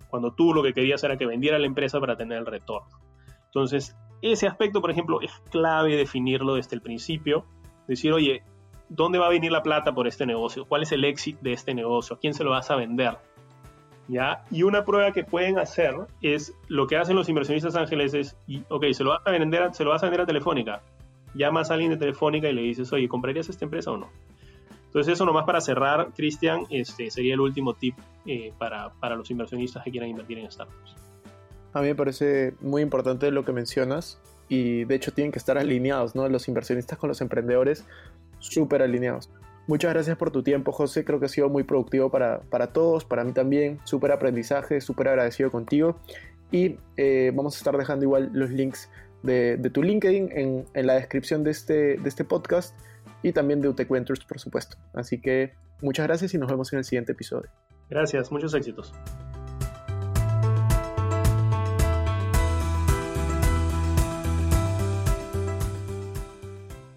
Cuando 0.09 0.31
tú 0.31 0.53
lo 0.53 0.61
que 0.61 0.73
querías 0.73 1.03
era 1.03 1.17
que 1.17 1.25
vendiera 1.25 1.57
la 1.57 1.65
empresa 1.65 1.99
para 1.99 2.15
tener 2.15 2.37
el 2.37 2.45
retorno. 2.45 2.99
Entonces, 3.45 3.95
ese 4.21 4.47
aspecto, 4.47 4.79
por 4.79 4.91
ejemplo, 4.91 5.21
es 5.21 5.31
clave 5.51 5.95
definirlo 5.95 6.55
desde 6.55 6.75
el 6.75 6.81
principio. 6.81 7.45
Decir, 7.87 8.13
oye, 8.13 8.43
¿dónde 8.89 9.19
va 9.19 9.25
a 9.27 9.29
venir 9.29 9.51
la 9.51 9.63
plata 9.63 9.93
por 9.93 10.07
este 10.07 10.25
negocio? 10.25 10.65
¿Cuál 10.65 10.83
es 10.83 10.91
el 10.91 11.03
éxito 11.03 11.39
de 11.41 11.53
este 11.53 11.73
negocio? 11.73 12.15
¿A 12.15 12.19
quién 12.19 12.33
se 12.33 12.43
lo 12.43 12.51
vas 12.51 12.69
a 12.69 12.75
vender? 12.75 13.17
¿Ya? 14.07 14.43
Y 14.51 14.63
una 14.63 14.85
prueba 14.85 15.11
que 15.11 15.23
pueden 15.23 15.57
hacer 15.57 15.95
es 16.21 16.53
lo 16.67 16.87
que 16.87 16.97
hacen 16.97 17.15
los 17.15 17.27
inversionistas 17.27 17.75
ángeles 17.75 18.13
es, 18.13 18.37
ok, 18.69 18.85
se 18.91 19.03
lo 19.03 19.11
vas 19.11 19.21
a 19.25 19.31
vender, 19.31 19.73
se 19.73 19.83
lo 19.83 19.89
vas 19.89 20.03
a 20.03 20.05
vender 20.05 20.21
a 20.21 20.25
Telefónica. 20.25 20.81
Llamas 21.33 21.71
a 21.71 21.73
alguien 21.73 21.91
de 21.91 21.97
Telefónica 21.97 22.47
y 22.49 22.53
le 22.53 22.61
dices, 22.61 22.93
oye, 22.93 23.07
¿comprarías 23.07 23.49
esta 23.49 23.65
empresa 23.65 23.91
o 23.91 23.97
no? 23.97 24.09
Entonces 24.93 25.13
eso 25.13 25.25
nomás 25.25 25.45
para 25.45 25.59
cerrar, 25.59 26.09
Cristian, 26.15 26.67
este 26.69 27.09
sería 27.09 27.33
el 27.33 27.39
último 27.39 27.73
tip 27.73 27.95
eh, 28.27 28.53
para, 28.59 28.91
para, 28.99 29.15
los 29.15 29.31
inversionistas 29.31 29.83
que 29.83 29.89
quieran 29.89 30.07
invertir 30.07 30.37
en 30.37 30.51
startups. 30.51 30.95
A 31.73 31.81
mí 31.81 31.87
me 31.87 31.95
parece 31.95 32.53
muy 32.61 32.83
importante 32.83 33.31
lo 33.31 33.43
que 33.43 33.53
mencionas 33.53 34.21
y 34.49 34.83
de 34.83 34.93
hecho 34.93 35.11
tienen 35.11 35.31
que 35.31 35.39
estar 35.39 35.57
alineados, 35.57 36.13
¿no? 36.13 36.29
Los 36.29 36.47
inversionistas 36.47 36.99
con 36.99 37.07
los 37.07 37.21
emprendedores, 37.21 37.87
súper 38.37 38.83
alineados. 38.83 39.31
Muchas 39.65 39.91
gracias 39.93 40.15
por 40.15 40.29
tu 40.29 40.43
tiempo, 40.43 40.71
José. 40.71 41.03
Creo 41.03 41.19
que 41.19 41.25
ha 41.25 41.29
sido 41.29 41.49
muy 41.49 41.63
productivo 41.63 42.11
para, 42.11 42.41
para 42.41 42.67
todos, 42.67 43.03
para 43.03 43.23
mí 43.23 43.33
también. 43.33 43.79
Súper 43.85 44.11
aprendizaje, 44.11 44.79
súper 44.79 45.07
agradecido 45.07 45.49
contigo. 45.49 45.97
Y 46.51 46.75
eh, 46.97 47.31
vamos 47.33 47.55
a 47.55 47.57
estar 47.57 47.75
dejando 47.75 48.05
igual 48.05 48.29
los 48.31 48.51
links 48.51 48.91
de, 49.23 49.57
de 49.57 49.69
tu 49.71 49.81
LinkedIn 49.81 50.29
en, 50.37 50.65
en, 50.71 50.85
la 50.85 50.93
descripción 50.93 51.43
de 51.43 51.49
este, 51.49 51.97
de 51.97 52.09
este 52.09 52.23
podcast 52.23 52.75
y 53.23 53.31
también 53.31 53.61
de 53.61 53.69
UTEC 53.69 53.89
Ventures, 53.89 54.23
por 54.25 54.39
supuesto. 54.39 54.77
Así 54.93 55.19
que 55.19 55.53
muchas 55.81 56.05
gracias 56.05 56.33
y 56.33 56.37
nos 56.37 56.51
vemos 56.51 56.71
en 56.73 56.79
el 56.79 56.85
siguiente 56.85 57.13
episodio. 57.13 57.49
Gracias, 57.89 58.31
muchos 58.31 58.53
éxitos. 58.53 58.93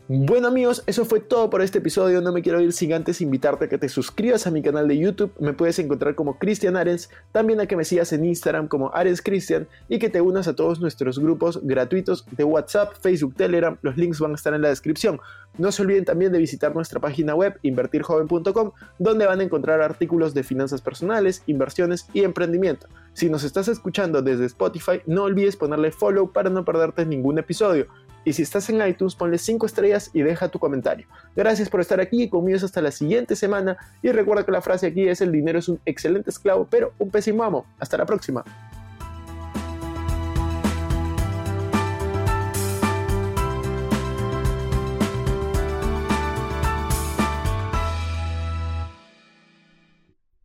Bueno 0.08 0.46
amigos, 0.46 0.84
eso 0.86 1.04
fue 1.04 1.18
todo 1.18 1.50
por 1.50 1.62
este 1.62 1.78
episodio. 1.78 2.20
No 2.20 2.30
me 2.30 2.40
quiero 2.40 2.60
ir 2.60 2.72
sin 2.72 2.92
antes 2.92 3.20
invitarte 3.20 3.64
a 3.64 3.68
que 3.68 3.76
te 3.76 3.88
suscribas 3.88 4.46
a 4.46 4.52
mi 4.52 4.62
canal 4.62 4.86
de 4.86 4.96
YouTube. 4.96 5.32
Me 5.40 5.52
puedes 5.52 5.80
encontrar 5.80 6.14
como 6.14 6.38
Cristian 6.38 6.76
Arens, 6.76 7.10
también 7.32 7.58
a 7.60 7.66
que 7.66 7.74
me 7.74 7.84
sigas 7.84 8.12
en 8.12 8.24
Instagram 8.24 8.68
como 8.68 8.94
Arens 8.94 9.20
Cristian 9.20 9.66
y 9.88 9.98
que 9.98 10.08
te 10.08 10.20
unas 10.20 10.46
a 10.46 10.54
todos 10.54 10.78
nuestros 10.78 11.18
grupos 11.18 11.58
gratuitos 11.60 12.24
de 12.30 12.44
WhatsApp, 12.44 12.92
Facebook, 13.00 13.34
Telegram. 13.34 13.78
Los 13.82 13.96
links 13.96 14.20
van 14.20 14.30
a 14.30 14.36
estar 14.36 14.54
en 14.54 14.62
la 14.62 14.68
descripción. 14.68 15.18
No 15.58 15.72
se 15.72 15.82
olviden 15.82 16.04
también 16.04 16.30
de 16.30 16.38
visitar 16.38 16.72
nuestra 16.72 17.00
página 17.00 17.34
web 17.34 17.58
invertirjoven.com, 17.62 18.70
donde 19.00 19.26
van 19.26 19.40
a 19.40 19.42
encontrar 19.42 19.80
artículos 19.80 20.34
de 20.34 20.44
finanzas 20.44 20.82
personales, 20.82 21.42
inversiones 21.48 22.06
y 22.12 22.22
emprendimiento. 22.22 22.86
Si 23.12 23.28
nos 23.28 23.42
estás 23.42 23.66
escuchando 23.66 24.22
desde 24.22 24.44
Spotify, 24.44 25.00
no 25.06 25.24
olvides 25.24 25.56
ponerle 25.56 25.90
follow 25.90 26.30
para 26.30 26.48
no 26.48 26.64
perderte 26.64 27.04
ningún 27.04 27.38
episodio. 27.38 27.86
Y 28.26 28.32
si 28.32 28.42
estás 28.42 28.68
en 28.70 28.84
iTunes, 28.84 29.14
ponle 29.14 29.38
5 29.38 29.66
estrellas 29.66 30.10
y 30.12 30.20
deja 30.20 30.48
tu 30.48 30.58
comentario. 30.58 31.06
Gracias 31.36 31.70
por 31.70 31.80
estar 31.80 32.00
aquí 32.00 32.24
y 32.24 32.28
conmigo 32.28 32.58
hasta 32.60 32.82
la 32.82 32.90
siguiente 32.90 33.36
semana. 33.36 33.76
Y 34.02 34.10
recuerda 34.10 34.44
que 34.44 34.50
la 34.50 34.60
frase 34.60 34.88
aquí 34.88 35.08
es 35.08 35.20
el 35.20 35.30
dinero 35.30 35.60
es 35.60 35.68
un 35.68 35.80
excelente 35.86 36.30
esclavo, 36.30 36.66
pero 36.68 36.92
un 36.98 37.08
pésimo 37.08 37.44
amo. 37.44 37.66
Hasta 37.78 37.96
la 37.96 38.04
próxima. 38.04 38.44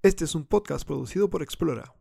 Este 0.04 0.26
es 0.26 0.36
un 0.36 0.46
podcast 0.46 0.86
producido 0.86 1.32
por 1.32 1.42
Explora. 1.42 1.96